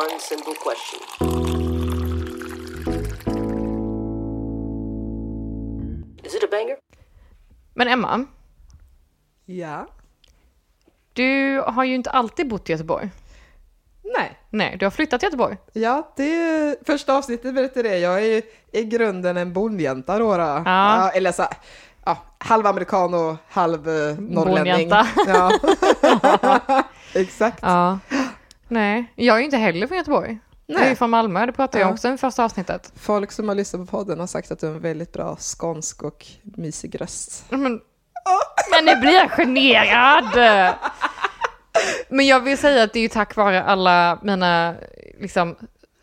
One 0.01 0.19
simple 0.21 0.55
question. 0.55 1.01
Is 6.25 6.35
it 6.35 6.45
a 6.45 6.49
banger? 6.51 6.77
Men 7.75 7.89
Emma, 7.89 8.25
Ja. 9.45 9.87
du 11.13 11.61
har 11.67 11.85
ju 11.85 11.95
inte 11.95 12.11
alltid 12.11 12.49
bott 12.49 12.69
i 12.69 12.73
Göteborg. 12.73 13.11
Nej. 14.19 14.39
Nej, 14.51 14.77
du 14.79 14.87
har 14.87 14.91
flyttat 14.91 15.21
till 15.21 15.27
Göteborg. 15.27 15.57
Ja, 15.73 16.13
det 16.17 16.77
första 16.87 17.15
avsnittet 17.17 17.55
berättade 17.55 17.89
det. 17.89 17.99
Jag 17.99 18.25
är 18.27 18.43
i 18.73 18.85
grunden 18.85 19.37
en 19.37 19.53
bondjänta 19.53 20.19
då. 20.19 20.37
då. 20.37 20.63
Ja. 20.65 21.11
eller 21.11 21.33
så 21.33 21.45
ja, 22.05 22.19
halv 22.39 22.67
amerikan 22.67 23.15
och 23.15 23.37
halv 23.49 23.89
eh, 23.89 24.19
norrlänning. 24.19 24.89
Bondjänta. 24.89 25.07
Ja. 26.73 26.83
Exakt. 27.15 27.59
Ja. 27.63 27.99
Nej, 28.69 29.13
jag 29.15 29.35
är 29.35 29.39
ju 29.39 29.45
inte 29.45 29.57
heller 29.57 29.87
från 29.87 29.99
Göteborg. 29.99 30.39
Jag 30.67 30.77
är 30.77 30.81
ju 30.83 30.87
Nej. 30.87 30.97
från 30.97 31.11
Malmö, 31.11 31.47
det 31.47 31.53
pratade 31.53 31.79
jag 31.79 31.89
Ja. 31.89 31.93
också 31.93 32.09
om 32.09 32.15
i 32.15 32.19
första 32.19 32.45
avsnittet. 32.45 32.93
Folk 32.97 33.33
som 33.33 33.49
har 33.49 33.55
lyssnat 33.55 33.81
på 33.91 33.97
podden 33.97 34.21
har 34.21 34.27
sagt 34.27 34.51
att 34.51 34.59
du 34.59 34.67
har 34.67 34.75
en 34.75 34.81
väldigt 34.81 35.13
bra 35.13 35.37
skånsk 35.37 36.03
och 36.03 36.27
mysig 36.43 37.01
röst. 37.01 37.45
Men, 37.51 37.81
men 38.71 38.85
nu 38.85 38.97
blir 39.01 39.13
jag 39.13 39.31
generad! 39.31 40.35
Men 42.09 42.27
jag 42.27 42.41
vill 42.41 42.59
säga 42.59 42.83
att 42.83 42.93
det 42.93 42.99
är 42.99 43.03
ju 43.03 43.09
tack 43.09 43.37
vare 43.37 43.63
alla 43.63 44.19
mina 44.23 44.75
liksom, 45.21 45.57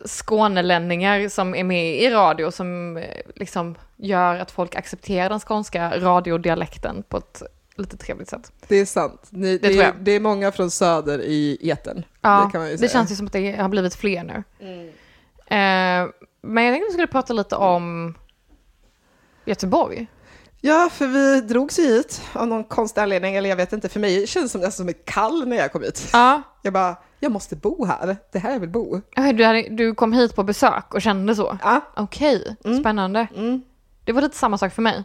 Skånelänningar 0.05 1.29
som 1.29 1.55
är 1.55 1.63
med 1.63 2.01
i 2.01 2.09
radio 2.09 2.51
som 2.51 2.97
eh, 2.97 3.03
liksom 3.35 3.75
gör 3.97 4.35
att 4.35 4.51
folk 4.51 4.75
accepterar 4.75 5.29
den 5.29 5.39
skånska 5.39 5.99
radiodialekten 5.99 7.03
på 7.09 7.17
ett 7.17 7.43
lite 7.75 7.97
trevligt 7.97 8.29
sätt. 8.29 8.51
Det 8.67 8.75
är 8.75 8.85
sant. 8.85 9.27
Ni, 9.29 9.57
det, 9.57 9.73
tror 9.73 9.83
är, 9.83 9.93
det 9.99 10.11
är 10.11 10.19
många 10.19 10.51
från 10.51 10.71
söder 10.71 11.21
i 11.21 11.57
eten. 11.61 12.03
Ja, 12.21 12.43
det 12.45 12.51
kan 12.51 12.61
man 12.61 12.69
ju 12.69 12.75
det 12.75 12.91
känns 12.91 13.11
ju 13.11 13.15
som 13.15 13.25
att 13.25 13.33
det 13.33 13.51
har 13.51 13.69
blivit 13.69 13.95
fler 13.95 14.23
nu. 14.23 14.43
Eh, 15.55 16.09
men 16.41 16.63
jag 16.63 16.73
tänkte 16.73 16.85
att 16.85 16.89
vi 16.89 16.93
skulle 16.93 17.07
prata 17.07 17.33
lite 17.33 17.55
om 17.55 18.15
Göteborg. 19.45 20.07
Ja, 20.63 20.89
för 20.91 21.07
vi 21.07 21.41
drogs 21.41 21.79
ju 21.79 21.83
hit 21.83 22.21
av 22.33 22.47
någon 22.47 22.63
konstig 22.63 23.01
anledning, 23.01 23.35
eller 23.35 23.49
jag 23.49 23.55
vet 23.55 23.73
inte, 23.73 23.89
för 23.89 23.99
mig 23.99 24.27
känns 24.27 24.45
det 24.45 24.49
som 24.49 24.61
nästan 24.61 24.85
som 24.85 24.89
ett 24.89 25.05
kall 25.05 25.47
när 25.47 25.57
jag 25.57 25.71
kom 25.71 25.81
hit. 25.83 26.09
Ja. 26.13 26.41
Jag 26.61 26.73
bara, 26.73 26.95
jag 27.19 27.31
måste 27.31 27.55
bo 27.55 27.85
här, 27.85 28.17
det 28.31 28.39
här 28.39 28.51
jag 28.51 28.59
vill 28.59 28.69
bo. 28.69 29.01
Du, 29.35 29.43
hade, 29.45 29.61
du 29.69 29.95
kom 29.95 30.13
hit 30.13 30.35
på 30.35 30.43
besök 30.43 30.93
och 30.93 31.01
kände 31.01 31.35
så? 31.35 31.57
Ja, 31.63 31.81
Okej, 31.95 32.55
spännande. 32.79 33.27
mm. 33.35 33.61
Det 34.05 34.11
var 34.11 34.21
lite 34.21 34.37
samma 34.37 34.57
sak 34.57 34.73
för 34.73 34.81
mig. 34.81 35.03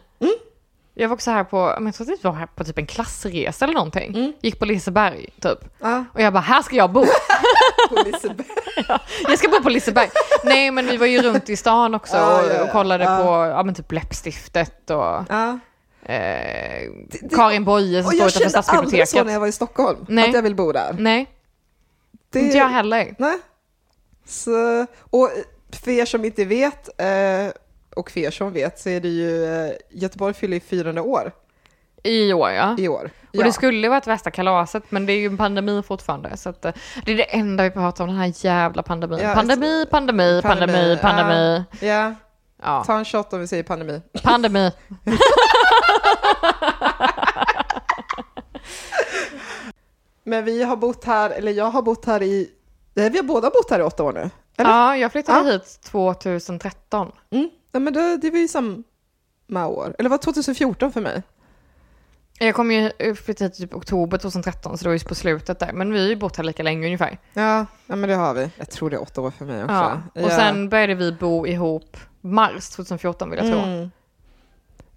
Jag 0.93 1.09
var 1.09 1.13
också 1.15 1.31
här 1.31 1.43
på, 1.43 1.75
men 1.77 1.85
jag 1.85 1.95
tror 1.95 2.05
att 2.13 2.19
vi 2.19 2.23
var 2.23 2.31
här 2.31 2.45
på 2.45 2.63
typ 2.63 2.77
en 2.77 2.85
klassresa 2.85 3.65
eller 3.65 3.73
någonting. 3.73 4.33
Gick 4.41 4.59
på 4.59 4.65
Liseberg 4.65 5.29
typ. 5.41 5.59
ja. 5.81 6.05
Och 6.13 6.21
jag 6.21 6.33
bara, 6.33 6.39
här 6.39 6.61
ska 6.61 6.75
jag 6.75 6.91
bo. 6.91 7.01
På 7.89 7.95
Liseberg. 8.05 8.47
Jag 9.27 9.39
ska 9.39 9.47
bo 9.49 9.63
på 9.63 9.69
Liseberg. 9.69 10.09
Nej 10.43 10.71
men 10.71 10.85
vi 10.85 10.97
var 10.97 11.05
ju 11.05 11.21
runt 11.21 11.49
i 11.49 11.55
stan 11.55 11.95
också 11.95 12.17
Ja, 12.17 12.41
och, 12.41 12.49
ja, 12.49 12.53
ja. 12.53 12.63
och 12.63 12.71
kollade 12.71 13.03
Ja. 13.03 13.17
på 13.17 13.29
ja, 13.51 13.63
men 13.63 13.75
typ 13.75 13.91
läppstiftet 13.91 14.89
och 14.89 15.23
Ja. 15.29 15.59
eh, 16.05 16.89
Karin 17.35 17.65
Boye 17.65 18.03
som 18.03 18.11
står 18.11 18.21
jag 18.21 18.27
utanför 18.29 18.39
kände 18.39 18.43
aldrig 18.43 18.57
så 18.57 18.61
Stadsbiblioteket. 18.63 19.25
när 19.25 19.33
jag 19.33 19.39
var 19.39 19.47
i 19.47 19.51
Stockholm, 19.51 20.05
Nej. 20.09 20.27
att 20.29 20.35
jag 20.35 20.41
vill 20.41 20.55
bo 20.55 20.71
där. 20.71 20.95
Nej, 20.99 21.29
Det... 22.31 22.39
inte 22.39 22.57
jag 22.57 22.67
heller. 22.67 23.15
Nej. 23.19 23.37
Så, 24.25 24.85
och 24.99 25.29
för 25.83 25.91
er 25.91 26.05
som 26.05 26.25
inte 26.25 26.45
vet, 26.45 27.01
eh, 27.01 27.51
och 27.95 28.11
för 28.11 28.19
er 28.19 28.31
som 28.31 28.53
vet, 28.53 28.79
så 28.79 28.89
är 28.89 28.99
det 28.99 29.07
ju, 29.07 29.45
eh, 29.45 29.71
Göteborg 29.89 30.33
fyller 30.33 30.53
ju 30.53 30.59
400 30.59 31.01
år 31.03 31.31
I 32.03 32.33
år 32.33 32.51
ja. 32.51 32.75
i 32.79 32.87
år. 32.87 33.09
Och 33.37 33.43
det 33.43 33.51
skulle 33.53 33.89
varit 33.89 34.07
värsta 34.07 34.31
kalaset 34.31 34.83
men 34.89 35.05
det 35.05 35.13
är 35.13 35.17
ju 35.19 35.25
en 35.25 35.37
pandemi 35.37 35.83
fortfarande. 35.83 36.37
Så 36.37 36.49
att, 36.49 36.65
eh, 36.65 36.73
det 37.05 37.11
är 37.11 37.17
det 37.17 37.23
enda 37.35 37.63
vi 37.63 37.71
pratar 37.71 38.03
om, 38.03 38.09
den 38.09 38.19
här 38.19 38.33
jävla 38.45 38.83
pandemin. 38.83 39.19
Ja, 39.19 39.33
pandemi, 39.33 39.85
pandemi, 39.91 40.41
pandemi, 40.43 40.97
pandemi. 41.01 41.63
Ja, 41.81 42.13
Ja, 42.63 42.83
ta 42.83 42.97
en 42.97 43.05
shot 43.05 43.33
om 43.33 43.39
vi 43.39 43.47
säger 43.47 43.63
pandemi. 43.63 44.01
pandemi. 44.23 44.71
Men 50.23 50.45
vi 50.45 50.63
har 50.63 50.75
bott 50.75 51.03
här, 51.05 51.29
eller 51.29 51.51
jag 51.51 51.65
har 51.65 51.81
bott 51.81 52.05
här 52.05 52.23
i, 52.23 52.49
nej, 52.93 53.09
vi 53.09 53.17
har 53.17 53.23
båda 53.25 53.49
bott 53.49 53.69
här 53.71 53.79
i 53.79 53.83
åtta 53.83 54.03
år 54.03 54.13
nu. 54.13 54.29
Eller? 54.57 54.69
Ja, 54.71 54.97
jag 54.97 55.11
flyttade 55.11 55.47
Ja. 55.47 55.51
hit 55.53 55.79
2013. 55.83 57.11
Mm. 57.31 57.49
Ja, 57.71 57.79
men 57.79 57.93
det, 57.93 58.17
det 58.17 58.29
var 58.31 58.39
ju 58.39 58.47
samma 58.47 59.67
år. 59.67 59.95
Eller 59.99 60.09
var 60.09 60.17
2014 60.17 60.91
för 60.91 61.01
mig? 61.01 61.23
Jag 62.39 62.55
kom 62.55 62.71
ju 62.71 62.91
flytta 63.15 63.43
hit 63.43 63.53
typ 63.53 63.73
oktober 63.73 64.17
2013 64.17 64.77
så 64.77 64.83
det 64.83 64.89
var 64.89 64.93
ju 64.93 64.99
på 64.99 65.15
slutet 65.15 65.59
där. 65.59 65.73
Men 65.73 65.93
vi 65.93 65.99
har 65.99 66.07
ju 66.07 66.15
bott 66.15 66.37
här 66.37 66.43
lika 66.43 66.63
länge 66.63 66.85
ungefär. 66.85 67.17
Ja, 67.33 67.65
ja 67.87 67.95
men 67.95 68.09
det 68.09 68.15
har 68.15 68.33
vi. 68.33 68.49
Jag 68.57 68.69
tror 68.69 68.89
det 68.89 68.95
är 68.95 69.01
åtta 69.01 69.21
år 69.21 69.31
för 69.31 69.45
mig 69.45 69.63
också. 69.63 70.01
Ja. 70.13 70.23
Och 70.23 70.31
sen 70.31 70.69
började 70.69 70.95
vi 70.95 71.11
bo 71.11 71.47
ihop 71.47 71.97
mars 72.21 72.69
2014 72.69 73.29
vill 73.29 73.39
jag 73.39 73.51
tro. 73.51 73.59
Mm. 73.59 73.91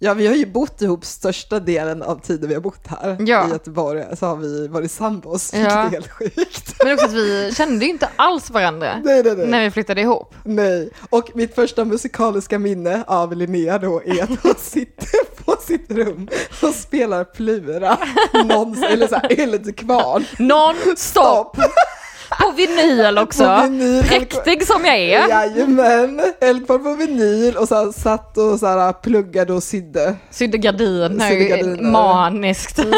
Ja, 0.03 0.13
vi 0.13 0.27
har 0.27 0.35
ju 0.35 0.45
bott 0.45 0.81
ihop 0.81 1.05
största 1.05 1.59
delen 1.59 2.03
av 2.03 2.21
tiden 2.21 2.47
vi 2.49 2.53
har 2.55 2.61
bott 2.61 2.87
här 2.87 3.17
Ja. 3.19 3.47
i 3.47 3.49
Göteborg. 3.49 4.03
Så 4.19 4.25
har 4.25 4.35
vi 4.35 4.67
varit 4.67 4.91
sambos, 4.91 5.53
Ja. 5.53 5.59
vilket 5.59 5.75
är 5.77 5.89
helt 5.89 6.11
sjukt. 6.11 6.75
Men 6.83 6.93
också 6.93 7.05
att 7.05 7.13
vi 7.13 7.51
kände 7.55 7.85
ju 7.85 7.91
inte 7.91 8.09
alls 8.15 8.49
varandra 8.49 9.01
Nej, 9.03 9.23
nej, 9.23 9.35
nej. 9.37 9.47
när 9.47 9.63
vi 9.63 9.71
flyttade 9.71 10.01
ihop. 10.01 10.35
nej. 10.43 10.89
Och 11.09 11.31
mitt 11.35 11.55
första 11.55 11.85
musikaliska 11.85 12.59
minne 12.59 13.03
av 13.07 13.35
Linnea 13.35 13.77
då 13.77 14.01
är 14.05 14.23
att 14.23 14.29
hon 14.43 14.53
sitter 14.59 15.43
på 15.43 15.55
sitt 15.61 15.91
rum 15.91 16.27
och 16.61 16.73
spelar 16.75 17.23
Plura, 17.23 17.97
någons, 18.45 18.83
eller 18.83 19.07
så 19.07 19.15
här, 19.15 19.39
eller 19.39 19.71
kvarn. 19.71 20.25
Non-stop! 20.39 21.57
På 22.39 22.51
vinyl 22.51 23.17
också. 23.17 23.43
På 23.43 23.61
vinyl. 23.61 24.03
Präktig 24.03 24.67
som 24.67 24.85
jag 24.85 24.95
är. 24.97 25.27
Jajamän, 25.29 26.21
Eldkvarn 26.41 26.83
på 26.83 26.95
vinyl 26.95 27.57
och 27.57 27.67
så 27.67 27.93
satt 27.93 28.37
och 28.37 28.59
så 28.59 28.65
här, 28.67 28.93
pluggade 28.93 29.53
och 29.53 29.63
sydde. 29.63 30.15
Sydde 30.29 30.57
gardiner, 30.57 31.29
Sydde 31.29 31.45
gardiner. 31.45 31.91
maniskt. 31.91 32.79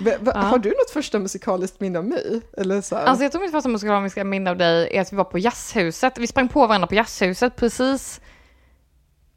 Va- 0.00 0.12
Ja. 0.24 0.32
Har 0.40 0.58
du 0.58 0.68
något 0.68 0.90
första 0.92 1.18
musikaliskt 1.18 1.80
minne 1.80 1.98
av 1.98 2.04
mig? 2.04 2.40
Eller 2.58 2.80
så 2.80 2.96
här? 2.96 3.04
Alltså 3.04 3.22
jag 3.22 3.32
tror 3.32 3.42
mitt 3.42 3.50
första 3.50 3.68
musikaliska 3.68 4.24
minne 4.24 4.50
av 4.50 4.56
dig 4.56 4.96
är 4.96 5.00
att 5.00 5.12
vi 5.12 5.16
var 5.16 5.24
på 5.24 5.38
jazzhuset. 5.38 6.18
Vi 6.18 6.26
sprang 6.26 6.48
på 6.48 6.66
varandra 6.66 6.86
på 6.86 6.94
jazzhuset 6.94 7.56
precis 7.56 8.20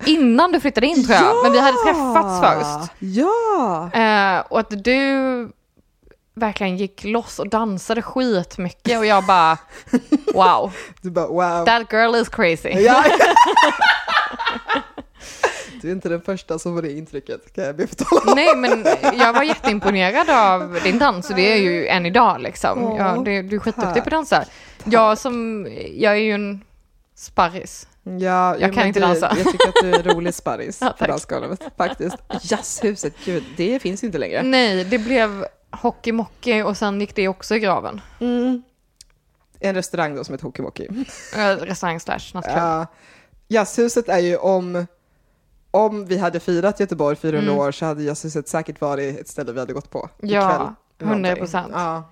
innan 0.05 0.51
du 0.51 0.59
flyttade 0.59 0.87
in 0.87 1.03
tror 1.05 1.15
jag. 1.15 1.43
Men 1.43 1.51
vi 1.51 1.59
hade 1.59 1.77
träffats 1.77 2.39
först. 2.41 2.91
Ja! 2.99 3.89
Eh, 3.93 4.39
och 4.49 4.59
att 4.59 4.83
du 4.83 5.01
verkligen 6.35 6.77
gick 6.77 7.03
loss 7.03 7.39
och 7.39 7.49
dansade 7.49 8.01
skitmycket 8.01 8.97
och 8.99 9.05
jag 9.05 9.25
bara 9.25 9.57
wow, 10.33 10.73
Du 11.01 11.11
bara 11.11 11.27
wow. 11.27 11.65
that 11.65 11.93
girl 11.93 12.15
is 12.15 12.29
crazy. 12.29 12.69
Ja. 12.69 13.03
Du 15.81 15.89
är 15.89 15.93
inte 15.93 16.09
den 16.09 16.21
första 16.21 16.59
som 16.59 16.75
får 16.75 16.81
det 16.81 16.91
intrycket, 16.91 17.53
kan 17.55 17.63
jag 17.63 17.75
be 17.75 17.87
få 17.87 17.95
tala 17.95 18.21
om. 18.31 18.35
Nej 18.35 18.55
men 18.55 18.85
jag 19.19 19.33
var 19.33 19.43
jätteimponerad 19.43 20.29
av 20.29 20.79
din 20.83 20.99
dans 20.99 21.29
och 21.29 21.35
det 21.35 21.51
är 21.53 21.57
ju 21.57 21.87
än 21.87 22.05
idag 22.05 22.41
liksom. 22.41 22.83
Åh, 22.83 22.97
Ja, 22.97 23.21
det, 23.25 23.41
du 23.41 23.55
är 23.55 23.59
skitduktig 23.59 24.03
på 24.03 24.07
att 24.07 24.11
dansa. 24.11 24.45
Jag 24.83 25.17
som, 25.17 25.67
jag 25.93 26.13
är 26.13 26.17
ju 26.19 26.31
en 26.31 26.61
sparris. 27.15 27.87
Ja, 28.03 28.57
Jag 28.57 28.73
kan 28.73 28.87
inte 28.87 28.99
du, 28.99 29.05
dansa. 29.05 29.35
Jag 29.37 29.51
tycker 29.51 29.67
att 29.67 29.75
du 29.81 29.89
är 29.91 29.99
en 29.99 30.03
rolig 30.15 30.33
sparris 30.33 30.77
Ja, 30.81 30.95
på 30.99 31.05
dansgolvet, 31.07 31.63
faktiskt. 31.77 32.17
Jazzhuset, 32.41 33.13
gud, 33.25 33.43
det 33.57 33.79
finns 33.79 34.03
inte 34.03 34.17
längre. 34.17 34.43
Nej, 34.43 34.83
det 34.83 34.97
blev 34.97 35.45
hockey-mockey 35.81 36.63
och 36.63 36.77
sen 36.77 36.99
gick 37.01 37.15
det 37.15 37.27
också 37.27 37.55
i 37.55 37.59
graven. 37.59 38.01
Mm. 38.19 38.63
En 39.59 39.75
restaurang 39.75 40.15
då 40.15 40.23
som 40.23 40.33
heter 40.33 40.45
Hockeymockey. 40.45 40.87
Restaurang 41.59 41.99
slash 41.99 42.19
nattklubb. 42.33 42.57
Ja, 42.57 42.85
jazzhuset 43.47 44.09
är 44.09 44.19
ju 44.19 44.37
om, 44.37 44.87
om 45.71 46.05
vi 46.05 46.17
hade 46.17 46.39
firat 46.39 46.79
Göteborg 46.79 47.15
400 47.15 47.51
Mm. 47.51 47.59
år 47.59 47.71
så 47.71 47.85
hade 47.85 48.03
jazzhuset 48.03 48.47
säkert 48.47 48.81
varit 48.81 49.19
ett 49.19 49.27
ställe 49.27 49.51
vi 49.51 49.59
hade 49.59 49.73
gått 49.73 49.89
på. 49.89 50.09
Ja, 50.21 50.27
ikväll, 50.97 51.07
någonting. 51.09 51.43
100%. 51.45 51.69
Ja. 51.73 52.03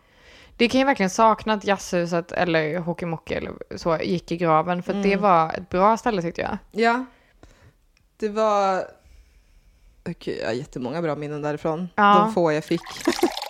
Det 0.57 0.67
kan 0.69 0.79
ju 0.79 0.85
verkligen 0.85 1.09
sakna 1.09 1.53
att 1.53 1.63
jazzhuset 1.65 2.31
eller 2.31 2.77
hockeymockey 2.79 3.33
eller 3.33 3.53
så 3.75 3.97
gick 3.97 4.31
i 4.31 4.37
graven 4.37 4.83
för 4.83 4.91
Mm. 4.93 5.09
det 5.09 5.15
var 5.15 5.53
ett 5.53 5.69
bra 5.69 5.97
ställe 5.97 6.21
tyckte 6.21 6.41
jag. 6.41 6.57
ja, 6.71 7.05
det 8.17 8.29
var... 8.29 8.83
Okej, 10.09 10.37
jag 10.39 10.47
har 10.47 10.53
jättemånga 10.53 11.01
bra 11.01 11.15
minnen 11.15 11.41
därifrån. 11.41 11.89
Ja. 11.95 12.13
De 12.19 12.33
få 12.33 12.51
jag 12.53 12.63
fick. 12.63 12.81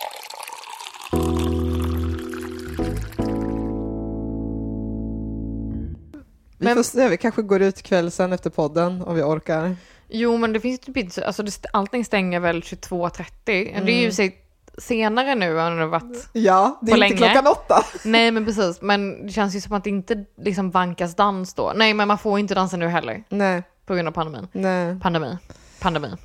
Vi 6.64 6.68
Men- 6.74 6.76
får 6.76 6.82
se, 6.82 7.08
vi 7.08 7.16
kanske 7.16 7.42
går 7.42 7.62
ut 7.62 7.82
kväll 7.82 8.10
sen 8.10 8.32
efter 8.32 8.50
podden 8.50 9.02
om 9.02 9.14
vi 9.14 9.22
orkar. 9.22 9.76
Jo 10.08 10.36
men 10.36 10.52
det 10.52 10.60
finns 10.60 10.80
typ 10.80 10.96
inte, 10.96 11.26
alltså 11.26 11.42
det, 11.42 11.66
allting 11.72 12.04
stänger 12.04 12.40
väl 12.40 12.60
22.30. 12.62 13.24
Det 13.44 13.52
är 13.52 13.84
ju 13.86 13.98
Mm. 14.00 14.12
sig 14.12 14.38
senare 14.78 15.34
nu 15.34 15.60
än 15.60 15.76
det 15.76 15.86
varit. 15.86 16.28
Ja, 16.32 16.78
det 16.82 16.92
är 16.92 16.96
På 16.96 17.04
inte 17.04 17.08
länge. 17.16 17.16
klockan 17.34 17.46
åtta. 17.46 17.84
Nej 18.04 18.30
men 18.30 18.44
precis, 18.46 18.80
men 18.82 19.26
det 19.26 19.32
känns 19.32 19.56
ju 19.56 19.60
som 19.60 19.72
att 19.72 19.84
det 19.84 19.90
inte 19.90 20.24
liksom 20.36 20.70
vankas 20.70 21.16
dans 21.16 21.54
då. 21.54 21.72
Nej 21.76 21.94
men 21.94 22.08
man 22.08 22.18
får 22.18 22.38
inte 22.38 22.54
dansa 22.54 22.76
nu 22.76 22.88
heller 22.88 23.24
Nej, 23.28 23.62
på 23.86 23.94
grund 23.94 24.08
av 24.08 24.12
pandemin. 24.12 24.48
nej. 24.52 25.00
Pandemi. 25.00 25.38
Pandemi. 25.80 26.08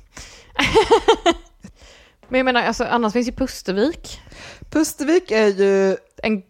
men 2.28 2.38
jag 2.38 2.44
menar, 2.44 2.62
alltså, 2.62 2.84
annars 2.84 3.12
finns 3.12 3.28
ju 3.28 3.32
Pustervik. 3.32 4.20
Pustervik 4.70 5.30
är 5.30 5.46
ju, 5.46 5.96
En 6.22 6.42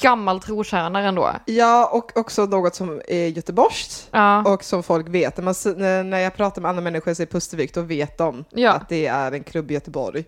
gammal 0.00 0.40
trotjänare 0.40 1.06
ändå. 1.08 1.30
ja, 1.46 1.86
och 1.92 2.16
också 2.16 2.46
något 2.46 2.74
som 2.74 3.02
är 3.08 3.26
göteborgskt. 3.26 4.08
Ja. 4.10 4.52
Och 4.54 4.64
som 4.64 4.82
folk 4.82 5.08
vet, 5.08 5.36
när, 5.36 5.44
man, 5.44 6.10
när 6.10 6.18
jag 6.18 6.36
pratar 6.36 6.62
med 6.62 6.68
andra 6.68 6.82
människor 6.82 7.14
säger 7.14 7.30
Pustervik, 7.30 7.74
då 7.74 7.80
vet 7.82 8.18
de 8.18 8.44
Ja. 8.50 8.72
att 8.72 8.88
det 8.88 9.06
är 9.06 9.32
en 9.32 9.42
klubb 9.44 9.70
i 9.70 9.74
Göteborg. 9.74 10.24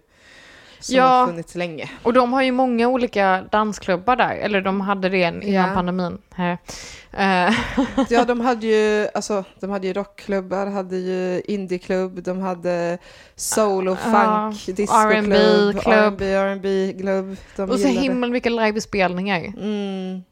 Som 0.81 0.97
Ja. 0.97 1.05
har 1.05 1.27
funnits 1.27 1.55
länge. 1.55 1.91
Och 2.03 2.13
de 2.13 2.33
har 2.33 2.43
ju 2.43 2.53
många 2.53 2.89
olika 2.89 3.45
dansklubbar 3.53 4.17
där, 4.17 4.35
eller 4.35 4.61
de 4.61 4.81
hade 4.81 5.09
det 5.09 5.19
innan 5.19 5.43
Ja. 5.53 5.67
pandemin. 5.75 6.19
Eh, 6.37 6.55
Ja, 8.11 8.25
de 8.25 8.41
hade 8.41 8.67
ju, 8.67 9.09
alltså, 9.15 9.45
de 9.61 9.71
hade 9.71 9.87
ju 9.87 9.93
rockklubbar, 9.93 10.67
hade 10.67 10.97
ju 10.97 11.43
indieklubb, 11.45 12.23
de 12.23 12.41
hade 12.41 12.99
soul 13.37 13.89
och 13.89 13.99
funk, 13.99 14.77
discoklubb, 14.77 15.33
R&B 15.33 15.81
klubb. 15.83 16.21
R&B, 16.23 16.95
klubb. 17.01 17.37
Och 17.71 17.81
så 17.81 17.89
himla 17.89 18.27
mycket 18.27 18.53
livespelningar. 18.53 19.39
Mm. 19.39 20.23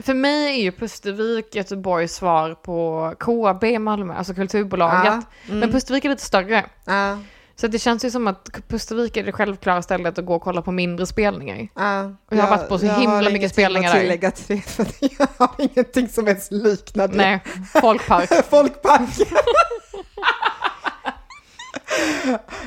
För 0.00 0.14
mig 0.14 0.58
är 0.58 0.62
ju 0.62 0.72
Pustervik 0.72 1.54
Göteborgs 1.54 2.14
svar 2.14 2.54
på 2.54 3.12
KB 3.18 3.64
i 3.64 3.78
Malmö, 3.78 4.14
alltså 4.14 4.34
kulturbolaget. 4.34 5.04
Ja, 5.04 5.22
mm. 5.48 5.60
Men 5.60 5.72
Pustervik 5.72 6.04
är 6.04 6.08
lite 6.08 6.22
större. 6.22 6.64
Ja, 6.84 7.18
Så 7.60 7.66
det 7.66 7.78
känns 7.78 8.04
ju 8.04 8.10
som 8.10 8.26
att 8.26 8.48
Pustervik 8.68 9.16
är 9.16 9.24
det 9.24 9.32
självklara 9.32 9.82
stället 9.82 10.18
att 10.18 10.24
gå 10.24 10.34
och 10.34 10.42
kolla 10.42 10.62
på 10.62 10.72
mindre 10.72 11.06
spelningar. 11.06 11.68
ja. 11.74 12.04
Och 12.30 12.36
jag 12.36 12.42
har 12.42 12.56
varit 12.56 12.68
på 12.68 12.78
så 12.78 12.86
jag 12.86 12.94
himla 12.94 13.14
har 13.22 13.30
mycket 13.30 13.52
spelningar 13.52 13.92
där. 13.94 14.00
tillägga 14.00 14.30
till 14.30 14.56
det, 14.56 14.62
för 14.62 14.86
jag 15.00 15.28
har 15.36 15.50
ingenting 15.58 16.08
som 16.08 16.28
ens 16.28 16.50
liknar 16.50 17.08
det. 17.08 17.16
Nej, 17.16 17.40
folkpark. 17.80 18.44
Folkparken. 18.50 19.26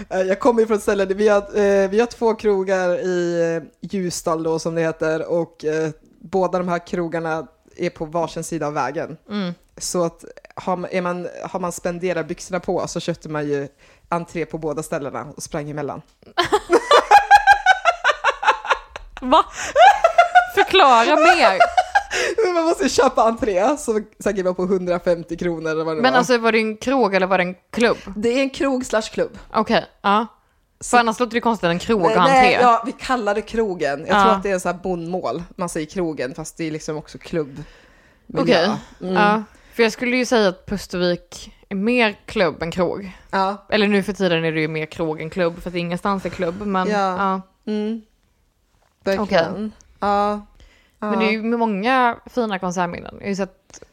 Eh, 0.09 0.21
Jag 0.21 0.39
kommer 0.39 0.61
ju 0.61 0.67
från 0.67 0.79
ställen, 0.79 1.17
vi 1.17 1.27
har, 1.27 1.41
eh, 1.41 1.89
vi 1.89 1.99
har 1.99 2.05
två 2.07 2.33
krogar 2.33 2.89
i 2.99 3.41
eh, 3.55 3.89
Ljusdal 3.89 4.43
då 4.43 4.59
som 4.59 4.75
det 4.75 4.81
heter 4.81 5.31
och 5.31 5.65
båda 6.21 6.57
de 6.57 6.67
här 6.67 6.87
krogarna 6.87 7.47
är 7.77 7.89
på 7.89 8.05
varsin 8.05 8.43
sida 8.43 8.67
av 8.67 8.73
vägen. 8.73 9.17
Mm. 9.29 9.53
Så 9.77 10.03
att 10.03 10.25
har 10.55 10.77
man, 10.77 10.89
är 10.91 11.01
man, 11.01 11.27
har 11.43 11.59
man 11.59 11.71
spenderat 11.71 12.27
byxorna 12.27 12.59
på 12.59 12.87
så 12.87 12.99
köpte 12.99 13.29
man 13.29 13.47
ju 13.47 13.67
entré 14.11 14.45
på 14.45 14.57
båda 14.57 14.83
ställena 14.83 15.27
och 15.37 15.43
sprang 15.43 15.69
emellan. 15.69 16.01
Va? 19.21 19.45
Förklara 20.55 21.15
mer. 21.15 21.57
Man 22.53 22.63
måste 22.63 22.89
köpa 22.89 23.23
entré, 23.23 23.77
så 23.77 23.99
säkert 24.19 24.45
var 24.45 24.53
på 24.53 24.63
150 24.63 25.37
kronor 25.37 25.71
eller 25.71 25.83
vad 25.83 25.97
det 25.97 26.01
Men 26.01 26.11
var. 26.11 26.17
alltså 26.17 26.37
var 26.37 26.51
det 26.51 26.57
en 26.59 26.77
krog 26.77 27.15
eller 27.15 27.27
var 27.27 27.37
det 27.37 27.43
en 27.43 27.55
klubb? 27.71 27.97
det 28.15 28.29
är 28.29 28.41
en 28.41 28.49
krog 28.49 28.85
slash 28.85 29.01
klubb. 29.01 29.37
Okej, 29.53 29.85
ja. 30.01 30.27
För 30.83 30.97
annars 30.97 31.19
låter 31.19 31.33
det 31.33 31.41
konstigt 31.41 31.67
en 31.69 31.79
krog 31.79 32.01
Nej, 32.01 32.15
entré. 32.17 32.51
ja, 32.61 32.83
vi 32.85 32.91
kallar 32.91 33.35
det 33.35 33.41
krogen. 33.41 34.05
Jag 34.07 34.17
Ja. 34.17 34.23
tror 34.23 34.33
att 34.33 34.43
det 34.43 34.49
är 34.49 34.53
en 34.53 34.59
sån 34.59 34.71
här 34.75 34.79
bondmål. 34.83 35.43
Man 35.55 35.69
säger 35.69 35.87
krogen, 35.87 36.35
fast 36.35 36.57
det 36.57 36.63
är 36.67 36.71
liksom 36.71 36.97
också 36.97 37.17
klubb. 37.17 37.63
Okej, 38.37 38.69
Mm. 39.01 39.13
ja. 39.13 39.43
För 39.75 39.83
jag 39.83 39.91
skulle 39.91 40.17
ju 40.17 40.25
säga 40.25 40.49
att 40.49 40.65
Pustervik 40.65 41.51
mer 41.75 42.15
klubb 42.25 42.63
än 42.63 42.71
krog. 42.71 43.11
Ja. 43.31 43.65
Eller 43.69 43.87
nu 43.87 44.03
för 44.03 44.13
tiden 44.13 44.45
är 44.45 44.51
det 44.51 44.61
ju 44.61 44.67
mer 44.67 44.85
krog 44.85 45.21
än 45.21 45.29
klubb, 45.29 45.61
för 45.61 45.69
att 45.69 45.75
ingenstans 45.75 46.25
är 46.25 46.29
klubb. 46.29 46.61
Men, 46.61 46.89
Ja. 46.89 46.97
ja. 47.17 47.41
Mm. 47.71 48.01
Verkligen. 49.03 49.71
Ja. 49.99 50.31
ja. 50.99 51.09
men 51.09 51.19
det 51.19 51.25
är 51.25 51.31
ju 51.31 51.43
många 51.43 52.17
fina 52.25 52.59
konsertminnen. 52.59 53.13
Jag 53.17 53.21
har 53.23 53.29
ju 53.29 53.35
sett 53.35 53.83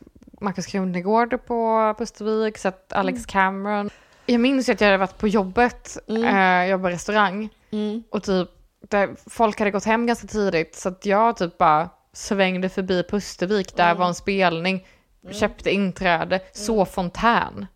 Markus 0.41 0.67
Krunegård 0.67 1.47
på 1.47 1.95
Pustervik, 1.99 2.59
sett 2.59 2.93
Alex 2.93 3.17
Mm. 3.19 3.25
Cameron. 3.27 3.91
Jag 4.27 4.41
minns 4.41 4.69
ju 4.69 4.73
att 4.73 4.81
jag 4.81 4.89
hade 4.89 4.99
varit 4.99 5.19
på 5.19 5.29
jobbet, 5.29 5.99
Mm. 6.09 6.25
eh, 6.65 6.71
jobbade 6.71 6.95
restaurang, 6.95 7.49
Mm. 7.71 8.03
och 8.11 8.23
typ 8.23 8.49
där 8.89 9.11
folk 9.27 9.59
hade 9.59 9.71
gått 9.71 9.85
hem 9.85 10.07
ganska 10.07 10.27
tidigt, 10.27 10.75
så 10.77 10.89
att 10.89 11.07
jag 11.07 11.37
typ 11.37 11.59
bara 11.59 11.89
svängde 12.13 12.69
förbi 12.69 13.03
Pustervik, 13.11 13.77
där 13.77 13.85
Mm. 13.91 13.99
var 13.99 14.07
en 14.07 14.15
spelning, 14.15 14.87
köpte 15.31 15.71
inträde, 15.71 16.41
såg 16.53 16.89
fontän. 16.89 17.67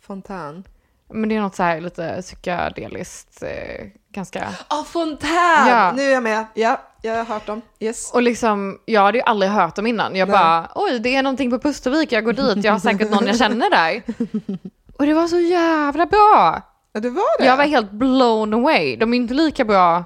Fontän. 0.00 0.64
Men 1.08 1.28
det 1.28 1.36
är 1.36 1.40
något 1.40 1.54
så 1.54 1.62
här 1.62 1.80
lite 1.80 2.18
psykedeliskt, 2.22 3.42
eh, 3.42 3.86
ganska... 4.08 4.48
Ja, 4.70 4.84
fontän! 4.88 5.68
Ja. 5.68 5.92
Nu 5.96 6.02
är 6.02 6.12
jag 6.12 6.22
med. 6.22 6.46
Ja, 6.54 6.80
jag 7.02 7.16
har 7.16 7.24
hört 7.24 7.46
dem. 7.46 7.62
Yes. 7.80 8.12
Och 8.12 8.22
liksom, 8.22 8.78
jag 8.84 9.02
hade 9.02 9.18
ju 9.18 9.24
aldrig 9.24 9.50
hört 9.50 9.76
dem 9.76 9.86
innan. 9.86 10.16
Jag 10.16 10.28
Nej. 10.28 10.38
bara, 10.38 10.68
oj, 10.74 10.98
det 10.98 11.16
är 11.16 11.22
någonting 11.22 11.50
på 11.50 11.58
Pustervik, 11.58 12.12
jag 12.12 12.24
går 12.24 12.32
dit, 12.32 12.64
jag 12.64 12.72
har 12.72 12.78
säkert 12.78 13.10
någon 13.10 13.26
jag 13.26 13.38
känner 13.38 13.70
där. 13.70 14.02
Och 14.98 15.06
det 15.06 15.14
var 15.14 15.26
så 15.26 15.38
jävla 15.38 16.06
bra! 16.06 16.62
Ja, 16.92 17.00
det 17.00 17.10
var 17.10 17.38
det. 17.38 17.46
Jag 17.46 17.56
var 17.56 17.64
helt 17.64 17.90
blown 17.90 18.54
away. 18.54 18.96
De 18.96 19.14
är 19.14 19.16
inte 19.16 19.34
lika 19.34 19.64
bra 19.64 20.04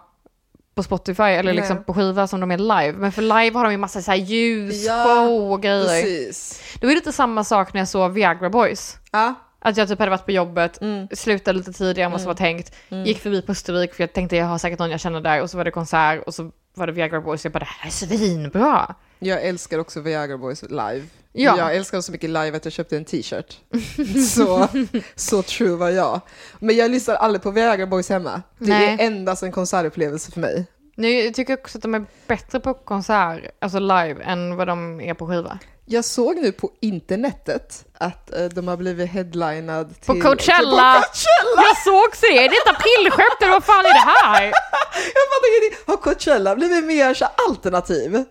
på 0.79 0.83
Spotify 0.83 1.23
eller 1.23 1.53
liksom 1.53 1.85
på 1.85 1.95
skiva 1.95 2.27
som 2.27 2.41
de 2.41 2.51
är 2.51 2.59
live. 2.59 2.93
Men 2.93 3.13
för 3.13 3.23
live 3.23 3.51
har 3.59 3.65
de 3.65 3.71
ju 3.73 3.79
massa 3.79 4.03
så 4.03 4.11
här 4.11 4.19
ljus, 4.19 4.87
Ja, 4.87 5.05
show 5.05 5.53
och 5.53 5.63
grejer. 5.63 6.03
Precis. 6.03 6.63
Det 6.81 6.87
var 6.87 6.95
lite 6.95 7.13
samma 7.13 7.45
sak 7.45 7.73
när 7.73 7.81
jag 7.81 7.89
såg 7.89 8.13
Viagra 8.13 8.51
Boys. 8.51 8.97
Ja. 9.13 9.35
Att 9.61 9.77
jag 9.77 9.89
typ 9.89 9.99
hade 9.99 10.11
varit 10.11 10.25
på 10.25 10.33
jobbet, 10.33 10.81
Mm. 10.81 11.09
slutade 11.13 11.59
lite 11.59 11.73
tidigare 11.73 12.07
än 12.07 12.13
vad 12.13 12.21
som 12.21 12.27
var 12.29 12.35
tänkt, 12.35 12.75
gick 12.89 13.19
förbi 13.19 13.43
Pustervik 13.43 13.95
för 13.95 14.03
jag 14.03 14.13
tänkte 14.13 14.37
jag 14.37 14.47
har 14.47 14.59
säkert 14.59 14.79
någon 14.79 14.91
jag 14.91 15.01
känner 15.01 15.21
där 15.21 15.43
och 15.43 15.51
så 15.51 15.57
var 15.57 15.65
det 15.65 15.71
konsert 15.71 16.23
och 16.27 16.35
så 16.35 16.51
var 16.75 16.87
det 16.87 16.93
Viagra 16.93 17.21
Boys 17.21 17.41
och 17.41 17.45
jag 17.45 17.53
bara 17.53 17.59
det 17.59 17.65
här 17.67 17.87
är 17.87 17.93
svinbra. 17.93 18.95
Jag 19.19 19.43
älskar 19.45 19.79
också 19.79 20.01
Viagra 20.01 20.39
Boys 20.39 20.63
live. 20.63 21.03
Ja. 21.43 21.59
Jag 21.59 21.77
älskar 21.77 21.99
dem 21.99 22.03
så 22.03 22.13
mycket 22.13 22.31
live 22.31 22.57
att 22.57 22.65
jag 22.65 22.73
köpte 22.73 22.97
en 22.97 23.05
t-shirt. 23.05 23.57
så, 24.35 24.69
så 25.15 25.43
true 25.43 25.77
var 25.77 25.91
jag. 25.91 26.21
Men 26.59 26.77
jag 26.77 26.91
lyssnar 26.91 27.15
aldrig 27.15 27.43
på 27.43 27.51
Viagra 27.51 27.87
Boys 27.87 28.09
hemma. 28.09 28.43
Det 28.59 28.69
Nej. 28.69 28.97
är 29.01 29.07
endast 29.07 29.43
en 29.43 29.53
konsertupplevelse 29.53 30.33
för 30.33 30.41
mig. 30.41 30.67
Nu 30.97 31.11
jag 31.11 31.35
tycker 31.35 31.55
också 31.55 31.79
att 31.79 31.83
de 31.83 31.95
är 31.95 32.05
bättre 32.27 32.61
på 32.61 32.75
konsert, 32.75 33.41
alltså 33.61 33.79
live, 33.79 34.23
än 34.23 34.57
vad 34.57 34.67
de 34.67 35.01
är 35.01 35.15
på 35.15 35.27
skiva. 35.27 35.59
Jag 35.85 36.05
såg 36.05 36.37
nu 36.37 36.53
på 36.53 36.71
internetet 36.81 37.85
att 37.99 38.35
eh, 38.35 38.45
de 38.45 38.69
har 38.69 38.77
blivit 38.77 39.11
headlinad 39.11 40.01
till... 40.01 40.07
På 40.07 40.29
Coachella! 40.29 40.95
På 40.95 41.01
Coachella! 41.01 41.63
Jag 41.69 41.77
såg 41.85 42.09
också 42.09 42.21
det, 42.21 42.39
är 42.39 42.49
det 42.49 42.57
ett 42.57 42.77
aprilskämt 42.77 43.43
eller 43.43 43.53
vad 43.53 43.65
fan 43.65 43.87
är 43.87 43.95
det 43.95 44.13
här? 44.13 44.43
Jag 45.15 45.25
fattar 45.31 45.49
ingenting. 45.61 45.79
Har 45.87 45.97
Coachella 45.97 46.55
blivit 46.57 46.85
mer 46.85 47.15
så 47.15 47.25
alternativ? 47.49 48.25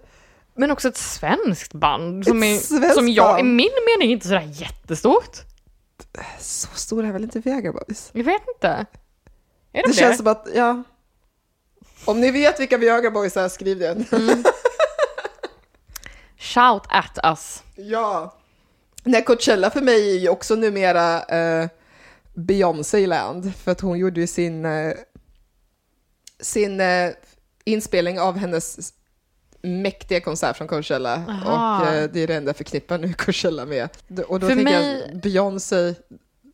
Men 0.58 0.72
också 0.72 0.88
ett 0.88 0.98
svenskt 0.98 1.74
band 1.74 2.26
som, 2.26 2.44
Ett 2.44 2.50
är, 2.50 2.60
svenskt 2.60 2.96
som 2.96 3.10
jag 3.10 3.40
i 3.40 3.44
min 3.44 3.70
mening 3.88 4.12
inte 4.12 4.28
sådär 4.28 4.50
jättestort. 4.54 5.38
Så 6.40 6.68
stor 6.74 7.06
är 7.06 7.12
väl 7.12 7.24
inte 7.24 7.40
Viagra 7.40 7.72
Boys? 7.72 8.10
Jag 8.14 8.24
vet 8.24 8.42
inte. 8.56 8.68
Är 8.68 8.86
de 9.74 9.82
Det 9.82 9.88
det? 9.88 9.94
känns 9.94 10.18
som 10.18 10.28
att, 10.28 10.48
ja. 10.56 10.84
Om 12.06 12.22
ni 12.22 12.32
vet 12.32 12.60
vilka 12.60 12.78
Viagra 12.78 13.12
Boys 13.12 13.38
är, 13.38 13.50
skriv 13.50 13.80
det. 13.80 13.96
Shout 16.38 16.84
at 16.90 17.20
us. 17.24 17.64
Ja. 17.76 18.36
Nej, 19.04 19.24
Coachella 19.24 19.70
för 19.70 19.82
mig 19.82 20.16
är 20.16 20.20
ju 20.20 20.30
också 20.30 20.56
numera 20.56 21.24
eh, 21.24 21.68
Beyoncé-land, 22.34 23.56
för 23.56 23.72
att 23.72 23.82
hon 23.82 24.00
gjorde 24.00 24.22
ju 24.22 24.28
sin, 24.28 24.66
eh, 24.66 24.94
sin 26.40 26.82
eh, 26.82 27.10
inspelning 27.66 28.20
av 28.20 28.38
hennes 28.38 28.94
mäktiga 29.68 30.22
konsert 30.22 30.58
från 30.58 30.68
Coachella. 30.68 31.24
Aha. 31.30 31.80
Och 31.82 31.88
eh, 31.94 32.10
det 32.14 32.24
är 32.24 32.28
det 32.28 32.36
enda 32.36 32.50
jag 32.50 32.56
förknippar 32.58 32.98
nu 32.98 33.14
Coachella 33.14 33.66
med. 33.66 33.90
Och 34.28 34.40
då 34.40 34.48
För 34.48 34.56
tänker 34.56 34.64
mig- 34.80 35.06
jag 35.12 35.22
Beyoncé, 35.22 35.94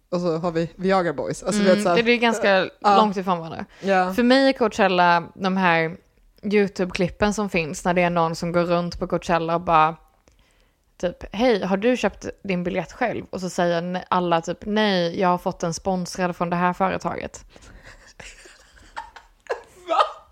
och 0.10 0.20
så 0.22 0.38
har 0.38 0.52
vi 0.52 0.70
Viagra 0.76 1.14
Boys. 1.14 1.44
Alltså, 1.44 1.62
Mm, 1.62 1.76
så 1.84 1.90
det 1.90 2.02
här, 2.02 2.10
är 2.10 2.16
ganska 2.18 2.70
Ja. 2.80 2.98
långt 2.98 3.18
ifrån 3.18 3.38
varandra. 3.38 3.66
ja. 3.82 4.14
För 4.14 4.24
mig 4.24 4.48
är 4.50 4.54
Coachella 4.54 5.24
de 5.36 5.58
här 5.58 5.98
YouTube-klippen 6.44 7.34
som 7.34 7.50
finns 7.50 7.86
när 7.86 7.94
det 7.94 8.02
är 8.02 8.10
någon 8.10 8.36
som 8.36 8.52
går 8.52 8.64
runt 8.64 9.00
på 9.00 9.08
Coachella 9.08 9.56
och 9.56 9.62
bara 9.62 9.96
typ 11.02 11.36
hej, 11.36 11.64
har 11.66 11.78
du 11.78 11.98
köpt 11.98 12.26
din 12.44 12.64
biljett 12.64 12.92
själv? 12.92 13.26
Och 13.30 13.42
så 13.42 13.50
säger 13.50 14.04
alla 14.10 14.42
typ 14.42 14.58
nej, 14.62 15.20
jag 15.20 15.28
har 15.28 15.38
fått 15.38 15.60
den 15.60 15.74
sponsrad 15.74 16.36
från 16.36 16.50
det 16.50 16.56
här 16.56 16.74
företaget. 16.74 17.46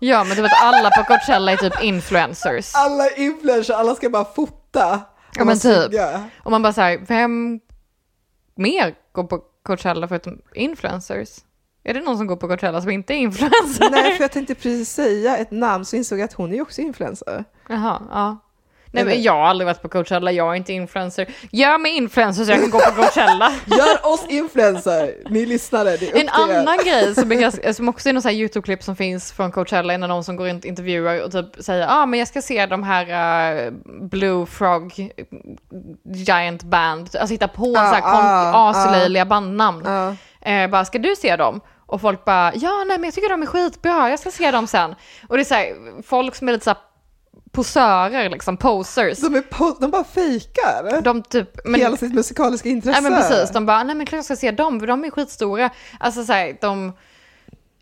Ja, 0.04 0.24
men 0.24 0.36
du 0.36 0.42
vet 0.42 0.52
alla 0.62 0.90
på 0.90 1.04
Coachella 1.04 1.52
är 1.52 1.56
typ 1.56 1.82
influencers. 1.82 2.72
Alla 2.74 3.10
influencers, 3.10 3.70
alla 3.70 3.94
ska 3.94 4.10
bara 4.10 4.24
fota. 4.24 5.00
Ja, 5.34 5.44
men 5.44 5.58
typ. 5.58 5.92
Och 6.42 6.50
man 6.50 6.62
bara 6.62 6.72
säger 6.72 6.98
vem 6.98 7.60
mer 8.54 8.94
går 9.12 9.24
på 9.24 9.42
Coachella 9.62 10.08
förutom 10.08 10.40
influencers? 10.54 11.28
Är 11.84 11.94
det 11.94 12.00
någon 12.00 12.18
som 12.18 12.26
går 12.26 12.36
på 12.36 12.48
Coachella 12.48 12.80
som 12.80 12.90
inte 12.90 13.14
är 13.14 13.16
influencer? 13.16 13.90
Nej, 13.90 14.16
för 14.16 14.24
jag 14.24 14.32
tänkte 14.32 14.54
precis 14.54 14.90
säga 14.92 15.36
ett 15.36 15.50
namn 15.50 15.84
så 15.84 15.96
insåg 15.96 16.18
jag 16.18 16.24
att 16.24 16.32
hon 16.32 16.50
är 16.50 16.54
ju 16.54 16.62
också 16.62 16.80
influencer. 16.80 17.44
Jaha, 17.68 18.02
ja. 18.10 18.38
Nej 18.92 19.04
men 19.04 19.22
jag 19.22 19.32
har 19.32 19.46
aldrig 19.46 19.66
varit 19.66 19.82
på 19.82 19.88
Coachella, 19.88 20.32
jag 20.32 20.50
är 20.50 20.54
inte 20.54 20.72
influencer. 20.72 21.26
Gör 21.50 21.78
mig 21.78 21.96
influencer 21.96 22.44
så 22.44 22.50
jag 22.50 22.60
kan 22.60 22.70
gå 22.70 22.78
på 22.78 22.92
Coachella. 22.92 23.52
Gör 23.66 24.12
oss 24.12 24.26
influencer, 24.28 25.14
ni 25.30 25.46
lyssnare, 25.46 25.96
det 25.96 26.10
är 26.10 26.20
En 26.20 26.28
annan 26.28 26.78
grej 26.84 27.14
som, 27.14 27.28
ganska, 27.28 27.74
som 27.74 27.88
också 27.88 28.08
är 28.08 28.12
någon 28.12 28.22
sån 28.22 28.28
här 28.28 28.36
YouTube-klipp 28.38 28.82
som 28.82 28.96
finns 28.96 29.32
från 29.32 29.52
Coachella 29.52 29.94
är 29.94 29.98
när 29.98 30.08
någon 30.08 30.24
som 30.24 30.36
går 30.36 30.46
runt 30.46 30.64
och 30.64 30.68
intervjuar 30.68 31.22
och 31.22 31.32
typ 31.32 31.64
säger 31.64 31.80
ja 31.80 32.02
ah, 32.02 32.06
men 32.06 32.18
jag 32.18 32.28
ska 32.28 32.42
se 32.42 32.66
de 32.66 32.82
här 32.82 33.66
uh, 33.66 33.72
Blue 34.00 34.46
Frog 34.46 35.10
Giant 36.04 36.62
Band, 36.62 37.00
alltså 37.20 37.34
hitta 37.34 37.48
på 37.48 37.74
Ah, 37.76 37.88
så 37.90 37.94
här 37.94 38.02
ah, 38.04 38.52
kon- 38.52 38.70
aslöjliga 38.70 39.24
bandnamn. 39.24 39.82
Ja. 39.84 40.16
Eh, 40.50 40.70
bara, 40.70 40.84
ska 40.84 40.98
du 40.98 41.16
se 41.16 41.36
dem? 41.36 41.60
Och 41.86 42.00
folk 42.00 42.24
bara, 42.24 42.52
ja 42.54 42.84
nej 42.86 42.98
men 42.98 43.04
jag 43.04 43.14
tycker 43.14 43.28
de 43.28 43.42
är 43.42 43.46
skitbra, 43.46 44.10
jag 44.10 44.18
ska 44.18 44.30
se 44.30 44.50
dem 44.50 44.66
sen. 44.66 44.94
Och 45.28 45.36
det 45.36 45.42
är 45.42 45.44
så 45.44 45.54
här, 45.54 46.02
folk 46.02 46.34
som 46.34 46.48
är 46.48 46.52
lite 46.52 46.64
så 46.64 46.70
här 46.70 46.78
posörer 47.52 48.30
liksom, 48.30 48.56
posers. 48.56 49.18
De, 49.18 49.34
är 49.34 49.40
på, 49.40 49.76
de 49.80 49.90
bara 49.90 50.04
fejkar 50.04 51.02
De 51.02 51.22
typ, 51.22 51.60
men, 51.64 51.80
hela 51.80 51.96
sitt 51.96 52.14
musikaliska 52.14 52.68
intresse. 52.68 53.00
nej 53.00 53.10
men 53.10 53.20
precis, 53.20 53.50
de 53.50 53.66
bara, 53.66 53.82
nej 53.82 53.96
men 53.96 54.06
klart 54.06 54.18
jag 54.18 54.24
ska 54.24 54.36
se 54.36 54.50
dem, 54.50 54.80
för 54.80 54.86
de 54.86 55.04
är 55.04 55.10
skitstora. 55.10 55.70
Alltså 56.00 56.24
så 56.24 56.32
här, 56.32 56.56
de, 56.60 56.92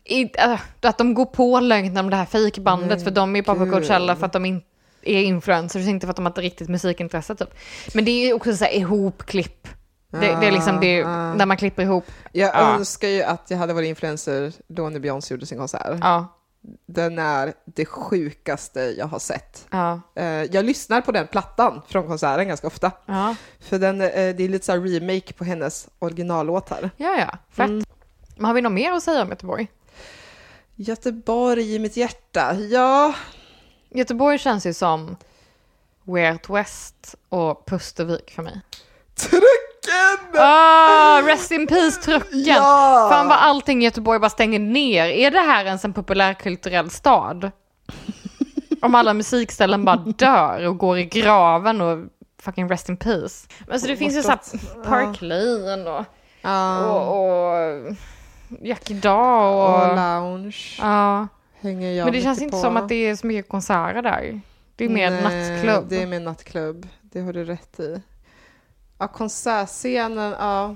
i, 0.03 0.21
äh, 0.37 0.59
att 0.81 0.97
de 0.97 1.13
går 1.13 1.25
på 1.25 1.59
lögnen 1.59 1.97
om 1.97 2.09
det 2.09 2.15
här 2.15 2.25
fejkbandet, 2.25 2.89
Men 2.89 2.99
för 3.03 3.11
de 3.11 3.35
är 3.35 3.41
bara 3.41 3.65
på. 3.65 3.71
Coachella 3.71 4.15
för 4.15 4.25
att 4.25 4.33
de 4.33 4.45
inte 4.45 4.65
är 5.01 5.21
influencers, 5.23 5.87
inte 5.87 6.07
för 6.07 6.11
att 6.11 6.15
de 6.15 6.25
har 6.25 6.31
ett 6.31 6.37
riktigt 6.37 6.69
musikintresse 6.69 7.35
typ. 7.35 7.53
Men 7.93 8.05
det 8.05 8.11
är 8.11 8.33
också 8.33 8.55
så 8.55 8.63
här 8.63 8.71
ihopklipp. 8.71 9.67
Det, 10.11 10.17
det 10.19 10.47
är 10.47 10.51
liksom 10.51 10.79
det, 10.79 11.03
Ah, 11.03 11.07
ah. 11.09 11.33
när 11.33 11.45
man 11.45 11.57
klipper 11.57 11.83
ihop. 11.83 12.05
Jag 12.31 12.49
Ja. 12.55 12.73
önskar 12.75 13.07
ju 13.07 13.23
att 13.23 13.45
jag 13.47 13.57
hade 13.57 13.73
varit 13.73 13.87
influencer 13.89 14.51
då 14.67 14.89
när 14.89 14.99
Beyoncé 14.99 15.33
gjorde 15.33 15.45
sin 15.45 15.57
konsert. 15.57 15.97
Ja, 16.01 16.37
Den 16.85 17.19
är 17.19 17.53
det 17.65 17.85
sjukaste 17.85 18.79
jag 18.81 19.05
har 19.05 19.19
sett. 19.19 19.67
ja, 19.71 20.01
Eh, 20.15 20.25
Jag 20.25 20.65
lyssnar 20.65 21.01
på 21.01 21.11
den 21.11 21.27
plattan 21.27 21.81
från 21.87 22.07
konserten 22.07 22.47
ganska 22.47 22.67
ofta. 22.67 22.91
ja. 23.05 23.35
För 23.59 23.79
den, 23.79 24.01
eh, 24.01 24.07
det 24.35 24.43
är 24.43 24.49
lite 24.49 24.65
så 24.65 24.73
remake 24.75 25.33
på 25.33 25.43
hennes 25.43 25.87
originallåtar. 25.99 26.89
Ja, 26.97 27.15
ja. 27.19 27.37
Fett. 27.49 27.69
Mm. 27.69 27.83
Har 28.39 28.53
vi 28.53 28.61
något 28.61 28.71
mer 28.71 28.91
att 28.91 29.03
säga 29.03 29.21
om 29.21 29.29
Göteborg? 29.29 29.67
Göteborg 30.75 31.75
i 31.75 31.79
mitt 31.79 31.97
hjärta, 31.97 32.55
ja. 32.55 33.13
Göteborg 33.89 34.37
känns 34.39 34.65
ju 34.65 34.73
som 34.73 35.15
Out 36.05 36.49
West 36.49 37.15
och 37.29 37.65
Pustervik 37.65 38.31
för 38.31 38.43
mig. 38.43 38.61
Trucken! 40.31 40.41
Ah, 40.43 41.21
rest 41.25 41.51
in 41.51 41.67
peace 41.67 42.01
trucken! 42.01 42.43
Ja! 42.43 43.07
Fan 43.11 43.27
vad 43.27 43.37
allting 43.37 43.81
i 43.81 43.85
Göteborg 43.85 44.19
bara 44.19 44.29
stänger 44.29 44.59
ner. 44.59 45.05
Är 45.05 45.31
det 45.31 45.39
här 45.39 45.65
ens 45.65 45.85
en 45.85 45.93
populärkulturell 45.93 46.89
stad? 46.89 47.51
Om 48.81 48.95
alla 48.95 49.13
musikställen 49.13 49.85
bara 49.85 49.95
dör 50.17 50.67
och 50.67 50.77
går 50.77 50.97
i 50.97 51.05
graven 51.05 51.81
och 51.81 52.05
fucking 52.41 52.69
rest 52.69 52.89
in 52.89 52.97
peace. 52.97 53.47
Men 53.59 53.73
alltså 53.73 53.87
det 53.87 53.95
finns 53.97 54.15
ju 54.15 54.21
såhär. 54.23 54.39
Park 54.83 55.21
Lane 55.21 55.89
och, 55.89 56.05
Ja. 56.41 56.85
och, 56.85 57.25
och 57.25 57.95
Jackie 58.61 58.95
Daw 58.97 59.55
och... 59.55 59.89
och 59.89 59.95
lounge 59.95 60.77
ja. 60.79 61.27
hänger 61.61 61.91
jag 61.91 62.05
Men 62.05 62.13
det 62.13 62.21
känns 62.21 62.39
mycket 62.39 62.53
inte 62.53 62.57
på. 62.57 62.61
som 62.61 62.77
att 62.77 62.89
det 62.89 62.95
är 62.95 63.15
så 63.15 63.27
mycket 63.27 63.49
konserter 63.49 64.01
där. 64.01 64.41
Det 64.75 64.85
är 64.85 64.89
mer 64.89 65.09
Nej, 65.11 65.23
nattklubb. 65.23 65.89
Det 65.89 66.01
är 66.01 66.07
mer 66.07 66.19
nattklubb. 66.19 66.87
Det 67.01 67.21
har 67.21 67.33
du 67.33 67.43
rätt 67.45 67.79
i. 67.79 68.01
Ja, 69.01 69.07
konsertscenen, 69.07 70.35
ja. 70.39 70.75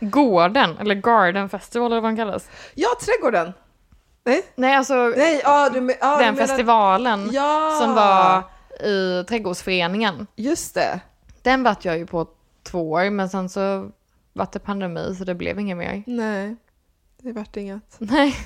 Gården, 0.00 0.78
eller 0.78 0.94
Garden 0.94 1.48
Festival 1.48 1.92
eller 1.92 2.00
vad 2.00 2.08
den 2.10 2.16
kallas. 2.16 2.48
Ja, 2.74 2.88
trädgården! 3.04 3.52
Nej, 4.24 4.42
Nej, 4.54 4.74
alltså 4.76 4.94
nej, 4.94 5.40
ja, 5.44 5.68
du, 5.70 5.96
ja, 6.00 6.16
den 6.18 6.34
menar- 6.34 6.46
festivalen 6.46 7.28
Ja! 7.32 7.78
som 7.82 7.94
var 7.94 8.42
i 8.88 9.24
trädgårdsföreningen. 9.28 10.26
Just 10.36 10.74
det. 10.74 11.00
Den 11.42 11.62
vart 11.62 11.84
jag 11.84 11.98
ju 11.98 12.06
på 12.06 12.26
två 12.62 12.90
år, 12.90 13.10
men 13.10 13.28
sen 13.28 13.48
så 13.48 13.90
var 14.32 14.48
det 14.52 14.58
pandemi 14.58 15.14
så 15.18 15.24
det 15.24 15.34
blev 15.34 15.60
inget 15.60 15.76
mer. 15.76 16.02
Nej, 16.06 16.56
det 17.22 17.32
vart 17.32 17.56
inget. 17.56 17.96
Nej. 17.98 18.36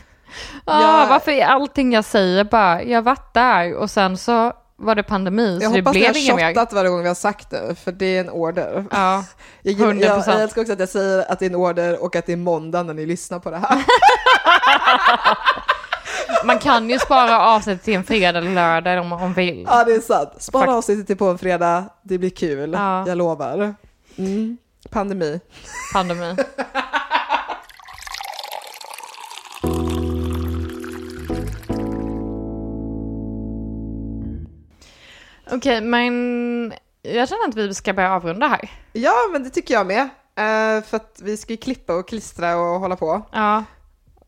Ah, 0.65 0.81
Jag- 1.03 1.09
Varför 1.09 1.31
är 1.33 1.45
allting 1.47 1.93
jag 1.93 2.05
säger 2.05 2.45
bara, 2.45 2.83
jag 2.83 3.03
varit 3.03 3.35
där 3.35 3.75
och 3.75 3.91
sen 3.91 4.17
så 4.17 4.53
var 4.81 4.95
det 4.95 5.03
pandemi 5.03 5.59
så 5.59 5.65
Jag 5.65 5.73
det 5.73 5.79
hoppas 5.79 5.95
ni 5.95 6.01
blev 6.01 6.11
har 6.15 6.19
inget 6.21 6.37
mer. 6.37 6.49
shottat 6.55 6.73
varje 6.73 6.91
gång 6.91 7.03
vi 7.03 7.09
har 7.09 7.15
sagt 7.15 7.51
det, 7.51 7.75
för 7.75 7.93
det 7.93 8.17
är 8.17 8.21
en 8.21 8.31
order. 8.31 8.85
Ja, 8.91 9.25
Jag, 9.63 9.73
gillar- 9.75 9.93
100%. 9.93 10.01
jag, 10.27 10.35
jag 10.35 10.43
älskar 10.43 10.61
också 10.61 10.73
att 10.73 10.79
jag 10.81 10.89
säger 10.89 11.33
att 11.33 11.39
det 11.39 11.45
är 11.47 11.51
en 11.51 11.57
order 11.57 12.03
och 12.05 12.17
att 12.17 12.27
det 12.27 12.33
är 12.33 12.37
måndag 12.37 12.83
när 12.83 12.95
ni 12.95 13.07
lyssnar 13.07 13.39
på 13.39 13.51
det 13.51 13.57
här. 13.59 13.85
man 16.45 16.59
kan 16.59 16.91
ju 16.91 16.99
spara 16.99 17.41
avsnittet 17.41 17.85
till 17.85 17.95
en 17.95 18.05
fredag 18.05 18.39
eller 18.39 18.51
lördag 18.55 19.01
om 19.01 19.09
man 19.09 19.33
vill. 19.33 19.67
Ja, 19.69 19.85
det 19.85 19.93
är 19.95 20.01
sant. 20.01 20.31
Spara 20.39 20.67
Fakt- 20.67 20.73
avsnittet 20.77 21.07
till 21.07 21.17
på 21.17 21.25
en 21.29 21.39
fredag, 21.39 21.85
det 22.03 22.19
blir 22.19 22.31
kul. 22.31 22.73
Ja. 22.73 23.05
Jag 23.09 23.19
lovar. 23.19 23.75
Mm. 24.19 24.57
Pandemi. 24.91 25.41
Pandemi. 25.93 26.37
Okej, 35.53 35.81
men 35.81 36.75
jag 37.03 37.29
känner 37.29 37.49
att 37.49 37.57
vi 37.57 37.75
ska 37.75 37.93
börja 37.93 38.13
avrunda 38.15 38.47
här. 38.49 38.71
Ja, 38.93 39.15
men 39.33 39.43
det 39.45 39.51
tycker 39.51 39.75
jag 39.75 39.87
med. 39.87 40.01
Eh, 40.37 40.85
för 40.85 40.97
att 40.97 41.21
vi 41.23 41.37
ska 41.37 41.53
ju 41.53 41.57
klippa 41.57 41.95
och 41.95 42.09
klistra 42.09 42.57
och 42.57 42.81
hålla 42.81 42.97
på. 42.97 43.23
Ja. 43.33 43.65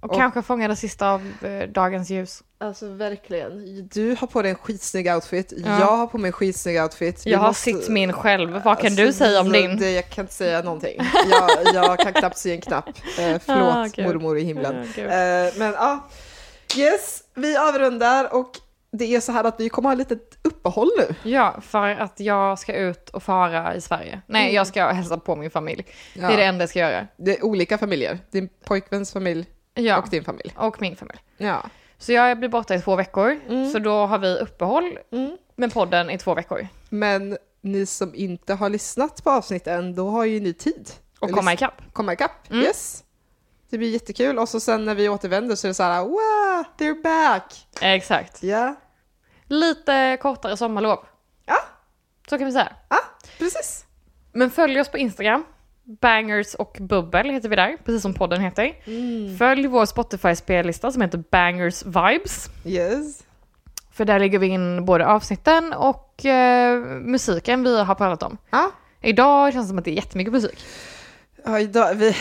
Och, 0.00 0.10
Och- 0.10 0.16
kanske 0.16 0.42
fånga 0.42 0.68
det 0.68 0.76
sista 0.76 1.10
av 1.10 1.32
eh, 1.42 1.68
dagens 1.68 2.10
ljus. 2.10 2.42
Alltså 2.60 2.88
verkligen. 2.88 3.88
Du 3.92 4.16
har 4.20 4.26
på 4.26 4.42
dig 4.42 4.50
en 4.50 4.56
skitsnygg 4.56 5.08
outfit. 5.14 5.52
Ja. 5.56 5.80
Jag 5.80 5.96
har 5.96 6.06
på 6.06 6.18
mig 6.18 6.28
en 6.28 6.32
skitsnygg 6.32 6.82
outfit. 6.82 7.26
Vi 7.26 7.30
Jag 7.30 7.38
har 7.38 7.46
måste- 7.46 7.62
sitt 7.62 7.88
min 7.88 8.12
själv. 8.12 8.50
Vad 8.52 8.62
kan 8.62 8.86
Alltså, 8.86 9.02
du 9.04 9.12
säga 9.12 9.40
om 9.40 9.52
det- 9.52 9.58
din? 9.60 9.76
Det, 9.78 9.90
jag 9.90 10.08
kan 10.10 10.24
inte 10.24 10.34
säga 10.34 10.62
någonting. 10.62 10.96
Jag, 11.30 11.74
jag 11.74 11.98
kan 11.98 12.12
knappt 12.12 12.38
se 12.38 12.52
en 12.52 12.60
knapp. 12.60 12.88
Eh, 12.88 13.38
förlåt, 13.46 13.74
Ah, 13.74 13.86
gud. 13.94 14.06
mormor 14.06 14.38
i 14.38 14.42
himlen. 14.44 14.76
Ah, 14.76 14.84
gud. 14.96 15.04
Eh, 15.06 15.58
men 15.58 15.72
ja, 15.72 16.08
yes, 16.76 17.22
vi 17.34 17.56
avrundar 17.56 18.34
och 18.34 18.50
det 18.92 19.14
är 19.14 19.20
så 19.20 19.32
här 19.32 19.44
att 19.44 19.60
vi 19.60 19.68
kommer 19.68 19.88
ha 19.88 19.92
ett 19.92 19.98
litet 19.98 20.38
uppehåll 20.42 20.90
nu. 20.98 21.30
Ja, 21.30 21.60
för 21.60 21.88
att 21.88 22.20
jag 22.20 22.58
ska 22.58 22.74
ut 22.74 23.08
och 23.10 23.22
fara 23.22 23.74
i 23.74 23.80
Sverige. 23.80 24.20
Nej, 24.26 24.42
Mm. 24.42 24.54
jag 24.54 24.66
ska 24.66 24.86
hälsa 24.88 25.18
på 25.18 25.36
min 25.36 25.50
familj. 25.50 25.86
Ja. 26.14 26.26
Det 26.28 26.32
är 26.34 26.36
det 26.36 26.44
enda 26.44 26.62
jag 26.62 26.68
ska 26.70 26.78
göra. 26.78 27.06
Det 27.16 27.38
är 27.38 27.44
olika 27.44 27.78
familjer. 27.78 28.18
Din 28.30 28.48
pojkväns 28.64 29.12
familj 29.12 29.46
Ja, 29.74 29.98
och 29.98 30.08
din 30.10 30.24
familj. 30.24 30.52
och 30.56 30.80
min 30.80 30.96
familj. 30.96 31.18
Ja. 31.36 31.62
Så 31.98 32.12
jag 32.12 32.38
blir 32.38 32.48
borta 32.48 32.74
i 32.74 32.80
två 32.80 32.96
veckor. 32.96 33.40
Mm. 33.48 33.70
Så 33.70 33.78
då 33.78 34.06
har 34.06 34.18
vi 34.18 34.38
uppehåll 34.38 34.98
Mm. 35.12 35.36
med 35.56 35.72
podden 35.74 36.10
i 36.10 36.18
två 36.18 36.34
veckor. 36.34 36.68
Men 36.88 37.38
ni 37.60 37.86
som 37.86 38.14
inte 38.14 38.54
har 38.54 38.68
lyssnat 38.70 39.24
på 39.24 39.30
avsnitten, 39.30 39.94
då 39.94 40.10
har 40.10 40.24
ju 40.24 40.40
ni 40.40 40.52
tid. 40.54 40.90
Och 41.20 41.30
komma 41.30 41.52
ikapp. 41.52 41.82
komma 41.92 42.12
ikapp. 42.12 42.50
Mm. 42.50 42.62
Yes. 42.62 43.04
Det 43.72 43.78
blir 43.78 43.88
jättekul. 43.90 44.38
Och 44.38 44.48
så 44.48 44.60
sen 44.60 44.84
när 44.84 44.94
vi 44.94 45.08
återvänder 45.08 45.56
så 45.56 45.66
är 45.66 45.68
det 45.68 45.74
så 45.74 45.82
här, 45.82 46.02
wow, 46.04 46.64
they're 46.78 47.02
back. 47.02 47.66
Exakt. 47.80 48.42
Ja, 48.42 48.74
Lite 49.46 50.18
kortare 50.22 50.56
sommarlov. 50.56 50.98
Ja. 51.46 51.56
Så 52.30 52.38
kan 52.38 52.46
vi 52.46 52.52
säga. 52.52 52.72
ah, 52.88 52.96
precis. 53.38 53.84
Men 54.32 54.50
följ 54.50 54.80
oss 54.80 54.88
på 54.88 54.98
Instagram. 54.98 55.44
Bangers 55.84 56.54
och 56.54 56.76
bubbel 56.80 57.30
heter 57.30 57.48
vi 57.48 57.56
där, 57.56 57.76
precis 57.84 58.02
som 58.02 58.14
podden 58.14 58.40
heter. 58.40 58.76
Mm. 58.84 59.38
Följ 59.38 59.66
vår 59.66 59.86
Spotify-spellista 59.86 60.92
som 60.92 61.02
heter 61.02 61.22
Bangers 61.30 61.82
Vibes. 61.86 62.48
Yes. 62.64 63.22
För 63.92 64.04
där 64.04 64.18
lägger 64.18 64.38
vi 64.38 64.46
in 64.46 64.84
både 64.84 65.06
avsnitten 65.06 65.72
och 65.72 66.24
eh, 66.24 66.78
musiken 66.86 67.64
vi 67.64 67.82
har 67.82 67.94
pratat 67.94 68.22
om. 68.22 68.38
Ja, 68.50 68.70
Idag 69.00 69.52
känns 69.52 69.66
det 69.66 69.68
som 69.68 69.78
att 69.78 69.84
det 69.84 69.90
är 69.90 69.96
jättemycket 69.96 70.32
musik. 70.32 70.64
Ja 71.44 71.60
idag, 71.60 71.94
vi, 71.94 72.06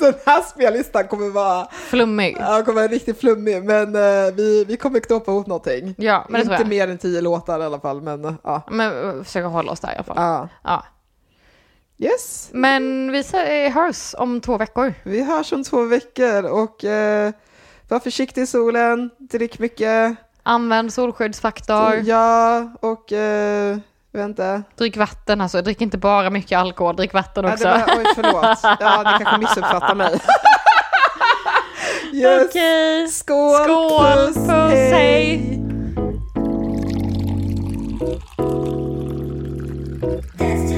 den 0.00 0.14
här 0.26 0.42
spellistan 0.42 1.08
kommer 1.08 1.28
vara, 1.30 1.68
Flummig. 1.70 2.36
ja, 2.40 2.62
kommer 2.64 2.80
vara 2.80 2.88
riktigt 2.92 3.20
flummig, 3.20 3.64
men 3.64 3.94
eh, 3.96 4.34
vi, 4.34 4.64
vi 4.68 4.76
kommer 4.76 5.00
knåpa 5.00 5.30
ihop 5.30 5.46
någonting. 5.46 5.94
Ja, 5.98 6.26
men 6.28 6.40
Inte 6.40 6.64
mer 6.64 6.88
än 6.88 6.98
tio 6.98 7.20
låtar 7.20 7.60
i 7.60 7.64
alla 7.64 7.80
fall, 7.80 8.00
men 8.02 8.24
eh, 8.24 8.34
ja. 8.44 8.62
Men 8.70 9.18
eh, 9.18 9.24
försöka 9.24 9.46
hålla 9.46 9.72
oss 9.72 9.80
där 9.80 9.88
i 9.92 9.94
alla 9.94 10.04
fall. 10.04 10.16
ja. 10.18 10.48
Ja. 10.64 10.84
Yes, 11.98 12.48
Men 12.52 13.12
vi 13.12 13.68
hörs 13.68 14.14
om 14.18 14.40
två 14.40 14.58
veckor. 14.58 14.94
vi 15.04 15.22
hörs 15.24 15.52
om 15.52 15.64
två 15.64 15.84
veckor 15.84 16.44
och 16.44 16.84
var 17.88 17.98
försiktig 18.00 18.42
i 18.42 18.46
solen, 18.46 19.10
drick 19.18 19.58
mycket. 19.58 20.16
Använd 20.42 20.92
solskyddsfaktor. 20.92 21.94
Ja, 22.04 22.72
och 22.80 23.12
vänta. 24.12 24.62
Drick 24.78 24.96
vatten 24.96 25.40
alltså. 25.40 25.62
Drick 25.62 25.80
inte 25.80 25.98
bara 25.98 26.30
mycket 26.30 26.58
alkohol, 26.58 26.96
drick 26.96 27.12
vatten 27.14 27.44
Ja, 27.44 27.52
också. 27.52 27.64
det 27.64 27.70
var, 27.70 27.98
oj, 27.98 28.04
förlåt. 28.14 28.58
Ja, 28.80 29.02
ni 29.18 29.24
kanske 29.24 29.38
missuppfattar 29.38 29.94
mig. 29.94 30.12
yes. 32.12 32.46
Okej. 32.48 33.08
Skål, 33.08 33.64
Skål, 33.64 34.26
puss, 34.26 34.34
puss, 34.34 34.48
hej. 34.48 34.90
hej. 34.90 35.58
That's 40.38 40.71